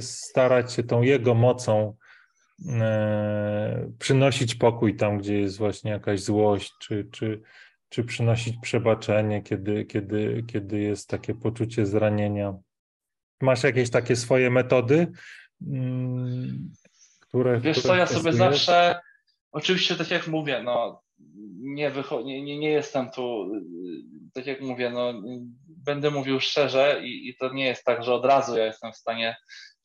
starać 0.00 0.72
się 0.72 0.82
tą 0.82 1.02
Jego 1.02 1.34
mocą 1.34 1.94
e, 1.94 1.97
przynosić 3.98 4.54
pokój 4.54 4.96
tam, 4.96 5.18
gdzie 5.18 5.40
jest 5.40 5.58
właśnie 5.58 5.90
jakaś 5.90 6.20
złość, 6.20 6.72
czy, 6.80 7.08
czy, 7.12 7.42
czy 7.88 8.04
przynosić 8.04 8.56
przebaczenie, 8.62 9.42
kiedy, 9.42 9.84
kiedy, 9.84 10.44
kiedy 10.52 10.80
jest 10.80 11.08
takie 11.08 11.34
poczucie 11.34 11.86
zranienia. 11.86 12.54
Masz 13.40 13.62
jakieś 13.62 13.90
takie 13.90 14.16
swoje 14.16 14.50
metody, 14.50 15.12
mm, 15.66 16.72
które. 17.20 17.60
Wiesz 17.60 17.78
które 17.78 17.94
co, 17.94 17.96
ja 17.96 18.06
sobie 18.06 18.32
zawsze, 18.32 19.00
oczywiście, 19.52 19.96
tak 19.96 20.10
jak 20.10 20.28
mówię, 20.28 20.62
no, 20.64 21.02
nie, 21.58 21.90
wycho- 21.90 22.24
nie, 22.24 22.42
nie, 22.42 22.58
nie 22.58 22.70
jestem 22.70 23.10
tu, 23.10 23.50
tak 24.34 24.46
jak 24.46 24.60
mówię, 24.60 24.90
no, 24.90 25.22
będę 25.68 26.10
mówił 26.10 26.40
szczerze 26.40 27.00
i, 27.02 27.28
i 27.28 27.36
to 27.36 27.52
nie 27.52 27.66
jest 27.66 27.84
tak, 27.84 28.04
że 28.04 28.14
od 28.14 28.24
razu 28.24 28.56
ja 28.56 28.64
jestem 28.64 28.92
w 28.92 28.96
stanie, 28.96 29.36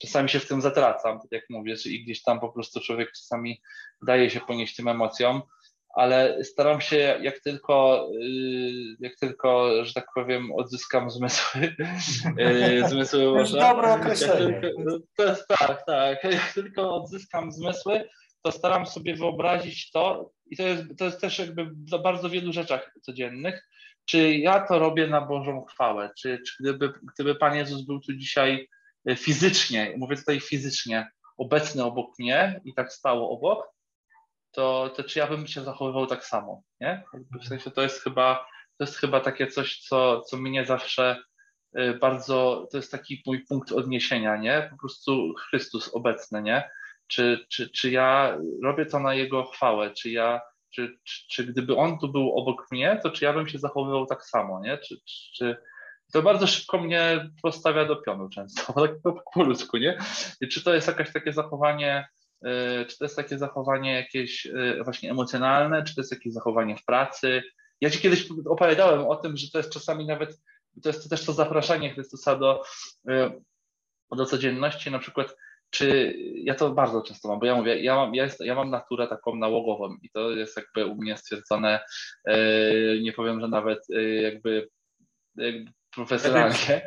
czasami 0.07 0.29
się 0.29 0.39
w 0.39 0.47
tym 0.47 0.61
zatracam, 0.61 1.19
tak 1.19 1.31
jak 1.31 1.43
mówię, 1.49 1.75
i 1.85 2.03
gdzieś 2.03 2.23
tam 2.23 2.39
po 2.39 2.49
prostu 2.49 2.79
człowiek 2.79 3.11
czasami 3.11 3.61
daje 4.01 4.29
się 4.29 4.39
ponieść 4.39 4.75
tym 4.75 4.87
emocjom 4.87 5.41
ale 5.93 6.43
staram 6.43 6.81
się 6.81 6.97
jak 7.21 7.39
tylko, 7.39 8.07
y, 8.21 8.95
jak 8.99 9.15
tylko, 9.15 9.69
że 9.85 9.93
tak 9.93 10.05
powiem, 10.15 10.51
odzyskam 10.51 11.11
zmysły. 11.11 11.61
Y, 12.39 12.89
zmysły 12.89 13.19
to 13.19 13.39
jest 13.39 13.53
dobre 13.53 13.93
określenie. 13.93 14.61
Tylko, 14.61 14.99
to 15.17 15.23
jest 15.23 15.47
tak, 15.47 15.85
tak. 15.85 16.23
Jak 16.23 16.53
tylko 16.53 16.95
odzyskam 16.95 17.51
zmysły, 17.51 18.09
to 18.41 18.51
staram 18.51 18.85
sobie 18.85 19.15
wyobrazić 19.15 19.91
to, 19.91 20.31
i 20.51 20.57
to 20.57 20.63
jest, 20.63 20.83
to 20.97 21.05
jest 21.05 21.21
też 21.21 21.39
jakby 21.39 21.65
w 21.65 22.01
bardzo 22.03 22.29
wielu 22.29 22.53
rzeczach 22.53 22.93
codziennych, 23.01 23.67
czy 24.05 24.33
ja 24.33 24.67
to 24.67 24.79
robię 24.79 25.07
na 25.07 25.21
Bożą 25.21 25.65
chwałę, 25.65 26.09
czy, 26.17 26.39
czy 26.47 26.63
gdyby, 26.63 26.93
gdyby 27.13 27.35
Pan 27.35 27.55
Jezus 27.55 27.81
był 27.81 27.99
tu 27.99 28.13
dzisiaj 28.13 28.67
fizycznie, 29.17 29.93
mówię 29.97 30.15
tutaj 30.15 30.39
fizycznie, 30.39 31.11
obecny 31.37 31.83
obok 31.83 32.19
mnie 32.19 32.61
i 32.65 32.73
tak 32.73 32.93
stało 32.93 33.29
obok, 33.29 33.73
to, 34.51 34.93
to 34.95 35.03
czy 35.03 35.19
ja 35.19 35.27
bym 35.27 35.47
się 35.47 35.63
zachowywał 35.63 36.07
tak 36.07 36.25
samo, 36.25 36.63
nie? 36.81 37.03
w 37.43 37.47
sensie 37.47 37.71
to 37.71 37.81
jest 37.81 38.03
chyba, 38.03 38.45
to 38.77 38.83
jest 38.83 38.97
chyba 38.97 39.19
takie 39.19 39.47
coś, 39.47 39.79
co, 39.79 40.21
co 40.21 40.37
mnie 40.37 40.65
zawsze 40.65 41.23
y, 41.79 41.93
bardzo, 41.93 42.67
to 42.71 42.77
jest 42.77 42.91
taki 42.91 43.23
mój 43.25 43.45
punkt 43.45 43.71
odniesienia, 43.71 44.37
nie? 44.37 44.67
Po 44.71 44.77
prostu 44.77 45.33
Chrystus 45.33 45.93
obecny, 45.93 46.41
nie? 46.41 46.69
Czy, 47.07 47.45
czy, 47.49 47.69
czy 47.69 47.91
ja 47.91 48.37
robię 48.63 48.85
to 48.85 48.99
na 48.99 49.13
Jego 49.13 49.43
chwałę, 49.43 49.91
czy 49.91 50.09
ja, 50.09 50.41
czy, 50.69 50.97
czy, 51.03 51.27
czy 51.27 51.43
gdyby 51.43 51.75
On 51.75 51.99
tu 51.99 52.11
był 52.11 52.37
obok 52.37 52.71
mnie, 52.71 52.99
to 53.03 53.11
czy 53.11 53.25
ja 53.25 53.33
bym 53.33 53.47
się 53.47 53.59
zachowywał 53.59 54.05
tak 54.05 54.25
samo, 54.25 54.61
nie? 54.63 54.77
Czy, 54.77 54.95
czy, 55.37 55.55
to 56.13 56.21
bardzo 56.21 56.47
szybko 56.47 56.81
mnie 56.81 57.29
postawia 57.41 57.85
do 57.85 57.95
pionu 57.95 58.29
często, 58.29 58.73
tak 58.83 58.91
po 59.33 59.43
ludzku, 59.43 59.77
nie? 59.77 59.97
I 60.41 60.47
czy 60.47 60.63
to 60.63 60.73
jest 60.73 60.87
jakieś 60.87 61.13
takie 61.13 61.33
zachowanie, 61.33 62.07
E, 62.43 62.85
czy 62.85 62.97
to 62.97 63.05
jest 63.05 63.15
takie 63.15 63.37
zachowanie 63.37 63.93
jakieś 63.93 64.45
e, 64.45 64.83
właśnie 64.83 65.11
emocjonalne, 65.11 65.83
czy 65.83 65.95
to 65.95 66.01
jest 66.01 66.11
jakieś 66.11 66.33
zachowanie 66.33 66.77
w 66.77 66.85
pracy. 66.85 67.43
Ja 67.81 67.89
Ci 67.89 67.99
kiedyś 67.99 68.27
opowiadałem 68.45 69.07
o 69.07 69.15
tym, 69.15 69.37
że 69.37 69.51
to 69.51 69.57
jest 69.57 69.73
czasami 69.73 70.05
nawet, 70.05 70.41
to 70.83 70.89
jest 70.89 71.09
też 71.09 71.25
to 71.25 71.33
zapraszanie 71.33 71.93
Chrystusa 71.93 72.35
do, 72.35 72.63
e, 73.09 73.41
do 74.11 74.25
codzienności, 74.25 74.91
na 74.91 74.99
przykład 74.99 75.35
czy 75.69 76.13
ja 76.35 76.55
to 76.55 76.71
bardzo 76.71 77.01
często 77.01 77.27
mam, 77.27 77.39
bo 77.39 77.45
ja 77.45 77.55
mówię, 77.55 77.83
ja 77.83 77.95
mam, 77.95 78.15
ja, 78.15 78.23
jest, 78.23 78.39
ja 78.39 78.55
mam 78.55 78.69
naturę 78.69 79.07
taką 79.07 79.35
nałogową 79.35 79.95
i 80.01 80.09
to 80.09 80.31
jest 80.31 80.57
jakby 80.57 80.85
u 80.85 80.95
mnie 80.95 81.17
stwierdzone, 81.17 81.79
nie 83.01 83.13
powiem, 83.15 83.41
że 83.41 83.47
nawet 83.47 83.79
jakby 84.21 84.69
profesjonalnie, 85.95 86.81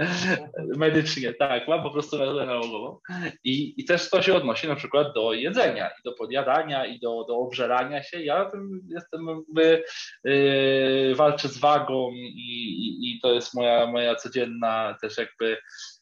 medycznie, 0.76 1.34
tak, 1.34 1.68
mam 1.68 1.82
po 1.82 1.90
prostu 1.90 2.18
metodę 2.18 2.46
nałogową 2.46 2.98
I, 3.44 3.74
i 3.76 3.84
też 3.84 4.10
to 4.10 4.22
się 4.22 4.34
odnosi 4.34 4.68
na 4.68 4.76
przykład 4.76 5.14
do 5.14 5.32
jedzenia 5.32 5.88
i 5.88 6.02
do 6.04 6.12
podjadania 6.12 6.86
i 6.86 7.00
do, 7.00 7.24
do 7.28 7.36
obżerania 7.36 8.02
się. 8.02 8.22
Ja 8.22 8.50
jestem 8.88 9.26
jakby 9.26 9.84
yy, 10.24 11.14
walczę 11.14 11.48
z 11.48 11.58
wagą 11.58 12.10
i, 12.12 12.28
i, 12.46 13.10
i, 13.10 13.20
to 13.20 13.32
jest 13.32 13.54
moja, 13.54 13.86
moja 13.86 14.14
codzienna 14.14 14.96
też 15.00 15.18
jakby 15.18 15.56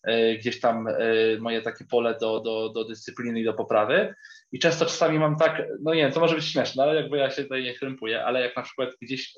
yy, 0.07 0.38
gdzieś 0.38 0.61
tam 0.61 0.86
yy, 0.98 1.38
moje 1.40 1.62
takie 1.62 1.84
pole 1.84 2.16
do, 2.20 2.40
do, 2.40 2.68
do 2.68 2.84
dyscypliny 2.84 3.40
i 3.40 3.44
do 3.44 3.55
poprawy. 3.55 4.14
I 4.52 4.59
często 4.59 4.84
czasami 4.84 5.18
mam 5.18 5.36
tak, 5.36 5.62
no 5.82 5.94
nie 5.94 6.02
wiem, 6.02 6.12
to 6.12 6.20
może 6.20 6.34
być 6.34 6.44
śmieszne, 6.44 6.82
ale 6.82 6.94
jakby 6.94 7.16
ja 7.16 7.30
się 7.30 7.42
tutaj 7.42 7.62
nie 7.62 7.74
krępuję, 7.74 8.24
ale 8.24 8.40
jak 8.40 8.57
na 8.57 8.62
przykład 8.62 8.90
gdzieś 9.02 9.34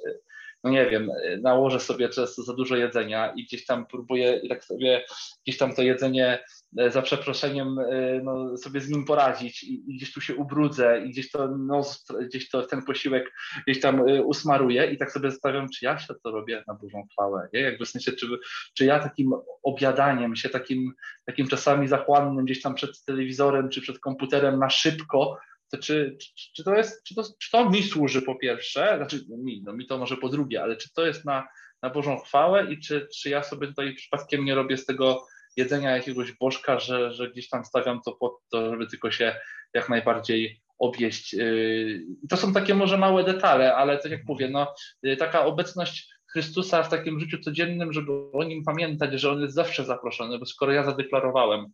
no 0.64 0.70
nie 0.70 0.90
wiem, 0.90 1.10
nałożę 1.42 1.80
sobie 1.80 2.08
często 2.08 2.42
za 2.42 2.54
dużo 2.54 2.76
jedzenia 2.76 3.32
i 3.32 3.44
gdzieś 3.44 3.66
tam 3.66 3.86
próbuję 3.86 4.40
i 4.42 4.48
tak 4.48 4.64
sobie 4.64 5.04
gdzieś 5.46 5.58
tam 5.58 5.74
to 5.74 5.82
jedzenie 5.82 6.44
e, 6.78 6.90
za 6.90 7.02
przeproszeniem 7.02 7.78
e, 7.78 8.20
no, 8.22 8.56
sobie 8.56 8.80
z 8.80 8.88
nim 8.88 9.04
poradzić 9.04 9.62
i, 9.64 9.90
i 9.90 9.96
gdzieś 9.96 10.12
tu 10.12 10.20
się 10.20 10.34
ubrudzę 10.34 11.02
i 11.06 11.10
gdzieś 11.10 11.30
to 11.30 11.48
nos, 11.48 12.06
gdzieś 12.26 12.48
to 12.48 12.62
ten 12.62 12.82
posiłek 12.82 13.32
gdzieś 13.66 13.80
tam 13.80 14.02
usmaruję 14.24 14.86
i 14.86 14.98
tak 14.98 15.12
sobie 15.12 15.30
zastanawiam, 15.30 15.68
czy 15.68 15.84
ja 15.84 15.98
się 15.98 16.14
to 16.22 16.30
robię 16.30 16.64
na 16.66 16.74
Bożą 16.74 17.06
chwałę, 17.12 17.48
nie? 17.52 17.60
Jakby 17.60 17.84
w 17.84 17.88
sensie, 17.88 18.12
czy, 18.12 18.26
czy 18.74 18.84
ja 18.84 18.98
takim 18.98 19.32
obiadaniem 19.62 20.36
się, 20.36 20.48
takim, 20.48 20.92
takim 21.24 21.48
czasami 21.48 21.88
zachłannym 21.88 22.44
gdzieś 22.44 22.62
tam 22.62 22.74
przed 22.74 23.04
telewizorem 23.04 23.68
czy 23.68 23.80
przed 23.80 23.98
komputerem 23.98 24.58
na 24.58 24.70
szybko, 24.70 25.38
to 25.70 25.78
czy, 25.78 26.16
czy, 26.20 26.52
czy, 26.52 26.64
to 26.64 26.74
jest, 26.74 27.04
czy 27.04 27.14
to, 27.14 27.22
czy 27.38 27.50
to 27.50 27.70
mi 27.70 27.82
służy 27.82 28.22
po 28.22 28.34
pierwsze, 28.34 28.94
znaczy 28.96 29.20
mi, 29.28 29.62
no 29.64 29.72
mi 29.72 29.86
to 29.86 29.98
może 29.98 30.16
po 30.16 30.28
drugie, 30.28 30.62
ale 30.62 30.76
czy 30.76 30.92
to 30.92 31.06
jest 31.06 31.24
na, 31.24 31.48
na 31.82 31.90
Bożą 31.90 32.18
chwałę 32.18 32.72
i 32.72 32.80
czy, 32.80 33.08
czy 33.16 33.30
ja 33.30 33.42
sobie 33.42 33.66
tutaj 33.66 33.94
przypadkiem 33.94 34.44
nie 34.44 34.54
robię 34.54 34.76
z 34.76 34.86
tego 34.86 35.26
jedzenia 35.56 35.96
jakiegoś 35.96 36.32
bożka, 36.32 36.78
że, 36.78 37.14
że 37.14 37.30
gdzieś 37.30 37.48
tam 37.48 37.64
stawiam 37.64 38.00
to 38.04 38.12
pod 38.12 38.32
to, 38.50 38.70
żeby 38.70 38.86
tylko 38.86 39.10
się 39.10 39.36
jak 39.74 39.88
najbardziej 39.88 40.60
objeść. 40.78 41.32
Yy, 41.32 42.02
to 42.28 42.36
są 42.36 42.52
takie 42.52 42.74
może 42.74 42.98
małe 42.98 43.24
detale, 43.24 43.74
ale 43.74 43.98
tak 43.98 44.12
jak 44.12 44.24
mówię, 44.24 44.48
no, 44.48 44.74
yy, 45.02 45.16
taka 45.16 45.44
obecność 45.44 46.08
Chrystusa 46.32 46.82
w 46.82 46.88
takim 46.88 47.20
życiu 47.20 47.38
codziennym, 47.38 47.92
żeby 47.92 48.12
o 48.32 48.44
nim 48.44 48.64
pamiętać, 48.64 49.20
że 49.20 49.30
on 49.30 49.40
jest 49.40 49.54
zawsze 49.54 49.84
zaproszony, 49.84 50.38
bo 50.38 50.46
skoro 50.46 50.72
ja 50.72 50.84
zadeklarowałem 50.84 51.66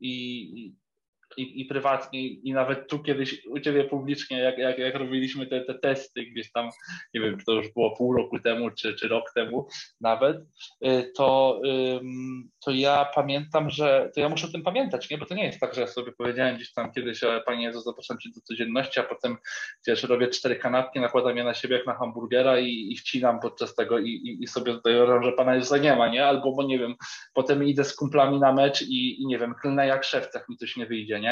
i, 0.00 0.74
i, 1.36 1.60
i 1.60 1.64
prywatnie, 1.64 2.28
i 2.28 2.52
nawet 2.52 2.88
tu 2.88 2.98
kiedyś 2.98 3.46
u 3.46 3.60
Ciebie 3.60 3.84
publicznie, 3.84 4.38
jak, 4.38 4.58
jak, 4.58 4.78
jak 4.78 4.94
robiliśmy 4.94 5.46
te, 5.46 5.60
te 5.60 5.74
testy 5.74 6.22
gdzieś 6.22 6.52
tam, 6.52 6.70
nie 7.14 7.20
wiem, 7.20 7.38
to 7.46 7.52
już 7.52 7.72
było 7.72 7.96
pół 7.96 8.16
roku 8.16 8.38
temu, 8.38 8.70
czy, 8.70 8.94
czy 8.94 9.08
rok 9.08 9.32
temu 9.34 9.68
nawet, 10.00 10.36
y, 10.86 11.12
to, 11.16 11.60
to 12.64 12.70
ja 12.70 13.10
pamiętam, 13.14 13.70
że 13.70 14.10
to 14.14 14.20
ja 14.20 14.28
muszę 14.28 14.46
o 14.46 14.50
tym 14.50 14.62
pamiętać, 14.62 15.10
nie? 15.10 15.18
Bo 15.18 15.26
to 15.26 15.34
nie 15.34 15.44
jest 15.44 15.60
tak, 15.60 15.74
że 15.74 15.80
ja 15.80 15.86
sobie 15.86 16.12
powiedziałem 16.12 16.56
gdzieś 16.56 16.72
tam 16.72 16.92
kiedyś, 16.92 17.20
Panie 17.46 17.64
Jezu, 17.64 17.80
zapraszam 17.80 18.18
Cię 18.18 18.30
do 18.34 18.40
codzienności, 18.40 19.00
a 19.00 19.02
potem 19.02 19.36
wiesz, 19.86 20.02
robię 20.02 20.28
cztery 20.28 20.56
kanapki, 20.56 21.00
nakładam 21.00 21.36
je 21.36 21.44
na 21.44 21.54
siebie 21.54 21.76
jak 21.76 21.86
na 21.86 21.94
hamburgera 21.94 22.58
i, 22.58 22.88
i 22.92 22.96
wcinam 22.96 23.40
podczas 23.40 23.74
tego 23.74 23.98
i, 23.98 24.08
i, 24.08 24.42
i 24.42 24.46
sobie 24.46 24.72
tutaj 24.72 24.94
że 25.22 25.32
Pana 25.32 25.54
Jezusa 25.54 25.76
nie 25.76 25.96
ma, 25.96 26.08
nie? 26.08 26.26
Albo, 26.26 26.52
bo 26.52 26.62
nie 26.62 26.78
wiem, 26.78 26.94
potem 27.34 27.64
idę 27.64 27.84
z 27.84 27.96
kumplami 27.96 28.40
na 28.40 28.52
mecz 28.52 28.82
i, 28.82 29.22
i 29.22 29.26
nie 29.26 29.38
wiem, 29.38 29.54
klnę 29.54 29.86
jak 29.86 30.04
szewcach, 30.04 30.44
jak 30.44 30.48
mi 30.48 30.56
coś 30.56 30.76
nie 30.76 30.86
wyjdzie, 30.86 31.20
nie? 31.20 31.23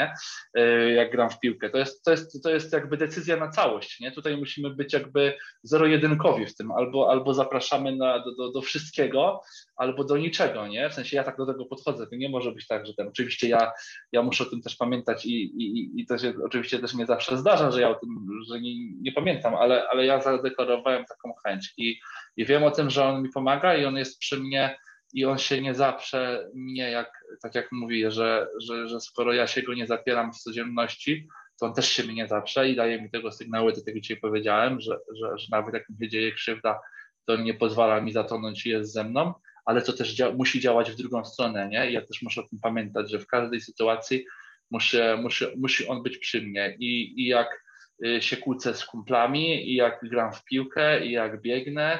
E, 0.53 0.91
jak 0.91 1.11
gram 1.11 1.29
w 1.29 1.39
piłkę. 1.39 1.69
To 1.69 1.77
jest, 1.77 2.03
to 2.03 2.11
jest, 2.11 2.43
to 2.43 2.49
jest 2.49 2.73
jakby 2.73 2.97
decyzja 2.97 3.37
na 3.37 3.49
całość, 3.49 3.99
nie? 3.99 4.11
Tutaj 4.11 4.37
musimy 4.37 4.69
być 4.69 4.93
jakby 4.93 5.37
zero-jedynkowi 5.63 6.45
w 6.45 6.55
tym, 6.55 6.71
albo, 6.71 7.11
albo 7.11 7.33
zapraszamy 7.33 7.95
na, 7.95 8.19
do, 8.19 8.35
do, 8.35 8.51
do 8.51 8.61
wszystkiego, 8.61 9.41
albo 9.75 10.03
do 10.03 10.17
niczego, 10.17 10.67
nie? 10.67 10.89
W 10.89 10.93
sensie 10.93 11.17
ja 11.17 11.23
tak 11.23 11.37
do 11.37 11.45
tego 11.45 11.65
podchodzę, 11.65 12.07
to 12.07 12.15
nie 12.15 12.29
może 12.29 12.51
być 12.51 12.67
tak, 12.67 12.85
że 12.85 12.93
ten, 12.93 13.07
oczywiście 13.07 13.47
ja, 13.49 13.71
ja 14.11 14.23
muszę 14.23 14.43
o 14.43 14.49
tym 14.49 14.61
też 14.61 14.75
pamiętać 14.75 15.25
i, 15.25 15.43
i, 15.43 16.01
i 16.01 16.05
to 16.05 16.17
się 16.17 16.33
oczywiście 16.45 16.79
też 16.79 16.93
nie 16.93 17.05
zawsze 17.05 17.37
zdarza, 17.37 17.71
że 17.71 17.81
ja 17.81 17.89
o 17.89 17.95
tym, 17.95 18.27
że 18.49 18.61
nie, 18.61 18.93
nie 19.01 19.11
pamiętam, 19.11 19.55
ale, 19.55 19.87
ale 19.89 20.05
ja 20.05 20.21
zadeklarowałem 20.21 21.05
taką 21.05 21.33
chęć 21.45 21.73
i, 21.77 21.99
i 22.37 22.45
wiem 22.45 22.63
o 22.63 22.71
tym, 22.71 22.89
że 22.89 23.05
on 23.05 23.23
mi 23.23 23.29
pomaga 23.29 23.75
i 23.75 23.85
on 23.85 23.97
jest 23.97 24.19
przy 24.19 24.39
mnie 24.39 24.77
i 25.13 25.25
on 25.25 25.37
się 25.37 25.61
nie 25.61 25.73
zaprze 25.73 26.49
mnie, 26.53 26.91
jak, 26.91 27.25
tak 27.41 27.55
jak 27.55 27.71
mówię, 27.71 28.11
że, 28.11 28.47
że, 28.61 28.87
że 28.87 28.99
skoro 28.99 29.33
ja 29.33 29.47
się 29.47 29.61
go 29.61 29.73
nie 29.73 29.87
zapieram 29.87 30.33
w 30.33 30.37
codzienności, 30.37 31.27
to 31.59 31.65
on 31.65 31.73
też 31.73 31.89
się 31.89 32.03
mnie 32.03 32.13
nie 32.13 32.27
zaprze 32.27 32.69
i 32.69 32.75
daje 32.75 33.01
mi 33.01 33.09
tego 33.11 33.31
sygnały, 33.31 33.73
tak 33.73 33.87
jak 33.87 33.99
dzisiaj 33.99 34.17
powiedziałem, 34.17 34.81
że, 34.81 34.97
że, 35.21 35.37
że 35.37 35.47
nawet 35.51 35.73
jak 35.73 35.89
mi 35.89 35.97
się 35.97 36.09
dzieje 36.09 36.31
krzywda, 36.31 36.79
to 37.25 37.37
nie 37.37 37.53
pozwala 37.53 38.01
mi 38.01 38.11
zatonąć 38.11 38.65
i 38.65 38.69
jest 38.69 38.93
ze 38.93 39.03
mną, 39.03 39.33
ale 39.65 39.81
to 39.81 39.93
też 39.93 40.13
dzia 40.13 40.31
musi 40.31 40.59
działać 40.59 40.91
w 40.91 40.95
drugą 40.95 41.25
stronę, 41.25 41.69
nie? 41.69 41.89
I 41.89 41.93
ja 41.93 42.01
też 42.01 42.21
muszę 42.21 42.41
o 42.41 42.47
tym 42.47 42.59
pamiętać, 42.59 43.11
że 43.11 43.19
w 43.19 43.27
każdej 43.27 43.61
sytuacji 43.61 44.25
muszę, 44.71 45.17
muszę, 45.21 45.51
musi 45.57 45.87
on 45.87 46.03
być 46.03 46.17
przy 46.17 46.41
mnie 46.41 46.75
i, 46.79 47.21
i 47.21 47.27
jak 47.27 47.63
y, 48.05 48.21
się 48.21 48.37
kłócę 48.37 48.73
z 48.73 48.85
kumplami, 48.85 49.71
i 49.71 49.75
jak 49.75 49.99
gram 50.03 50.33
w 50.33 50.43
piłkę, 50.43 51.05
i 51.05 51.11
jak 51.11 51.41
biegnę, 51.41 51.99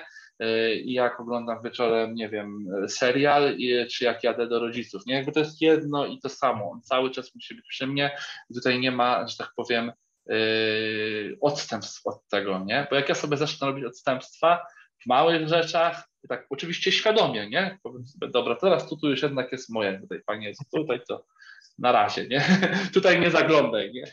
i 0.83 0.93
jak 0.93 1.19
oglądam 1.19 1.63
wieczorem, 1.63 2.15
nie 2.15 2.29
wiem, 2.29 2.67
serial, 2.87 3.57
czy 3.91 4.05
jak 4.05 4.23
jadę 4.23 4.47
do 4.47 4.59
rodziców. 4.59 5.05
Nie, 5.05 5.15
jakby 5.15 5.31
to 5.31 5.39
jest 5.39 5.61
jedno 5.61 6.05
i 6.05 6.19
to 6.19 6.29
samo. 6.29 6.71
On 6.71 6.81
cały 6.81 7.11
czas 7.11 7.35
musi 7.35 7.55
być 7.55 7.65
przy 7.67 7.87
mnie. 7.87 8.17
Tutaj 8.53 8.79
nie 8.79 8.91
ma, 8.91 9.27
że 9.27 9.37
tak 9.37 9.51
powiem, 9.55 9.91
yy, 10.25 11.37
odstępstw 11.41 12.07
od 12.07 12.27
tego, 12.27 12.63
nie? 12.65 12.87
Bo 12.89 12.95
jak 12.95 13.09
ja 13.09 13.15
sobie 13.15 13.37
zacznę 13.37 13.67
robić 13.67 13.85
odstępstwa 13.85 14.65
w 15.03 15.05
małych 15.05 15.47
rzeczach, 15.47 16.09
tak 16.29 16.45
oczywiście 16.49 16.91
świadomie, 16.91 17.49
nie? 17.49 17.79
Powiem 17.83 18.07
sobie, 18.07 18.27
dobra, 18.27 18.55
teraz 18.55 18.89
tu, 18.89 18.97
tu 18.97 19.09
już 19.09 19.21
jednak 19.21 19.51
jest 19.51 19.69
moje, 19.69 19.99
tutaj 19.99 20.21
panie 20.25 20.47
jest 20.47 20.61
tutaj, 20.71 21.01
to 21.07 21.25
na 21.80 21.91
razie, 21.91 22.28
nie? 22.28 22.41
Tutaj 22.93 23.19
nie 23.19 23.32
zaglądaj, 23.32 23.93
nie? 23.93 24.03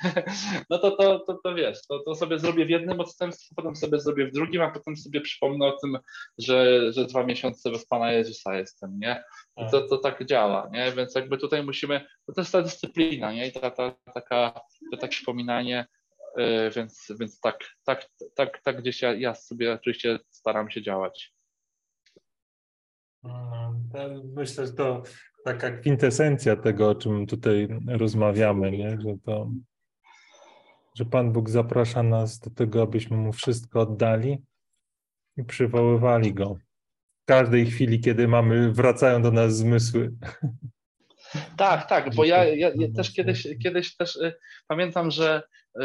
No 0.71 0.79
to, 0.79 0.91
to, 0.91 1.19
to, 1.19 1.39
to 1.45 1.55
wiesz, 1.55 1.79
to, 1.89 1.99
to 1.99 2.15
sobie 2.15 2.39
zrobię 2.39 2.67
w 2.67 2.71
jednym 2.71 3.01
odstępstwie, 3.01 3.55
potem 3.57 3.77
sobie 3.77 4.01
zrobię 4.01 4.27
w 4.27 4.33
drugim, 4.33 4.63
a 4.63 4.71
potem 4.71 4.97
sobie 4.97 5.21
przypomnę 5.21 5.67
o 5.67 5.77
tym, 5.83 5.99
że, 6.39 6.93
że 6.93 7.05
dwa 7.05 7.25
miesiące 7.25 7.71
bez 7.71 7.87
Pana 7.87 8.13
Jezusa 8.13 8.55
jestem, 8.55 8.99
nie? 8.99 9.25
To, 9.71 9.89
to 9.89 9.99
tak 9.99 10.27
działa, 10.27 10.71
nie? 10.73 10.93
Więc 10.93 11.15
jakby 11.15 11.39
tutaj 11.39 11.63
musimy, 11.63 12.07
to 12.35 12.41
jest 12.41 12.53
ta 12.53 12.63
dyscyplina, 12.63 13.33
nie? 13.33 13.49
I 13.49 13.53
ta, 13.53 13.71
ta, 13.71 13.95
taka, 14.15 14.61
to 14.91 14.97
takie 14.97 15.11
przypominanie, 15.11 15.87
yy, 16.37 16.71
więc, 16.71 17.13
więc 17.21 17.41
tak, 17.41 17.59
tak, 17.85 18.09
tak, 18.35 18.63
tak 18.63 18.81
gdzieś 18.81 19.03
ja, 19.03 19.15
ja 19.15 19.35
sobie 19.35 19.73
oczywiście 19.73 20.19
staram 20.31 20.71
się 20.71 20.83
działać. 20.83 21.33
No, 23.23 23.75
myślę, 24.35 24.67
że 24.67 24.73
to 24.73 25.03
taka 25.45 25.71
kwintesencja 25.71 26.57
tego, 26.57 26.89
o 26.89 26.95
czym 26.95 27.27
tutaj 27.27 27.69
rozmawiamy, 27.89 28.71
nie? 28.71 28.91
Że, 29.01 29.17
to, 29.25 29.51
że 30.95 31.05
Pan 31.05 31.33
Bóg 31.33 31.51
zaprasza 31.51 32.03
nas 32.03 32.39
do 32.39 32.51
tego, 32.51 32.83
abyśmy 32.83 33.17
Mu 33.17 33.33
wszystko 33.33 33.81
oddali 33.81 34.39
i 35.37 35.45
przywoływali 35.45 36.35
Go. 36.35 36.57
W 37.23 37.25
każdej 37.25 37.67
chwili, 37.67 38.01
kiedy 38.01 38.29
mamy, 38.29 38.73
wracają 38.73 39.23
do 39.23 39.33
nas 39.33 39.57
zmysły. 39.57 40.13
Tak, 41.57 41.89
tak, 41.89 42.15
bo 42.15 42.25
ja, 42.25 42.45
ja, 42.45 42.71
ja 42.75 42.89
też 42.97 43.13
kiedyś, 43.13 43.49
kiedyś 43.63 43.97
też 43.97 44.17
y, 44.17 44.35
pamiętam, 44.69 45.11
że 45.11 45.43
y, 45.77 45.83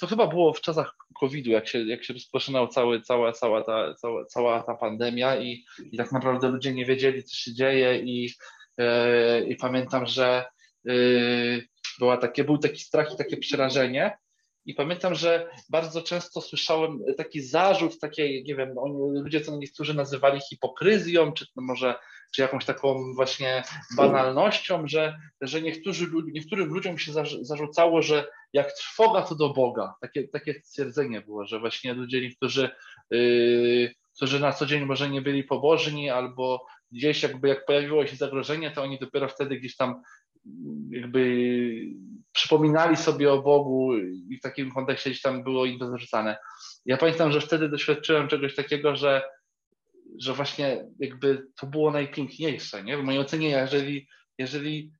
to 0.00 0.06
chyba 0.06 0.26
było 0.26 0.52
w 0.52 0.60
czasach 0.60 0.96
COVID-u, 1.20 1.50
jak 1.50 1.68
się, 1.68 1.78
jak 1.78 2.04
się 2.04 2.14
rozpoczynał 2.14 2.68
cały, 2.68 3.00
cała, 3.00 3.32
cała, 3.32 3.64
ta, 3.64 3.94
cała, 3.94 4.24
cała 4.24 4.62
ta 4.62 4.74
pandemia 4.74 5.36
i, 5.36 5.64
i 5.92 5.96
tak 5.96 6.12
naprawdę 6.12 6.48
ludzie 6.48 6.74
nie 6.74 6.86
wiedzieli, 6.86 7.24
co 7.24 7.34
się 7.34 7.54
dzieje 7.54 7.98
i 7.98 8.30
i 9.48 9.56
pamiętam, 9.56 10.06
że 10.06 10.44
e, 10.88 10.92
była 11.98 12.16
takie, 12.16 12.44
był 12.44 12.58
taki 12.58 12.80
strach 12.80 13.14
i 13.14 13.16
takie 13.16 13.36
przerażenie. 13.36 14.18
I 14.66 14.74
pamiętam, 14.74 15.14
że 15.14 15.50
bardzo 15.70 16.02
często 16.02 16.40
słyszałem 16.40 16.98
taki 17.16 17.42
zarzut, 17.42 18.00
takie, 18.00 18.42
nie 18.42 18.54
wiem, 18.54 18.78
oni, 18.78 19.20
ludzie 19.20 19.40
to 19.40 19.56
niektórzy 19.56 19.94
nazywali 19.94 20.40
hipokryzją, 20.40 21.32
czy 21.32 21.46
może 21.56 21.94
czy 22.34 22.42
jakąś 22.42 22.64
taką 22.64 23.14
właśnie 23.14 23.62
banalnością, 23.96 24.86
że, 24.86 25.18
że 25.40 25.62
niektórzy, 25.62 26.06
niektórym 26.32 26.68
ludziom 26.68 26.98
się 26.98 27.12
zarzucało, 27.40 28.02
że 28.02 28.26
jak 28.52 28.72
trwoga 28.72 29.22
to 29.22 29.34
do 29.34 29.48
Boga. 29.48 29.94
Takie, 30.00 30.28
takie 30.28 30.54
stwierdzenie 30.64 31.20
było, 31.20 31.46
że 31.46 31.60
właśnie 31.60 31.94
ludzie 31.94 32.20
niektórzy, 32.20 32.70
yy, 33.10 33.94
którzy 34.16 34.40
na 34.40 34.52
co 34.52 34.66
dzień 34.66 34.84
może 34.84 35.10
nie 35.10 35.22
byli 35.22 35.44
pobożni 35.44 36.10
albo 36.10 36.66
gdzieś 36.92 37.22
jakby 37.22 37.48
jak 37.48 37.66
pojawiło 37.66 38.06
się 38.06 38.16
zagrożenie, 38.16 38.70
to 38.70 38.82
oni 38.82 38.98
dopiero 38.98 39.28
wtedy 39.28 39.56
gdzieś 39.56 39.76
tam 39.76 40.02
jakby 40.90 41.40
przypominali 42.32 42.96
sobie 42.96 43.32
o 43.32 43.42
Bogu 43.42 43.96
i 43.98 44.36
w 44.38 44.42
takim 44.42 44.70
kontekście 44.70 45.10
gdzieś 45.10 45.22
tam 45.22 45.44
było 45.44 45.66
im 45.66 45.78
to 45.78 45.90
zarzucane. 45.90 46.36
Ja 46.86 46.96
pamiętam, 46.96 47.32
że 47.32 47.40
wtedy 47.40 47.68
doświadczyłem 47.68 48.28
czegoś 48.28 48.54
takiego, 48.54 48.96
że, 48.96 49.22
że 50.18 50.32
właśnie 50.32 50.84
jakby 50.98 51.46
to 51.60 51.66
było 51.66 51.90
najpiękniejsze, 51.90 52.84
nie? 52.84 52.98
W 52.98 53.02
mojej 53.02 53.20
ocenie, 53.20 53.48
jeżeli, 53.48 54.08
jeżeli 54.38 54.92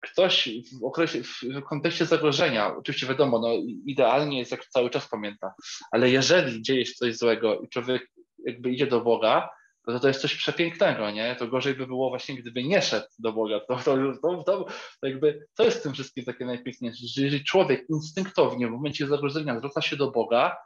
ktoś 0.00 0.48
w 0.80 0.84
okresie, 0.84 1.22
w 1.22 1.62
kontekście 1.68 2.06
zagrożenia, 2.06 2.76
oczywiście 2.76 3.06
wiadomo, 3.06 3.38
no 3.38 3.52
idealnie 3.86 4.38
jest 4.38 4.50
jak 4.50 4.66
cały 4.66 4.90
czas 4.90 5.08
pamięta, 5.08 5.54
ale 5.92 6.10
jeżeli 6.10 6.62
dzieje 6.62 6.86
się 6.86 6.94
coś 6.94 7.16
złego 7.16 7.60
i 7.60 7.68
człowiek 7.68 8.10
jakby 8.46 8.70
idzie 8.70 8.86
do 8.86 9.00
Boga, 9.00 9.48
no 9.86 9.92
to 9.92 10.00
to 10.00 10.08
jest 10.08 10.20
coś 10.20 10.34
przepięknego, 10.34 11.10
nie? 11.10 11.36
To 11.36 11.48
gorzej 11.48 11.74
by 11.74 11.86
było 11.86 12.08
właśnie, 12.08 12.34
gdyby 12.34 12.64
nie 12.64 12.82
szedł 12.82 13.06
do 13.18 13.32
Boga. 13.32 13.60
To, 13.60 13.76
to, 13.76 13.96
to, 14.22 14.44
to, 14.44 14.66
jakby, 15.02 15.46
to 15.54 15.64
jest 15.64 15.78
w 15.78 15.82
tym 15.82 15.92
wszystkim 15.92 16.24
takie 16.24 16.46
najpiękniejsze, 16.46 17.06
że 17.06 17.22
jeżeli 17.22 17.44
człowiek 17.44 17.90
instynktownie 17.90 18.68
w 18.68 18.70
momencie 18.70 19.06
zagrożenia 19.06 19.58
zwraca 19.58 19.82
się 19.82 19.96
do 19.96 20.10
Boga, 20.10 20.56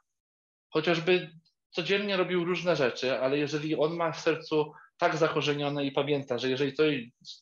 chociażby 0.69 1.31
codziennie 1.71 2.17
robił 2.17 2.45
różne 2.45 2.77
rzeczy, 2.77 3.21
ale 3.21 3.39
jeżeli 3.39 3.77
on 3.77 3.97
ma 3.97 4.13
w 4.13 4.21
sercu 4.21 4.73
tak 4.99 5.17
zakorzenione 5.17 5.85
i 5.85 5.93
pamięta, 5.93 6.39
że 6.39 6.51
jeżeli 6.51 6.73
to 6.73 6.83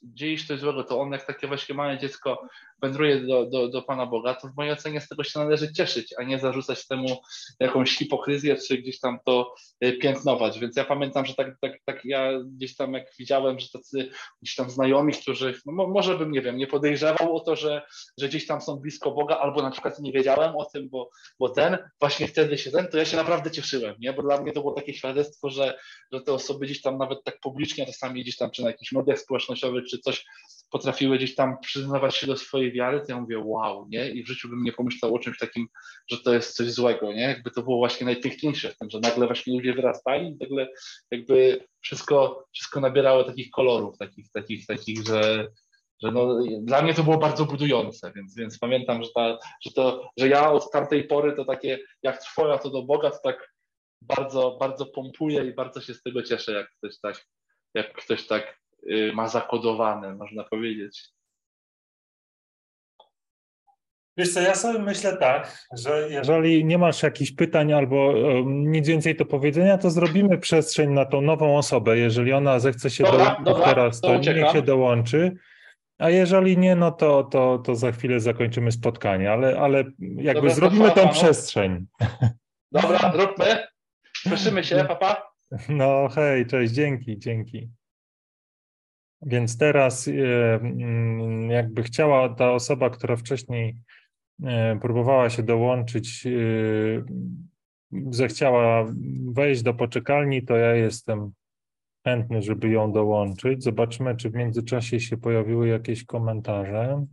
dzieje 0.03 0.39
się 0.39 0.47
coś 0.47 0.61
złego, 0.61 0.85
to 0.85 1.01
on 1.01 1.13
jak 1.13 1.27
takie 1.27 1.47
właśnie 1.47 1.75
małe 1.75 1.99
dziecko 1.99 2.49
wędruje 2.83 3.21
do, 3.21 3.47
do, 3.47 3.69
do 3.69 3.83
Pana 3.83 4.07
Boga, 4.07 4.35
to 4.35 4.49
w 4.49 4.57
mojej 4.57 4.73
ocenie 4.73 5.01
z 5.01 5.09
tego 5.09 5.25
się 5.25 5.39
należy 5.39 5.73
cieszyć, 5.73 6.15
a 6.19 6.23
nie 6.23 6.39
zarzucać 6.39 6.87
temu 6.87 7.21
jakąś 7.61 7.97
hipokryzję, 7.97 8.57
czy 8.57 8.79
gdzieś 8.79 9.01
tam 9.01 9.19
to 9.25 9.55
e, 9.81 9.93
piętnować. 9.93 10.59
Więc 10.59 10.77
ja 10.77 10.85
pamiętam, 10.85 11.27
że 11.27 11.35
tak, 11.35 11.57
tak, 11.61 11.73
tak 11.85 12.05
ja 12.05 12.33
gdzieś 12.45 12.77
tam 12.77 12.93
jak 12.93 13.07
widziałem, 13.19 13.59
że 13.59 13.69
tacy 13.69 14.11
gdzieś 14.43 14.55
tam 14.55 14.71
znajomi, 14.71 15.13
którzy, 15.13 15.55
no 15.67 15.87
może 15.87 16.19
bym, 16.19 16.33
nie 16.33 16.43
wiem, 16.43 16.57
nie 16.57 16.67
podejrzewał 16.67 17.37
o 17.37 17.41
to, 17.41 17.57
że, 17.57 17.83
że 18.19 18.29
gdzieś 18.29 18.47
tam 18.47 18.61
są 18.61 18.77
blisko 18.77 19.11
Boga, 19.11 19.39
albo 19.39 19.63
na 19.63 19.71
przykład 19.71 19.99
nie 19.99 20.13
wiedziałem 20.13 20.57
o 20.57 20.65
tym, 20.65 20.89
bo, 20.89 21.11
bo 21.39 21.49
ten, 21.49 21.79
właśnie 22.01 22.29
wtedy 22.29 22.59
się 22.59 22.71
ten, 22.71 22.89
to 22.89 22.99
ja 22.99 23.05
się 23.05 23.17
naprawdę 23.17 23.51
cieszyłem, 23.51 23.95
nie? 23.99 24.13
Bo 24.13 24.23
dla 24.23 24.41
mnie 24.41 24.53
to 24.53 24.61
było 24.61 24.75
takie 24.75 24.95
świadectwo, 24.95 25.51
że, 25.51 25.79
że 26.13 26.21
te 26.21 26.33
osoby 26.33 26.67
gdzieś 26.67 26.83
tam 26.83 26.99
nawet 26.99 27.25
tak 27.25 27.41
publicznie, 27.41 27.87
czasami 27.87 28.23
gdzieś 28.23 28.37
tam 28.37 28.51
czy 28.51 28.63
na 28.63 28.69
jakichś 28.71 28.93
mediach 28.93 29.19
społecznościowych, 29.19 29.85
czy 29.91 29.99
coś 29.99 30.25
potrafiły 30.71 31.17
gdzieś 31.17 31.35
tam 31.35 31.57
przyznawać 31.61 32.17
się 32.17 32.27
do 32.27 32.37
swojej 32.37 32.73
wiary, 32.73 33.01
to 33.01 33.13
ja 33.13 33.21
mówię, 33.21 33.39
wow, 33.39 33.87
nie? 33.89 34.11
I 34.11 34.25
w 34.25 34.27
życiu 34.27 34.49
bym 34.49 34.63
nie 34.63 34.73
pomyślał 34.73 35.15
o 35.15 35.19
czymś 35.19 35.39
takim, 35.39 35.69
że 36.11 36.19
to 36.19 36.35
jest 36.35 36.57
coś 36.57 36.71
złego, 36.71 37.13
nie? 37.13 37.23
Jakby 37.23 37.51
to 37.51 37.63
było 37.63 37.77
właśnie 37.77 38.07
najpiękniejsze 38.07 38.71
w 38.71 38.77
tym, 38.77 38.91
że 38.91 39.01
nagle 39.01 39.27
właśnie 39.27 39.55
ludzie 39.55 39.75
wyrastali 39.75 40.29
i 40.29 40.37
nagle 40.41 40.69
jakby 41.11 41.65
wszystko, 41.81 42.47
wszystko 42.53 42.81
nabierało 42.81 43.25
takich 43.25 43.51
kolorów, 43.51 43.99
takich, 43.99 44.31
takich, 44.33 44.67
takich, 44.67 45.07
że, 45.07 45.49
że 46.03 46.13
no, 46.13 46.39
dla 46.61 46.83
mnie 46.83 46.95
to 46.95 47.03
było 47.03 47.19
bardzo 47.19 47.45
budujące, 47.45 48.13
więc, 48.17 48.35
więc 48.37 48.59
pamiętam, 48.59 49.03
że, 49.03 49.11
ta, 49.15 49.39
że, 49.63 49.71
to, 49.71 50.11
że 50.17 50.29
ja 50.29 50.53
od 50.53 50.71
tamtej 50.71 51.05
pory 51.05 51.33
to 51.33 51.45
takie, 51.45 51.79
jak 52.03 52.23
twoja 52.23 52.59
to 52.59 52.71
do 52.71 52.83
Boga, 52.83 53.11
to 53.11 53.19
tak 53.23 53.53
bardzo, 54.03 54.57
bardzo 54.61 54.87
pompuję 54.87 55.45
i 55.45 55.55
bardzo 55.55 55.81
się 55.81 55.95
z 55.95 56.03
tego 56.03 56.23
cieszę, 56.23 56.53
jak 56.53 56.71
ktoś 56.71 57.01
tak, 57.01 57.27
jak 57.75 57.93
ktoś 57.93 58.27
tak 58.27 58.59
ma 59.15 59.29
zakodowane, 59.29 60.15
można 60.15 60.45
powiedzieć. 60.45 61.09
Wiesz 64.17 64.35
co, 64.35 64.41
ja 64.41 64.55
sobie 64.55 64.79
myślę 64.79 65.17
tak, 65.17 65.67
że 65.73 66.09
jeżeli 66.11 66.65
nie 66.65 66.79
masz 66.79 67.03
jakichś 67.03 67.33
pytań 67.33 67.73
albo 67.73 68.15
nic 68.47 68.89
więcej 68.89 69.17
do 69.17 69.27
powiedzenia, 69.27 69.79
to 69.79 69.91
zrobimy 69.91 70.39
przestrzeń 70.39 70.91
na 70.91 71.05
tą 71.05 71.21
nową 71.21 71.59
osobę. 71.59 71.99
Jeżeli 71.99 72.33
ona 72.33 72.59
zechce 72.59 72.91
się 72.91 73.05
dobra, 73.05 73.19
dołączyć 73.19 73.45
dobra, 73.45 73.65
teraz, 73.65 74.01
to, 74.01 74.09
to 74.09 74.33
niech 74.33 74.51
się 74.51 74.63
dołączy. 74.63 75.37
A 75.99 76.11
jeżeli 76.11 76.59
nie, 76.59 76.77
no 76.77 76.91
to, 76.91 77.25
to, 77.25 77.59
to 77.59 77.75
za 77.75 77.93
chwilę 77.93 78.21
zakończymy 78.21 78.73
spotkanie, 78.73 79.33
ale, 79.33 79.61
ale 79.61 79.85
jakby 79.99 80.35
dobra, 80.35 80.55
zrobimy 80.55 80.91
tą 80.91 81.09
przestrzeń. 81.09 81.87
Dobra, 82.73 83.13
róbmy. 83.15 83.67
Słyszymy 84.17 84.65
się, 84.65 84.85
papa. 84.89 85.31
No 85.69 86.09
hej, 86.09 86.47
cześć, 86.47 86.73
dzięki, 86.73 87.19
dzięki. 87.19 87.71
Więc 89.23 89.59
teraz 89.59 90.09
e, 90.09 90.13
mm, 90.55 91.51
jakby 91.51 91.83
chciała 91.83 92.35
ta 92.35 92.53
osoba, 92.53 92.91
która 92.91 93.17
wcześniej 93.17 93.77
e, 94.45 94.79
próbowała 94.81 95.31
się 95.31 95.43
dołączyć, 95.43 96.27
e, 96.27 96.31
zechciała 98.11 98.87
wejść 99.33 99.63
do 99.63 99.75
poczekalni, 99.75 100.43
to 100.43 100.57
ja 100.57 100.75
jestem 100.75 101.33
chętny, 102.05 102.43
żeby 102.43 102.69
ją 102.69 102.93
dołączyć. 102.93 103.63
Zobaczmy, 103.63 104.17
czy 104.17 104.31
w 104.31 104.35
międzyczasie 104.35 105.01
się 105.01 105.17
pojawiły 105.17 105.69
jakieś 105.69 106.05
komentarze. 106.05 107.07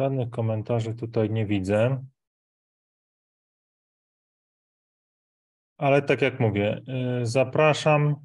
Żadnych 0.00 0.30
komentarzy 0.30 0.94
tutaj 0.94 1.30
nie 1.30 1.46
widzę. 1.46 2.04
Ale 5.80 6.02
tak 6.02 6.22
jak 6.22 6.40
mówię, 6.40 6.80
y, 7.22 7.26
zapraszam, 7.26 8.16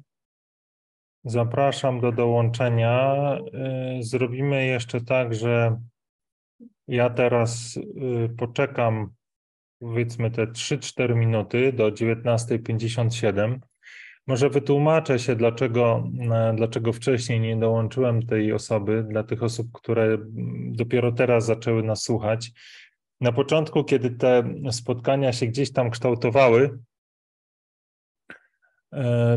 zapraszam 1.24 2.00
do 2.00 2.12
dołączenia. 2.12 3.14
Y, 3.98 4.02
zrobimy 4.02 4.66
jeszcze 4.66 5.00
tak, 5.00 5.34
że 5.34 5.80
ja 6.88 7.10
teraz 7.10 7.76
y, 7.76 8.28
poczekam 8.38 9.10
powiedzmy 9.78 10.30
te 10.30 10.46
3-4 10.46 11.14
minuty 11.14 11.72
do 11.72 11.92
19.57. 11.92 13.58
Może 14.26 14.50
wytłumaczę 14.50 15.18
się, 15.18 15.36
dlaczego, 15.36 16.08
dlaczego 16.54 16.92
wcześniej 16.92 17.40
nie 17.40 17.56
dołączyłem 17.56 18.26
tej 18.26 18.52
osoby, 18.52 19.06
dla 19.08 19.22
tych 19.24 19.42
osób, 19.42 19.66
które 19.72 20.18
dopiero 20.70 21.12
teraz 21.12 21.46
zaczęły 21.46 21.82
nas 21.82 22.02
słuchać. 22.02 22.52
Na 23.20 23.32
początku, 23.32 23.84
kiedy 23.84 24.10
te 24.10 24.54
spotkania 24.70 25.32
się 25.32 25.46
gdzieś 25.46 25.72
tam 25.72 25.90
kształtowały, 25.90 26.78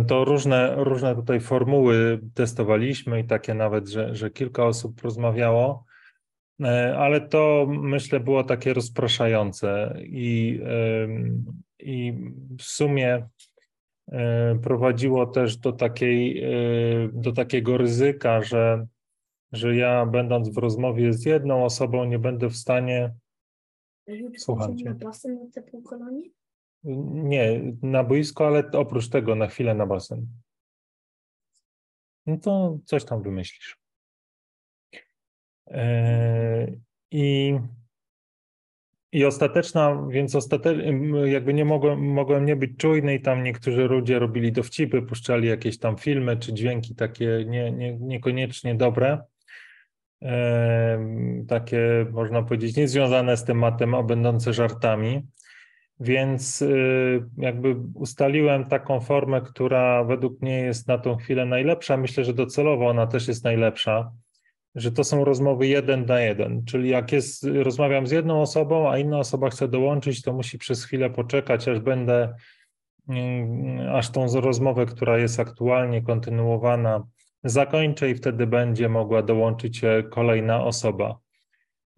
to 0.08 0.26
różne, 0.26 0.76
różne 0.76 1.16
tutaj 1.16 1.40
formuły 1.40 2.20
testowaliśmy 2.34 3.20
i 3.20 3.28
takie 3.28 3.54
nawet, 3.54 3.88
że, 3.88 4.16
że 4.16 4.32
kilka 4.32 4.66
osób 4.66 5.02
rozmawiało, 5.02 5.86
e, 6.64 6.98
ale 6.98 7.22
to 7.22 7.68
myślę 7.70 8.20
było 8.20 8.44
takie 8.44 8.74
rozpraszające 8.74 9.96
i, 10.04 10.62
i 11.80 12.14
w 12.60 12.64
sumie 12.64 13.28
E, 14.12 14.60
prowadziło 14.64 15.26
też 15.26 15.58
do, 15.58 15.72
takiej, 15.72 16.44
e, 16.44 16.50
do 17.14 17.32
takiego 17.32 17.78
ryzyka, 17.78 18.42
że, 18.42 18.88
że 19.52 19.76
ja 19.76 20.06
będąc 20.06 20.50
w 20.50 20.58
rozmowie 20.58 21.14
z 21.14 21.26
jedną 21.26 21.66
osobą 21.66 22.06
nie 22.06 22.20
będę 22.20 22.50
w 22.50 22.56
stanie. 22.56 23.14
Słucham 24.38 24.78
cię. 24.78 24.86
na 24.86 24.96
basen 24.96 25.36
na 25.36 25.52
te 25.52 25.62
półkolonie? 25.62 26.22
Nie, 26.84 27.62
na 27.82 28.04
boisko, 28.04 28.48
ale 28.48 28.72
oprócz 28.72 29.10
tego 29.10 29.36
na 29.36 29.48
chwilę 29.48 29.76
na 29.76 29.86
basen. 29.86 30.28
No 32.26 32.38
to 32.38 32.80
coś 32.86 33.06
tam 33.06 33.22
wymyślisz. 33.22 33.78
E, 35.68 36.68
I 37.12 37.56
i 39.12 39.26
ostateczna, 39.26 40.08
więc 40.10 40.36
ostate, 40.36 40.76
jakby 41.26 41.54
nie 41.54 41.66
mogłem, 41.66 42.00
mogłem 42.00 42.46
nie 42.46 42.56
być 42.56 42.78
czujny 42.78 43.16
i 43.16 43.22
tam 43.22 43.44
niektórzy 43.44 43.84
ludzie 43.84 44.20
robili 44.20 44.52
dowcipy, 44.52 45.02
puszczali 45.02 45.48
jakieś 45.48 45.80
tam 45.80 45.98
filmy 45.98 46.38
czy 46.38 46.54
dźwięki 46.54 46.96
takie 46.96 47.46
nie, 47.48 47.72
nie, 47.72 47.98
niekoniecznie 47.98 48.76
dobre, 48.76 49.24
e, 50.22 51.00
takie 51.48 52.06
można 52.12 52.44
powiedzieć 52.44 52.76
niezwiązane 52.76 53.38
z 53.38 53.44
tematem, 53.44 53.96
a 53.96 54.04
będące 54.04 54.54
żartami. 54.54 55.28
Więc 56.00 56.62
y, 56.62 57.26
jakby 57.38 57.76
ustaliłem 57.94 58.66
taką 58.66 59.00
formę, 59.00 59.42
która 59.42 60.04
według 60.04 60.42
mnie 60.42 60.60
jest 60.60 60.88
na 60.88 60.98
tą 60.98 61.16
chwilę 61.16 61.46
najlepsza. 61.46 61.98
Myślę, 61.98 62.24
że 62.24 62.34
docelowo 62.34 62.88
ona 62.88 63.08
też 63.08 63.28
jest 63.28 63.44
najlepsza 63.44 64.12
że 64.76 64.92
to 64.92 65.04
są 65.04 65.26
rozmowy 65.26 65.68
jeden 65.68 66.06
na 66.06 66.22
jeden, 66.22 66.66
czyli 66.66 66.90
jak 66.90 67.12
jest, 67.12 67.44
rozmawiam 67.44 68.08
z 68.08 68.12
jedną 68.12 68.42
osobą, 68.42 68.92
a 68.92 68.98
inna 68.98 69.20
osoba 69.20 69.50
chce 69.50 69.68
dołączyć, 69.68 70.22
to 70.22 70.34
musi 70.34 70.58
przez 70.58 70.86
chwilę 70.86 71.10
poczekać, 71.10 71.68
aż 71.68 71.80
będę, 71.80 72.36
mm, 73.10 73.96
aż 73.96 74.10
tą 74.10 74.42
rozmowę, 74.42 74.86
która 74.86 75.18
jest 75.18 75.40
aktualnie 75.40 76.02
kontynuowana, 76.02 77.04
zakończę 77.44 78.10
i 78.10 78.16
wtedy 78.16 78.48
będzie 78.48 78.90
mogła 78.90 79.22
dołączyć 79.22 79.82
kolejna 80.10 80.64
osoba. 80.64 81.20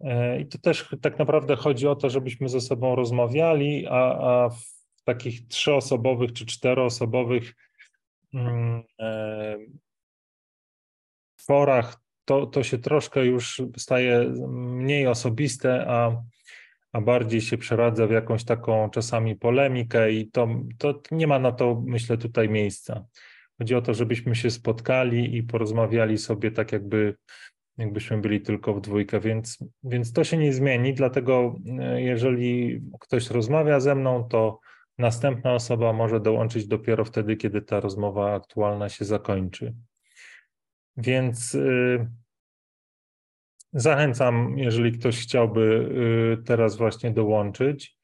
E, 0.02 0.40
I 0.40 0.46
to 0.46 0.58
też 0.58 0.96
tak 1.02 1.18
naprawdę 1.18 1.56
chodzi 1.56 1.86
o 1.86 1.96
to, 1.96 2.10
żebyśmy 2.10 2.48
ze 2.48 2.60
sobą 2.60 2.96
rozmawiali, 2.96 3.86
a, 3.86 4.18
a 4.18 4.48
w 4.50 5.02
takich 5.04 5.48
trzyosobowych 5.48 6.32
czy 6.32 6.46
czteroosobowych 6.46 7.54
mm, 8.34 8.82
e, 9.00 9.56
forach 11.40 12.02
to, 12.24 12.46
to 12.46 12.62
się 12.62 12.78
troszkę 12.78 13.26
już 13.26 13.62
staje 13.76 14.28
mniej 14.48 15.06
osobiste, 15.06 15.84
a, 15.88 16.22
a 16.92 17.00
bardziej 17.00 17.40
się 17.40 17.58
przeradza 17.58 18.06
w 18.06 18.10
jakąś 18.10 18.44
taką 18.44 18.90
czasami 18.90 19.36
polemikę 19.36 20.12
i 20.12 20.30
to, 20.30 20.48
to 20.78 21.02
nie 21.10 21.26
ma 21.26 21.38
na 21.38 21.52
to, 21.52 21.82
myślę, 21.86 22.18
tutaj 22.18 22.48
miejsca. 22.48 23.04
Chodzi 23.58 23.74
o 23.74 23.82
to, 23.82 23.94
żebyśmy 23.94 24.34
się 24.34 24.50
spotkali 24.50 25.36
i 25.36 25.42
porozmawiali 25.42 26.18
sobie 26.18 26.50
tak, 26.50 26.72
jakby, 26.72 27.14
jakbyśmy 27.78 28.18
byli 28.18 28.40
tylko 28.40 28.74
w 28.74 28.80
dwójkę, 28.80 29.20
więc, 29.20 29.64
więc 29.84 30.12
to 30.12 30.24
się 30.24 30.36
nie 30.36 30.52
zmieni. 30.52 30.94
Dlatego, 30.94 31.56
e, 31.78 32.02
jeżeli 32.02 32.82
ktoś 33.00 33.30
rozmawia 33.30 33.80
ze 33.80 33.94
mną, 33.94 34.24
to 34.24 34.60
następna 34.98 35.54
osoba 35.54 35.92
może 35.92 36.20
dołączyć 36.20 36.66
dopiero 36.66 37.04
wtedy, 37.04 37.36
kiedy 37.36 37.62
ta 37.62 37.80
rozmowa 37.80 38.34
aktualna 38.34 38.88
się 38.88 39.04
zakończy. 39.04 39.74
Więc 40.96 41.54
y, 41.54 42.08
zachęcam, 43.72 44.58
jeżeli 44.58 44.92
ktoś 44.92 45.22
chciałby 45.22 45.60
y, 46.40 46.44
teraz 46.44 46.76
właśnie 46.76 47.10
dołączyć. 47.10 47.96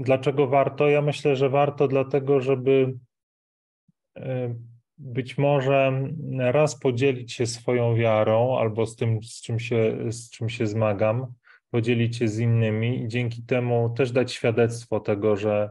Dlaczego 0.00 0.46
warto? 0.46 0.88
Ja 0.88 1.02
myślę, 1.02 1.36
że 1.36 1.48
warto 1.48 1.88
dlatego, 1.88 2.40
żeby 2.40 2.98
być 5.00 5.38
może 5.38 5.92
raz 6.38 6.78
podzielić 6.78 7.32
się 7.32 7.46
swoją 7.46 7.94
wiarą 7.94 8.58
albo 8.58 8.86
z 8.86 8.96
tym, 8.96 9.22
z 9.22 9.42
czym 9.42 9.58
się, 9.58 9.96
z 10.12 10.30
czym 10.30 10.48
się 10.48 10.66
zmagam, 10.66 11.26
podzielić 11.70 12.16
się 12.16 12.28
z 12.28 12.38
innymi 12.38 13.02
i 13.04 13.08
dzięki 13.08 13.42
temu 13.42 13.94
też 13.96 14.12
dać 14.12 14.32
świadectwo 14.32 15.00
tego, 15.00 15.36
że, 15.36 15.70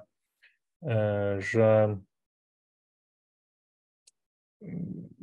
że 1.38 1.98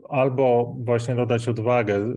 albo 0.09 0.77
właśnie 0.79 1.15
dodać 1.15 1.49
odwagę 1.49 2.15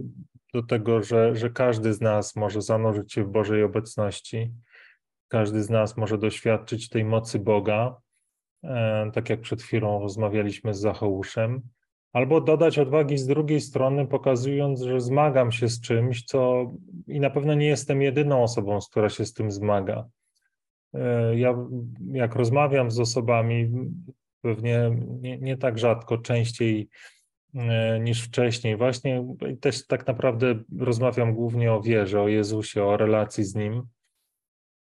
do 0.54 0.64
tego, 0.64 1.04
że, 1.04 1.36
że 1.36 1.50
każdy 1.50 1.94
z 1.94 2.02
nas 2.02 2.36
może 2.36 2.62
zanurzyć 2.62 3.14
się 3.14 3.24
w 3.24 3.32
Bożej 3.32 3.64
obecności, 3.64 4.52
każdy 5.28 5.64
z 5.64 5.70
nas 5.70 5.98
może 5.98 6.18
doświadczyć 6.18 6.90
tej 6.90 7.06
mocy 7.06 7.40
Boga, 7.40 7.96
e, 8.64 9.12
tak 9.14 9.30
jak 9.30 9.42
przed 9.42 9.62
chwilą 9.62 10.00
rozmawialiśmy 10.00 10.74
z 10.74 10.80
Zacheuszem, 10.80 11.62
albo 12.14 12.42
dodać 12.42 12.80
odwagi 12.80 13.18
z 13.18 13.28
drugiej 13.28 13.62
strony, 13.62 14.08
pokazując, 14.08 14.82
że 14.82 15.02
zmagam 15.02 15.52
się 15.52 15.68
z 15.68 15.82
czymś, 15.82 16.24
co 16.24 16.72
i 17.08 17.20
na 17.20 17.30
pewno 17.30 17.54
nie 17.54 17.68
jestem 17.68 18.02
jedyną 18.02 18.44
osobą, 18.44 18.80
która 18.92 19.10
się 19.10 19.26
z 19.26 19.34
tym 19.34 19.52
zmaga. 19.52 20.06
E, 20.94 21.38
ja, 21.40 21.56
jak 22.12 22.36
rozmawiam 22.36 22.92
z 22.92 23.00
osobami, 23.00 23.72
pewnie 24.42 24.92
nie, 25.22 25.38
nie 25.38 25.58
tak 25.58 25.80
rzadko, 25.80 26.18
częściej 26.18 26.90
e, 27.56 28.00
niż 28.00 28.24
wcześniej, 28.24 28.78
właśnie 28.78 29.36
też 29.62 29.88
tak 29.88 30.08
naprawdę 30.08 30.60
rozmawiam 30.80 31.34
głównie 31.34 31.74
o 31.74 31.82
wierze, 31.82 32.22
o 32.22 32.28
Jezusie, 32.28 32.84
o 32.84 32.98
relacji 32.98 33.44
z 33.44 33.56
Nim 33.56 33.84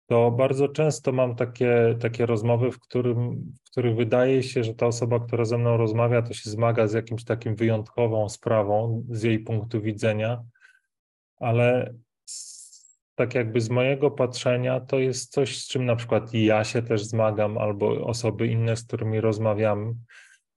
to 0.08 0.32
bardzo 0.32 0.68
często 0.68 1.12
mam 1.12 1.36
takie, 1.36 1.96
takie 2.00 2.26
rozmowy, 2.26 2.72
w, 2.72 2.80
którym, 2.80 3.52
w 3.66 3.72
których 3.72 3.96
wydaje 3.96 4.44
się, 4.44 4.64
że 4.64 4.74
ta 4.74 4.86
osoba, 4.86 5.20
która 5.20 5.46
ze 5.46 5.58
mną 5.58 5.78
rozmawia, 5.78 6.22
to 6.22 6.34
się 6.34 6.50
zmaga 6.50 6.88
z 6.88 6.94
jakimś 6.94 7.24
takim 7.24 7.56
wyjątkową 7.56 8.30
sprawą 8.30 9.06
z 9.10 9.24
jej 9.24 9.40
punktu 9.40 9.82
widzenia, 9.82 10.44
ale 11.40 11.94
tak 13.16 13.36
jakby 13.36 13.62
z 13.62 13.70
mojego 13.70 14.12
patrzenia 14.12 14.80
to 14.80 15.00
jest 15.00 15.32
coś, 15.32 15.58
z 15.58 15.68
czym 15.68 15.86
na 15.86 15.96
przykład 15.96 16.34
ja 16.34 16.64
się 16.64 16.82
też 16.82 17.04
zmagam, 17.04 17.58
albo 17.58 18.06
osoby 18.06 18.48
inne, 18.48 18.76
z 18.76 18.84
którymi 18.84 19.22
rozmawiam 19.22 19.96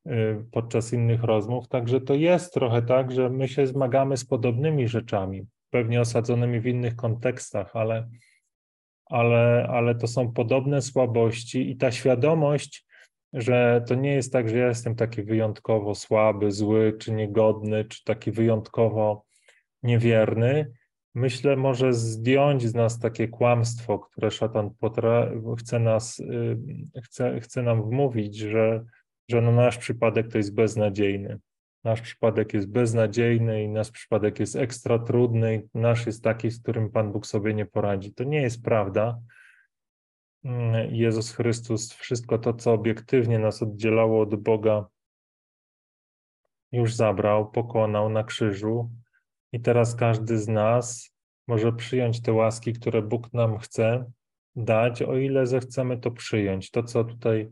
y, 0.07 0.45
podczas 0.53 0.93
innych 0.93 1.23
rozmów. 1.23 1.69
Także 1.69 2.01
to 2.01 2.15
jest 2.15 2.55
trochę 2.55 2.83
tak, 2.83 3.13
że 3.13 3.31
my 3.31 3.49
się 3.49 3.67
zmagamy 3.67 4.17
z 4.17 4.25
podobnymi 4.25 4.89
rzeczami, 4.89 5.47
pewnie 5.71 6.01
osadzonymi 6.01 6.61
w 6.61 6.67
innych 6.67 6.97
kontekstach, 6.97 7.77
ale 7.77 8.09
ale, 9.07 9.67
ale 9.71 9.95
to 9.95 10.07
są 10.07 10.33
podobne 10.33 10.83
słabości 10.83 11.71
i 11.71 11.77
ta 11.77 11.93
świadomość, 11.93 12.87
że 13.33 13.85
to 13.89 13.95
nie 13.95 14.15
jest 14.15 14.33
tak, 14.33 14.49
że 14.49 14.59
ja 14.59 14.69
jestem 14.69 14.95
taki 14.95 15.23
wyjątkowo 15.23 15.95
słaby, 15.95 16.53
zły, 16.53 16.97
czy 16.99 17.13
niegodny, 17.13 17.85
czy 17.85 18.05
taki 18.05 18.33
wyjątkowo 18.33 19.25
niewierny, 19.83 20.73
myślę, 21.15 21.57
może 21.57 21.93
zdjąć 21.93 22.63
z 22.63 22.75
nas 22.75 22.99
takie 22.99 23.29
kłamstwo, 23.29 23.99
które 23.99 24.31
szatan 24.31 24.71
potra- 24.81 25.57
chce, 25.59 25.79
nas, 25.79 26.19
y, 26.21 26.59
chce, 27.03 27.41
chce 27.41 27.63
nam 27.63 27.83
wmówić, 27.83 28.37
że, 28.37 28.85
że 29.31 29.41
no 29.41 29.53
nasz 29.53 29.79
przypadek 29.79 30.29
to 30.33 30.39
jest 30.39 30.55
beznadziejny 30.55 31.39
nasz 31.87 32.01
przypadek 32.01 32.55
jest 32.55 32.68
beznadziejny 32.68 33.62
i 33.62 33.68
nasz 33.68 33.91
przypadek 33.91 34.41
jest 34.41 34.57
ekstra 34.57 34.99
trudny, 34.99 35.68
nasz 35.74 36.07
jest 36.07 36.24
taki, 36.24 36.51
z 36.51 36.62
którym 36.62 36.91
Pan 36.91 37.12
Bóg 37.12 37.26
sobie 37.26 37.55
nie 37.55 37.66
poradzi. 37.66 38.14
To 38.14 38.24
nie 38.24 38.43
jest 38.43 38.62
prawda. 38.62 39.20
Jezus 40.91 41.32
Chrystus, 41.32 41.93
wszystko 41.93 42.39
to, 42.39 42.55
co 42.55 42.72
obiektywnie 42.72 43.39
nas 43.39 43.62
oddzielało 43.62 44.22
od 44.22 44.34
Boga, 44.34 44.87
już 46.72 46.95
zabrał, 46.95 47.51
pokonał 47.51 48.09
na 48.09 48.24
krzyżu, 48.24 48.91
i 49.53 49.61
teraz 49.61 49.95
każdy 49.95 50.39
z 50.39 50.49
nas 50.49 51.16
może 51.49 51.72
przyjąć 51.72 52.22
te 52.22 52.32
łaski, 52.32 52.72
które 52.72 53.03
Bóg 53.03 53.32
nam 53.32 53.59
chce 53.59 54.11
dać, 54.57 55.03
o 55.03 55.16
ile 55.16 55.47
zechcemy 55.47 55.99
to 55.99 56.11
przyjąć. 56.11 56.70
To, 56.70 56.82
co 56.82 57.05
tutaj 57.05 57.51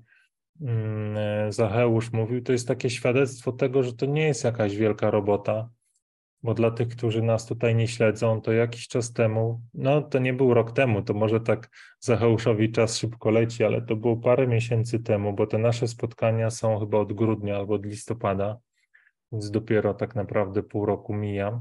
Zacheusz 1.48 2.12
mówił, 2.12 2.42
to 2.42 2.52
jest 2.52 2.68
takie 2.68 2.90
świadectwo 2.90 3.52
tego, 3.52 3.82
że 3.82 3.92
to 3.92 4.06
nie 4.06 4.26
jest 4.26 4.44
jakaś 4.44 4.76
wielka 4.76 5.10
robota, 5.10 5.68
bo 6.42 6.54
dla 6.54 6.70
tych, 6.70 6.88
którzy 6.88 7.22
nas 7.22 7.46
tutaj 7.46 7.74
nie 7.74 7.88
śledzą, 7.88 8.40
to 8.40 8.52
jakiś 8.52 8.88
czas 8.88 9.12
temu, 9.12 9.60
no 9.74 10.02
to 10.02 10.18
nie 10.18 10.32
był 10.32 10.54
rok 10.54 10.72
temu, 10.72 11.02
to 11.02 11.14
może 11.14 11.40
tak 11.40 11.70
Zacheuszowi 12.00 12.72
czas 12.72 12.98
szybko 12.98 13.30
leci, 13.30 13.64
ale 13.64 13.82
to 13.82 13.96
było 13.96 14.16
parę 14.16 14.46
miesięcy 14.46 15.00
temu, 15.00 15.32
bo 15.32 15.46
te 15.46 15.58
nasze 15.58 15.88
spotkania 15.88 16.50
są 16.50 16.78
chyba 16.78 16.98
od 16.98 17.12
grudnia 17.12 17.56
albo 17.56 17.74
od 17.74 17.86
listopada, 17.86 18.58
więc 19.32 19.50
dopiero 19.50 19.94
tak 19.94 20.14
naprawdę 20.14 20.62
pół 20.62 20.86
roku 20.86 21.14
mija. 21.14 21.60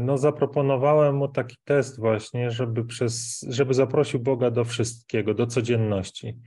No, 0.00 0.18
zaproponowałem 0.18 1.16
mu 1.16 1.28
taki 1.28 1.56
test 1.64 2.00
właśnie, 2.00 2.50
żeby, 2.50 2.84
przez, 2.84 3.46
żeby 3.48 3.74
zaprosił 3.74 4.20
Boga 4.20 4.50
do 4.50 4.64
wszystkiego, 4.64 5.34
do 5.34 5.46
codzienności. 5.46 6.38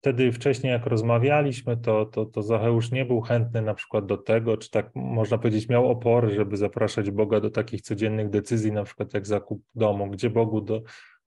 Wtedy 0.00 0.32
wcześniej, 0.32 0.72
jak 0.72 0.86
rozmawialiśmy, 0.86 1.76
to, 1.76 2.06
to, 2.06 2.26
to 2.26 2.42
Zacheusz 2.42 2.90
nie 2.90 3.04
był 3.04 3.20
chętny 3.20 3.62
na 3.62 3.74
przykład 3.74 4.06
do 4.06 4.16
tego, 4.16 4.56
czy 4.56 4.70
tak 4.70 4.90
można 4.94 5.38
powiedzieć, 5.38 5.68
miał 5.68 5.90
opory, 5.90 6.34
żeby 6.34 6.56
zapraszać 6.56 7.10
Boga 7.10 7.40
do 7.40 7.50
takich 7.50 7.82
codziennych 7.82 8.30
decyzji, 8.30 8.72
na 8.72 8.84
przykład 8.84 9.14
jak 9.14 9.26
zakup 9.26 9.62
domu, 9.74 10.10
gdzie 10.10 10.30
Bogu 10.30 10.60
do, 10.60 10.82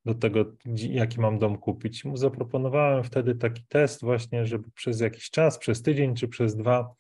do 0.05 0.15
tego, 0.15 0.45
jaki 0.75 1.21
mam 1.21 1.39
dom 1.39 1.57
kupić. 1.57 2.05
Mu 2.05 2.17
zaproponowałem 2.17 3.03
wtedy 3.03 3.35
taki 3.35 3.63
test 3.69 4.01
właśnie, 4.01 4.45
żeby 4.45 4.71
przez 4.71 4.99
jakiś 4.99 5.29
czas, 5.29 5.57
przez 5.57 5.81
tydzień 5.81 6.15
czy 6.15 6.27
przez 6.27 6.55
dwa, 6.55 6.93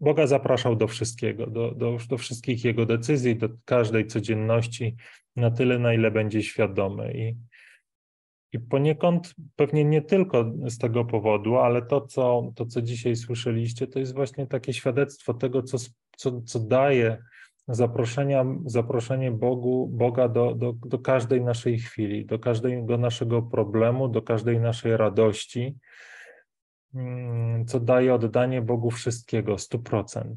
Boga 0.00 0.26
zapraszał 0.26 0.76
do 0.76 0.88
wszystkiego, 0.88 1.46
do, 1.46 1.70
do, 1.70 1.98
do 2.08 2.18
wszystkich 2.18 2.64
Jego 2.64 2.86
decyzji, 2.86 3.36
do 3.36 3.48
każdej 3.64 4.06
codzienności, 4.06 4.96
na 5.36 5.50
tyle, 5.50 5.78
na 5.78 5.94
ile 5.94 6.10
będzie 6.10 6.42
świadomy. 6.42 7.12
I, 7.14 7.36
i 8.52 8.60
poniekąd 8.60 9.34
pewnie 9.56 9.84
nie 9.84 10.02
tylko 10.02 10.52
z 10.66 10.78
tego 10.78 11.04
powodu, 11.04 11.56
ale 11.56 11.82
to 11.82 12.00
co, 12.00 12.52
to, 12.54 12.66
co 12.66 12.82
dzisiaj 12.82 13.16
słyszeliście, 13.16 13.86
to 13.86 13.98
jest 13.98 14.14
właśnie 14.14 14.46
takie 14.46 14.72
świadectwo 14.72 15.34
tego, 15.34 15.62
co, 15.62 15.78
co, 16.16 16.40
co 16.42 16.60
daje 16.60 17.18
zaproszenia, 17.68 18.44
zaproszenie 18.64 19.30
Bogu, 19.30 19.88
Boga 19.92 20.28
do, 20.28 20.54
do, 20.54 20.72
do 20.72 20.98
każdej 20.98 21.40
naszej 21.40 21.78
chwili, 21.78 22.26
do 22.26 22.38
każdego 22.38 22.98
naszego 22.98 23.42
problemu, 23.42 24.08
do 24.08 24.22
każdej 24.22 24.60
naszej 24.60 24.96
radości. 24.96 25.76
Mm, 26.94 27.66
co 27.66 27.80
daje 27.80 28.14
oddanie 28.14 28.62
Bogu 28.62 28.90
wszystkiego, 28.90 29.54
100%. 29.54 30.34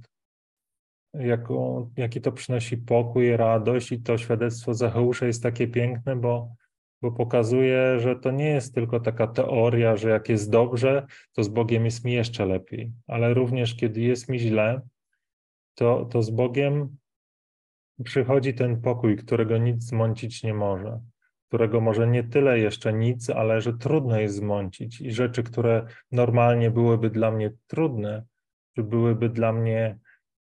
Jaką, 1.14 1.90
jaki 1.98 2.22
to 2.22 2.32
przynosi 2.32 2.78
pokój, 2.78 3.38
radość 3.38 3.92
i 3.92 4.02
to 4.02 4.18
świadectwo 4.18 4.74
Zacheusza 4.74 5.26
jest 5.26 5.44
takie 5.44 5.68
piękne, 5.68 6.16
bo, 6.16 6.56
bo 7.02 7.12
pokazuje, 7.12 8.00
że 8.00 8.16
to 8.16 8.32
nie 8.32 8.50
jest 8.50 8.76
tylko 8.76 9.00
taka 9.00 9.28
teoria, 9.28 9.96
że 9.96 10.10
jak 10.10 10.30
jest 10.30 10.50
dobrze, 10.50 11.06
to 11.34 11.44
z 11.44 11.48
Bogiem 11.48 11.86
jest 11.86 12.06
mi 12.06 12.14
jeszcze 12.14 12.46
lepiej, 12.46 12.92
ale 13.08 13.34
również 13.34 13.76
kiedy 13.76 14.02
jest 14.02 14.30
mi 14.30 14.40
źle, 14.40 14.82
to, 15.76 16.06
to 16.06 16.24
z 16.24 16.30
Bogiem 16.30 16.98
przychodzi 18.04 18.54
ten 18.54 18.82
pokój, 18.82 19.18
którego 19.18 19.58
nic 19.58 19.84
zmącić 19.84 20.44
nie 20.44 20.54
może 20.54 21.00
którego 21.48 21.82
może 21.82 22.08
nie 22.08 22.24
tyle 22.24 22.60
jeszcze 22.60 22.94
nic, 22.94 23.30
ale 23.30 23.62
że 23.62 23.74
trudno 23.74 24.20
jest 24.20 24.36
zmącić 24.36 25.02
i 25.02 25.12
rzeczy, 25.12 25.44
które 25.44 25.86
normalnie 26.12 26.72
byłyby 26.72 27.10
dla 27.10 27.32
mnie 27.32 27.52
trudne, 27.68 28.26
czy 28.76 28.84
byłyby 28.84 29.30
dla 29.30 29.54
mnie 29.54 30.00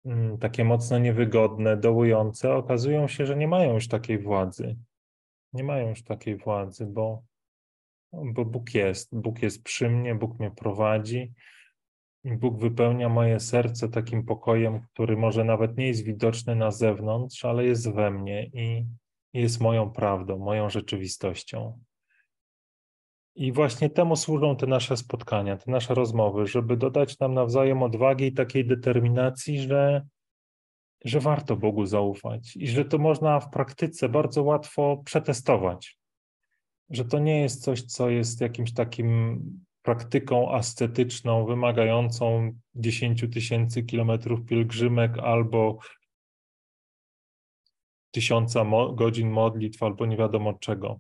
mm, 0.06 0.38
takie 0.38 0.64
mocno 0.64 1.00
niewygodne, 1.00 1.78
dołujące, 1.78 2.54
okazują 2.54 3.08
się, 3.08 3.26
że 3.26 3.36
nie 3.36 3.48
mają 3.48 3.74
już 3.74 3.88
takiej 3.88 4.20
władzy. 4.20 4.78
Nie 5.54 5.64
mają 5.64 5.90
już 5.90 6.04
takiej 6.04 6.38
władzy, 6.38 6.86
bo, 6.86 7.24
bo 8.12 8.46
Bóg 8.46 8.74
jest. 8.74 9.16
Bóg 9.16 9.42
jest 9.42 9.64
przy 9.64 9.90
mnie, 9.90 10.16
Bóg 10.16 10.40
mnie 10.40 10.52
prowadzi. 10.52 11.34
Bóg 12.26 12.60
wypełnia 12.60 13.10
moje 13.10 13.40
serce 13.40 13.90
takim 13.90 14.26
pokojem, 14.26 14.82
który 14.94 15.18
może 15.18 15.44
nawet 15.44 15.78
nie 15.78 15.88
jest 15.88 16.04
widoczny 16.04 16.56
na 16.56 16.72
zewnątrz, 16.72 17.46
ale 17.46 17.66
jest 17.66 17.92
we 17.92 18.12
mnie 18.12 18.46
i, 18.46 18.86
jest 19.34 19.62
moją 19.62 19.92
prawdą, 19.92 20.38
moją 20.38 20.70
rzeczywistością. 20.70 21.80
I 23.36 23.52
właśnie 23.52 23.90
temu 23.90 24.16
służą 24.16 24.56
te 24.56 24.68
nasze 24.68 24.98
spotkania, 24.98 25.58
te 25.58 25.72
nasze 25.72 25.94
rozmowy, 25.94 26.48
żeby 26.48 26.78
dodać 26.78 27.20
nam 27.20 27.34
nawzajem 27.34 27.84
odwagi 27.84 28.26
i 28.26 28.34
takiej 28.34 28.66
determinacji, 28.68 29.60
że, 29.60 30.02
że 31.06 31.20
warto 31.20 31.56
Bogu 31.56 31.86
zaufać 31.86 32.56
i 32.56 32.68
że 32.68 32.86
to 32.86 32.98
można 32.98 33.40
w 33.40 33.50
praktyce 33.50 34.10
bardzo 34.10 34.44
łatwo 34.44 35.02
przetestować. 35.06 35.98
Że 36.90 37.06
to 37.06 37.20
nie 37.20 37.42
jest 37.42 37.64
coś, 37.64 37.82
co 37.82 38.10
jest 38.10 38.42
jakimś 38.42 38.74
takim 38.74 39.40
praktyką 39.82 40.52
ascetyczną, 40.52 41.46
wymagającą 41.46 42.52
10 42.76 43.26
tysięcy 43.34 43.84
kilometrów 43.84 44.46
pielgrzymek 44.46 45.18
albo 45.18 45.78
tysiąca 48.14 48.64
mo 48.64 48.94
godzin 48.94 49.30
modlitw 49.30 49.84
albo 49.84 50.06
nie 50.06 50.18
wiadomo 50.18 50.54
czego. 50.54 51.00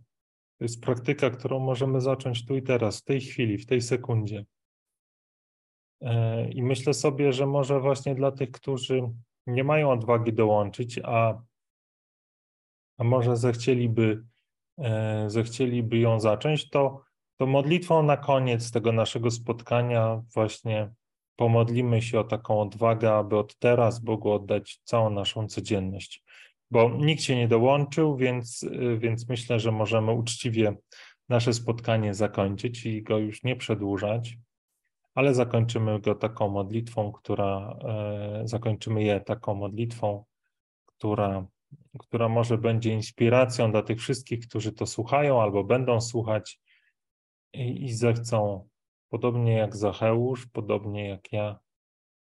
To 0.58 0.66
jest 0.66 0.82
praktyka, 0.82 1.30
którą 1.30 1.60
możemy 1.60 2.02
zacząć 2.02 2.46
tu 2.46 2.56
i 2.56 2.62
teraz, 2.62 3.00
w 3.00 3.04
tej 3.04 3.22
chwili, 3.22 3.58
w 3.58 3.66
tej 3.66 3.82
sekundzie. 3.82 4.46
E, 6.02 6.50
I 6.50 6.64
myślę 6.64 6.94
sobie, 6.94 7.34
że 7.34 7.46
może 7.46 7.80
właśnie 7.80 8.16
dla 8.16 8.32
tych, 8.32 8.52
którzy 8.52 9.02
nie 9.48 9.64
mają 9.64 9.92
odwagi 9.92 10.34
dołączyć, 10.34 11.00
a, 11.04 11.42
a 12.98 13.04
może 13.04 13.38
zechcieliby, 13.38 14.24
e, 14.78 15.30
zechcieliby 15.30 15.98
ją 15.98 16.20
zacząć, 16.20 16.70
to 16.70 17.04
to 17.38 17.48
modlitwą 17.48 18.04
na 18.04 18.18
koniec 18.18 18.72
tego 18.72 18.92
naszego 18.92 19.32
spotkania 19.32 20.22
właśnie 20.34 20.94
pomodlimy 21.36 22.02
się 22.02 22.20
o 22.20 22.24
taką 22.24 22.62
odwagę, 22.62 23.14
aby 23.14 23.38
od 23.38 23.56
teraz 23.60 24.00
Bogu 24.00 24.32
oddać 24.32 24.80
całą 24.84 25.10
naszą 25.10 25.48
codzienność. 25.48 26.24
Bo 26.74 26.90
nikt 26.90 27.24
się 27.24 27.36
nie 27.36 27.48
dołączył, 27.48 28.18
więc, 28.18 28.66
więc 28.98 29.30
myślę, 29.30 29.60
że 29.60 29.72
możemy 29.72 30.12
uczciwie 30.12 30.76
nasze 31.30 31.54
spotkanie 31.54 32.14
zakończyć 32.14 32.86
i 32.86 33.04
go 33.04 33.18
już 33.18 33.44
nie 33.44 33.56
przedłużać, 33.56 34.38
ale 35.16 35.34
zakończymy 35.34 36.00
go 36.00 36.16
taką 36.16 36.50
modlitwą, 36.50 37.12
która, 37.12 37.78
e, 37.86 38.42
zakończymy 38.46 39.04
je 39.04 39.20
taką 39.22 39.54
modlitwą, 39.54 40.26
która, 40.86 41.48
która 42.00 42.30
może 42.30 42.58
będzie 42.58 42.94
inspiracją 42.94 43.72
dla 43.72 43.82
tych 43.82 44.00
wszystkich, 44.00 44.48
którzy 44.48 44.72
to 44.72 44.86
słuchają 44.86 45.42
albo 45.42 45.64
będą 45.64 46.02
słuchać 46.02 46.60
i, 47.54 47.84
i 47.84 47.94
zechcą, 47.94 48.68
podobnie 49.10 49.54
jak 49.54 49.76
Zacheusz, 49.76 50.48
podobnie 50.48 51.10
jak 51.10 51.32
ja, 51.32 51.60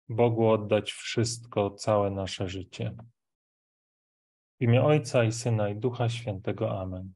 Bogu 0.08 0.48
oddać 0.48 0.92
wszystko, 0.92 1.70
całe 1.70 2.10
nasze 2.10 2.48
życie. 2.48 2.96
W 4.60 4.62
imię 4.62 4.82
Ojca 4.82 5.24
i 5.24 5.32
Syna 5.32 5.68
i 5.68 5.76
Ducha 5.76 6.08
Świętego. 6.08 6.80
Amen. 6.80 7.12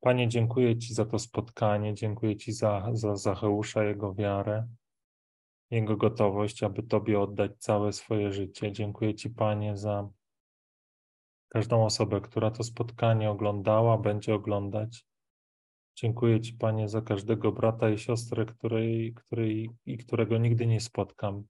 Panie, 0.00 0.28
dziękuję 0.28 0.78
Ci 0.78 0.94
za 0.94 1.04
to 1.04 1.18
spotkanie, 1.18 1.94
dziękuję 1.94 2.36
Ci 2.36 2.52
za, 2.52 2.88
za 2.92 3.16
Zacheusza, 3.16 3.84
jego 3.84 4.14
wiarę, 4.14 4.68
jego 5.70 5.96
gotowość, 5.96 6.62
aby 6.62 6.82
Tobie 6.82 7.20
oddać 7.20 7.58
całe 7.58 7.92
swoje 7.92 8.32
życie. 8.32 8.72
Dziękuję 8.72 9.14
Ci, 9.14 9.30
Panie, 9.30 9.76
za 9.76 10.08
każdą 11.48 11.84
osobę, 11.84 12.20
która 12.20 12.50
to 12.50 12.64
spotkanie 12.64 13.30
oglądała, 13.30 13.98
będzie 13.98 14.34
oglądać. 14.34 15.06
Dziękuję 15.96 16.40
Ci, 16.40 16.54
Panie, 16.54 16.88
za 16.88 17.02
każdego 17.02 17.52
brata 17.52 17.90
i 17.90 17.98
siostrę, 17.98 18.46
której, 18.46 19.14
której, 19.14 19.70
i 19.86 19.98
którego 19.98 20.38
nigdy 20.38 20.66
nie 20.66 20.80
spotkam 20.80 21.44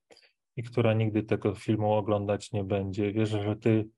i 0.56 0.62
która 0.62 0.92
nigdy 0.94 1.22
tego 1.22 1.54
filmu 1.54 1.92
oglądać 1.92 2.52
nie 2.52 2.64
będzie. 2.64 3.12
Wierzę, 3.12 3.42
że 3.42 3.56
Ty 3.56 3.88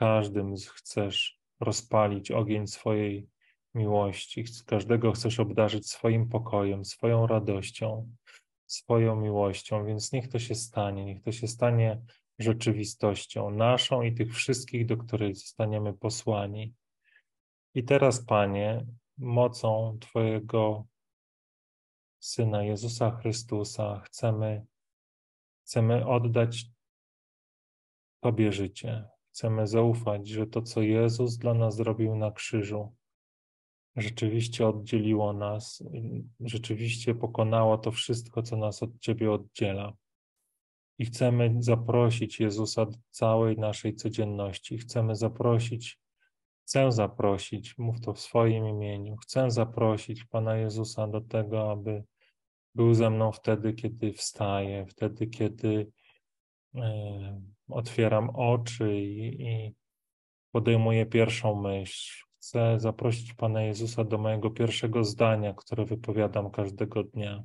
każdym 0.00 0.54
chcesz 0.74 1.40
rozpalić 1.60 2.30
ogień 2.30 2.66
swojej 2.66 3.28
miłości. 3.74 4.44
Każdego 4.66 5.12
chcesz 5.12 5.40
obdarzyć 5.40 5.90
swoim 5.90 6.28
pokojem, 6.28 6.84
swoją 6.84 7.26
radością, 7.26 8.16
swoją 8.66 9.16
miłością, 9.16 9.86
więc 9.86 10.12
niech 10.12 10.28
to 10.28 10.38
się 10.38 10.54
stanie, 10.54 11.04
niech 11.04 11.22
to 11.22 11.32
się 11.32 11.46
stanie 11.46 12.02
rzeczywistością 12.38 13.50
naszą 13.50 14.02
i 14.02 14.14
tych 14.14 14.34
wszystkich, 14.34 14.86
do 14.86 14.96
której 14.96 15.34
zostaniemy 15.34 15.92
posłani. 15.92 16.74
I 17.74 17.84
teraz, 17.84 18.24
Panie, 18.24 18.86
mocą 19.18 19.98
Twojego 20.00 20.86
Syna 22.18 22.62
Jezusa 22.62 23.10
Chrystusa 23.10 24.00
chcemy, 24.00 24.66
chcemy 25.64 26.06
oddać 26.06 26.64
Tobie 28.20 28.52
życie. 28.52 29.19
Chcemy 29.40 29.66
zaufać, 29.66 30.28
że 30.28 30.46
to, 30.46 30.62
co 30.62 30.82
Jezus 30.82 31.36
dla 31.36 31.54
nas 31.54 31.76
zrobił 31.76 32.16
na 32.16 32.30
krzyżu, 32.30 32.94
rzeczywiście 33.96 34.66
oddzieliło 34.66 35.32
nas, 35.32 35.84
rzeczywiście 36.40 37.14
pokonało 37.14 37.78
to 37.78 37.92
wszystko, 37.92 38.42
co 38.42 38.56
nas 38.56 38.82
od 38.82 38.98
Ciebie 38.98 39.32
oddziela. 39.32 39.92
I 40.98 41.04
chcemy 41.04 41.54
zaprosić 41.58 42.40
Jezusa 42.40 42.86
do 42.86 42.98
całej 43.10 43.58
naszej 43.58 43.94
codzienności. 43.94 44.78
Chcemy 44.78 45.16
zaprosić, 45.16 45.98
chcę 46.62 46.92
zaprosić, 46.92 47.78
mów 47.78 48.00
to 48.00 48.12
w 48.12 48.20
swoim 48.20 48.68
imieniu, 48.68 49.16
chcę 49.16 49.50
zaprosić 49.50 50.24
Pana 50.24 50.56
Jezusa 50.56 51.06
do 51.06 51.20
tego, 51.20 51.70
aby 51.70 52.04
był 52.74 52.94
ze 52.94 53.10
mną 53.10 53.32
wtedy, 53.32 53.72
kiedy 53.72 54.12
wstaję, 54.12 54.86
wtedy, 54.86 55.26
kiedy 55.26 55.92
e, 56.74 57.59
otwieram 57.72 58.30
oczy 58.30 59.00
i, 59.00 59.42
i 59.42 59.74
podejmuję 60.52 61.06
pierwszą 61.06 61.62
myśl. 61.62 62.24
Chcę 62.38 62.80
zaprosić 62.80 63.34
Pana 63.34 63.62
Jezusa 63.62 64.04
do 64.04 64.18
mojego 64.18 64.50
pierwszego 64.50 65.04
zdania, 65.04 65.54
które 65.54 65.84
wypowiadam 65.84 66.50
każdego 66.50 67.04
dnia, 67.04 67.44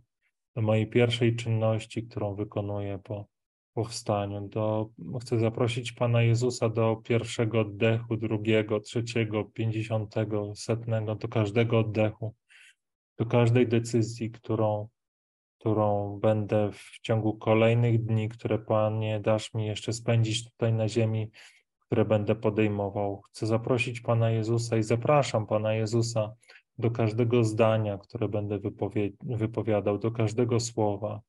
do 0.56 0.62
mojej 0.62 0.88
pierwszej 0.90 1.36
czynności, 1.36 2.08
którą 2.08 2.36
wykonuję 2.36 3.00
po 3.04 3.26
powstaniu. 3.74 4.48
Do, 4.48 4.90
chcę 5.22 5.40
zaprosić 5.40 5.92
Pana 5.92 6.22
Jezusa 6.22 6.70
do 6.70 6.96
pierwszego 6.96 7.60
oddechu, 7.60 8.18
drugiego, 8.18 8.80
trzeciego, 8.80 9.46
pięćdziesiątego, 9.46 10.56
setnego, 10.56 11.16
do 11.16 11.28
każdego 11.28 11.80
oddechu, 11.80 12.36
do 13.18 13.26
każdej 13.26 13.68
decyzji, 13.68 14.32
którą, 14.32 14.88
którą 15.66 16.20
będę 16.20 16.72
w 16.72 17.00
ciągu 17.02 17.38
kolejnych 17.38 18.06
dni, 18.06 18.30
które 18.30 18.60
Panie 18.60 19.20
dasz 19.20 19.54
mi 19.54 19.66
jeszcze 19.66 19.94
spędzić 19.94 20.44
tutaj 20.52 20.74
na 20.74 20.88
ziemi, 20.88 21.32
które 21.80 22.06
będę 22.06 22.36
podejmował. 22.36 23.22
Chcę 23.22 23.48
zaprosić 23.48 24.02
Pana 24.02 24.30
Jezusa 24.30 24.78
i 24.78 24.84
zapraszam 24.84 25.48
Pana 25.48 25.74
Jezusa 25.74 26.34
do 26.78 26.92
każdego 26.92 27.44
zdania, 27.44 27.98
które 27.98 28.30
będę 28.30 28.60
wypowiadał, 29.24 29.98
do 29.98 30.12
każdego 30.12 30.60
słowa. 30.60 31.22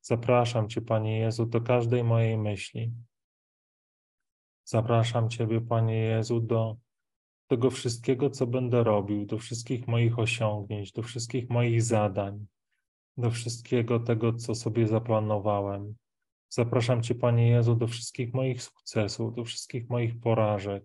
Zapraszam 0.00 0.68
Cię, 0.68 0.80
Panie 0.80 1.18
Jezu, 1.18 1.46
do 1.46 1.60
każdej 1.60 2.04
mojej 2.04 2.38
myśli. 2.38 2.92
Zapraszam 4.64 5.30
Ciebie, 5.30 5.60
Panie 5.60 5.96
Jezu, 5.96 6.40
do 6.40 6.76
tego 7.46 7.70
wszystkiego, 7.70 8.30
co 8.30 8.46
będę 8.46 8.84
robił, 8.84 9.26
do 9.26 9.38
wszystkich 9.38 9.86
moich 9.86 10.18
osiągnięć, 10.18 10.92
do 10.92 11.02
wszystkich 11.02 11.50
moich 11.50 11.82
zadań, 11.82 12.46
do 13.18 13.30
wszystkiego 13.30 14.00
tego, 14.00 14.32
co 14.32 14.54
sobie 14.54 14.86
zaplanowałem. 14.86 15.94
Zapraszam 16.48 17.02
Cię, 17.02 17.14
Panie 17.14 17.48
Jezu, 17.48 17.74
do 17.74 17.86
wszystkich 17.86 18.34
moich 18.34 18.62
sukcesów, 18.62 19.34
do 19.34 19.44
wszystkich 19.44 19.90
moich 19.90 20.20
porażek. 20.20 20.84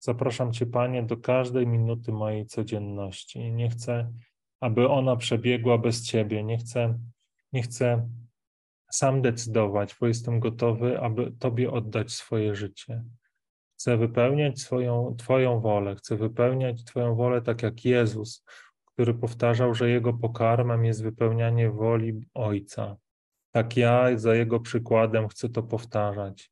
Zapraszam 0.00 0.52
Cię, 0.52 0.66
Panie, 0.66 1.02
do 1.02 1.16
każdej 1.16 1.66
minuty 1.66 2.12
mojej 2.12 2.46
codzienności. 2.46 3.52
Nie 3.52 3.70
chcę, 3.70 4.12
aby 4.60 4.88
ona 4.88 5.16
przebiegła 5.16 5.78
bez 5.78 6.06
Ciebie. 6.06 6.44
Nie 6.44 6.58
chcę, 6.58 6.98
nie 7.52 7.62
chcę 7.62 8.08
sam 8.90 9.22
decydować, 9.22 9.96
bo 10.00 10.06
jestem 10.06 10.40
gotowy, 10.40 11.00
aby 11.00 11.32
Tobie 11.38 11.70
oddać 11.70 12.12
swoje 12.12 12.54
życie. 12.54 13.04
Chcę 13.78 13.96
wypełniać 13.96 14.60
swoją, 14.60 15.14
Twoją 15.18 15.60
wolę, 15.60 15.96
chcę 15.96 16.16
wypełniać 16.16 16.84
Twoją 16.84 17.14
wolę 17.14 17.42
tak 17.42 17.62
jak 17.62 17.84
Jezus, 17.84 18.44
który 18.98 19.14
powtarzał, 19.14 19.74
że 19.74 19.90
Jego 19.90 20.12
pokarmem 20.12 20.84
jest 20.84 21.02
wypełnianie 21.02 21.70
woli 21.70 22.20
Ojca. 22.34 22.96
Tak 23.50 23.76
ja 23.76 24.18
za 24.18 24.34
Jego 24.34 24.60
przykładem 24.60 25.28
chcę 25.28 25.48
to 25.48 25.62
powtarzać. 25.62 26.50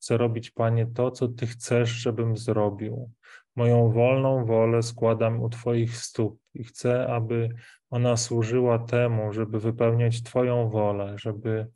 Chcę 0.00 0.16
robić, 0.16 0.50
Panie, 0.50 0.86
to, 0.86 1.10
co 1.10 1.28
Ty 1.28 1.46
chcesz, 1.46 1.90
żebym 1.90 2.36
zrobił. 2.36 3.10
Moją 3.56 3.92
wolną 3.92 4.44
wolę 4.44 4.82
składam 4.82 5.42
u 5.42 5.48
Twoich 5.48 5.96
stóp 5.96 6.40
i 6.54 6.64
chcę, 6.64 7.06
aby 7.06 7.48
ona 7.90 8.16
służyła 8.16 8.78
temu, 8.78 9.32
żeby 9.32 9.60
wypełniać 9.60 10.22
Twoją 10.22 10.68
wolę, 10.68 11.14
żeby 11.18 11.66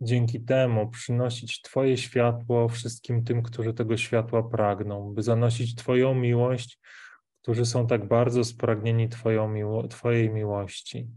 dzięki 0.00 0.44
temu 0.44 0.90
przynosić 0.90 1.62
Twoje 1.62 1.96
światło 1.96 2.68
wszystkim 2.68 3.24
tym, 3.24 3.42
którzy 3.42 3.74
tego 3.74 3.96
światła 3.96 4.42
pragną, 4.42 5.14
by 5.14 5.22
zanosić 5.22 5.74
Twoją 5.74 6.14
miłość, 6.14 6.78
którzy 7.42 7.66
są 7.66 7.86
tak 7.86 8.08
bardzo 8.08 8.44
spragnieni 8.44 9.08
Twoją 9.08 9.48
miło 9.48 9.88
Twojej 9.88 10.30
miłości. 10.30 11.08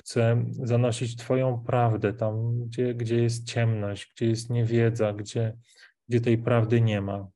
Chcę 0.00 0.44
zanosić 0.50 1.16
Twoją 1.16 1.64
prawdę 1.66 2.12
tam, 2.12 2.64
gdzie, 2.64 2.94
gdzie 2.94 3.22
jest 3.22 3.46
ciemność, 3.46 4.12
gdzie 4.14 4.26
jest 4.26 4.50
niewiedza, 4.50 5.12
gdzie, 5.12 5.56
gdzie 6.08 6.20
tej 6.20 6.38
prawdy 6.38 6.80
nie 6.80 7.00
ma. 7.00 7.28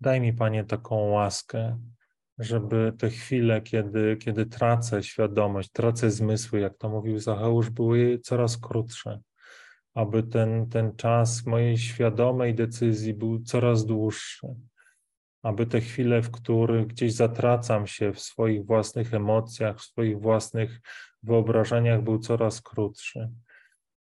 Daj 0.00 0.20
mi, 0.20 0.32
Panie, 0.32 0.64
taką 0.64 0.96
łaskę, 0.96 1.80
żeby 2.38 2.92
te 2.98 3.10
chwile, 3.10 3.62
kiedy, 3.62 4.16
kiedy 4.16 4.46
tracę 4.46 5.02
świadomość, 5.02 5.70
tracę 5.72 6.10
zmysły, 6.10 6.60
jak 6.60 6.78
to 6.78 6.88
mówił 6.88 7.18
Zacheusz, 7.18 7.70
były 7.70 8.18
coraz 8.18 8.58
krótsze, 8.58 9.20
aby 9.94 10.22
ten, 10.22 10.68
ten 10.68 10.96
czas 10.96 11.46
mojej 11.46 11.78
świadomej 11.78 12.54
decyzji 12.54 13.14
był 13.14 13.42
coraz 13.42 13.86
dłuższy, 13.86 14.46
aby 15.42 15.66
te 15.66 15.80
chwile, 15.80 16.22
w 16.22 16.30
których 16.30 16.86
gdzieś 16.86 17.12
zatracam 17.12 17.86
się 17.86 18.12
w 18.12 18.20
swoich 18.20 18.66
własnych 18.66 19.14
emocjach, 19.14 19.78
w 19.78 19.82
swoich 19.82 20.20
własnych 20.20 20.80
wyobrażeniach, 21.22 22.02
był 22.02 22.18
coraz 22.18 22.62
krótszy. 22.62 23.30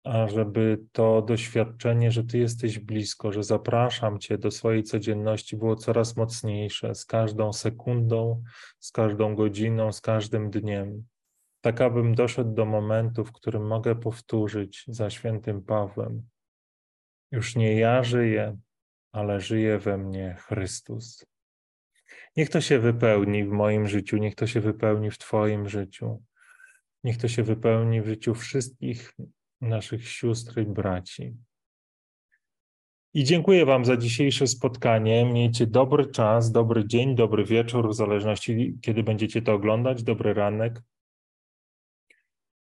A 0.03 0.27
żeby 0.27 0.79
to 0.91 1.21
doświadczenie, 1.21 2.11
że 2.11 2.23
Ty 2.23 2.37
jesteś 2.37 2.79
blisko, 2.79 3.31
że 3.31 3.43
zapraszam 3.43 4.19
Cię 4.19 4.37
do 4.37 4.51
swojej 4.51 4.83
codzienności, 4.83 5.57
było 5.57 5.75
coraz 5.75 6.15
mocniejsze 6.15 6.95
z 6.95 7.05
każdą 7.05 7.53
sekundą, 7.53 8.43
z 8.79 8.91
każdą 8.91 9.35
godziną, 9.35 9.91
z 9.91 10.01
każdym 10.01 10.49
dniem. 10.49 11.05
Tak, 11.61 11.81
abym 11.81 12.15
doszedł 12.15 12.53
do 12.53 12.65
momentu, 12.65 13.25
w 13.25 13.31
którym 13.31 13.67
mogę 13.67 13.95
powtórzyć 13.95 14.83
za 14.87 15.09
świętym 15.09 15.61
Pawłem: 15.61 16.29
Już 17.31 17.55
nie 17.55 17.75
ja 17.75 18.03
żyję, 18.03 18.57
ale 19.17 19.39
żyje 19.39 19.79
we 19.79 19.97
mnie 19.97 20.35
Chrystus. 20.39 21.25
Niech 22.35 22.49
to 22.49 22.61
się 22.61 22.79
wypełni 22.79 23.43
w 23.43 23.49
moim 23.49 23.87
życiu, 23.87 24.17
niech 24.17 24.35
to 24.35 24.47
się 24.47 24.61
wypełni 24.61 25.11
w 25.11 25.17
Twoim 25.17 25.69
życiu, 25.69 26.23
niech 27.03 27.17
to 27.17 27.27
się 27.27 27.43
wypełni 27.43 28.01
w 28.01 28.07
życiu 28.07 28.35
wszystkich 28.35 29.13
naszych 29.61 30.09
sióstr 30.09 30.61
i 30.61 30.65
braci. 30.65 31.37
I 33.13 33.23
dziękuję 33.23 33.65
Wam 33.65 33.85
za 33.85 33.97
dzisiejsze 33.97 34.47
spotkanie. 34.47 35.25
Miejcie 35.25 35.67
dobry 35.67 36.05
czas, 36.05 36.51
dobry 36.51 36.87
dzień, 36.87 37.15
dobry 37.15 37.45
wieczór, 37.45 37.89
w 37.89 37.93
zależności 37.93 38.77
kiedy 38.81 39.03
będziecie 39.03 39.41
to 39.41 39.53
oglądać, 39.53 40.03
dobry 40.03 40.33
ranek. 40.33 40.81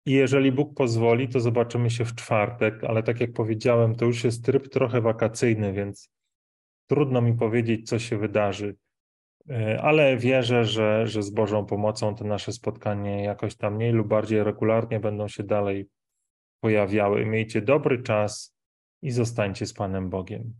I 0.05 0.11
jeżeli 0.11 0.51
Bóg 0.51 0.73
pozwoli, 0.73 1.29
to 1.29 1.39
zobaczymy 1.39 1.89
się 1.89 2.05
w 2.05 2.15
czwartek, 2.15 2.83
ale 2.83 3.03
tak 3.03 3.21
jak 3.21 3.33
powiedziałem, 3.33 3.95
to 3.95 4.05
już 4.05 4.23
jest 4.23 4.45
tryb 4.45 4.69
trochę 4.69 5.01
wakacyjny, 5.01 5.73
więc 5.73 6.15
trudno 6.87 7.21
mi 7.21 7.33
powiedzieć, 7.33 7.89
co 7.89 7.99
się 7.99 8.17
wydarzy. 8.17 8.75
E, 9.49 9.81
ale 9.81 10.17
wierzę, 10.17 10.65
że, 10.65 11.07
że 11.07 11.23
z 11.23 11.29
Bożą 11.29 11.65
pomocą 11.65 12.15
te 12.15 12.23
nasze 12.23 12.51
spotkania 12.51 13.21
jakoś 13.21 13.55
tam 13.55 13.75
mniej 13.75 13.91
lub 13.91 14.07
bardziej 14.07 14.43
regularnie 14.43 14.99
będą 14.99 15.27
się 15.27 15.43
dalej 15.43 15.89
pojawiały. 16.59 17.25
Miejcie 17.25 17.61
dobry 17.61 18.03
czas 18.03 18.55
i 19.01 19.11
zostańcie 19.11 19.65
z 19.65 19.73
Panem 19.73 20.09
Bogiem. 20.09 20.53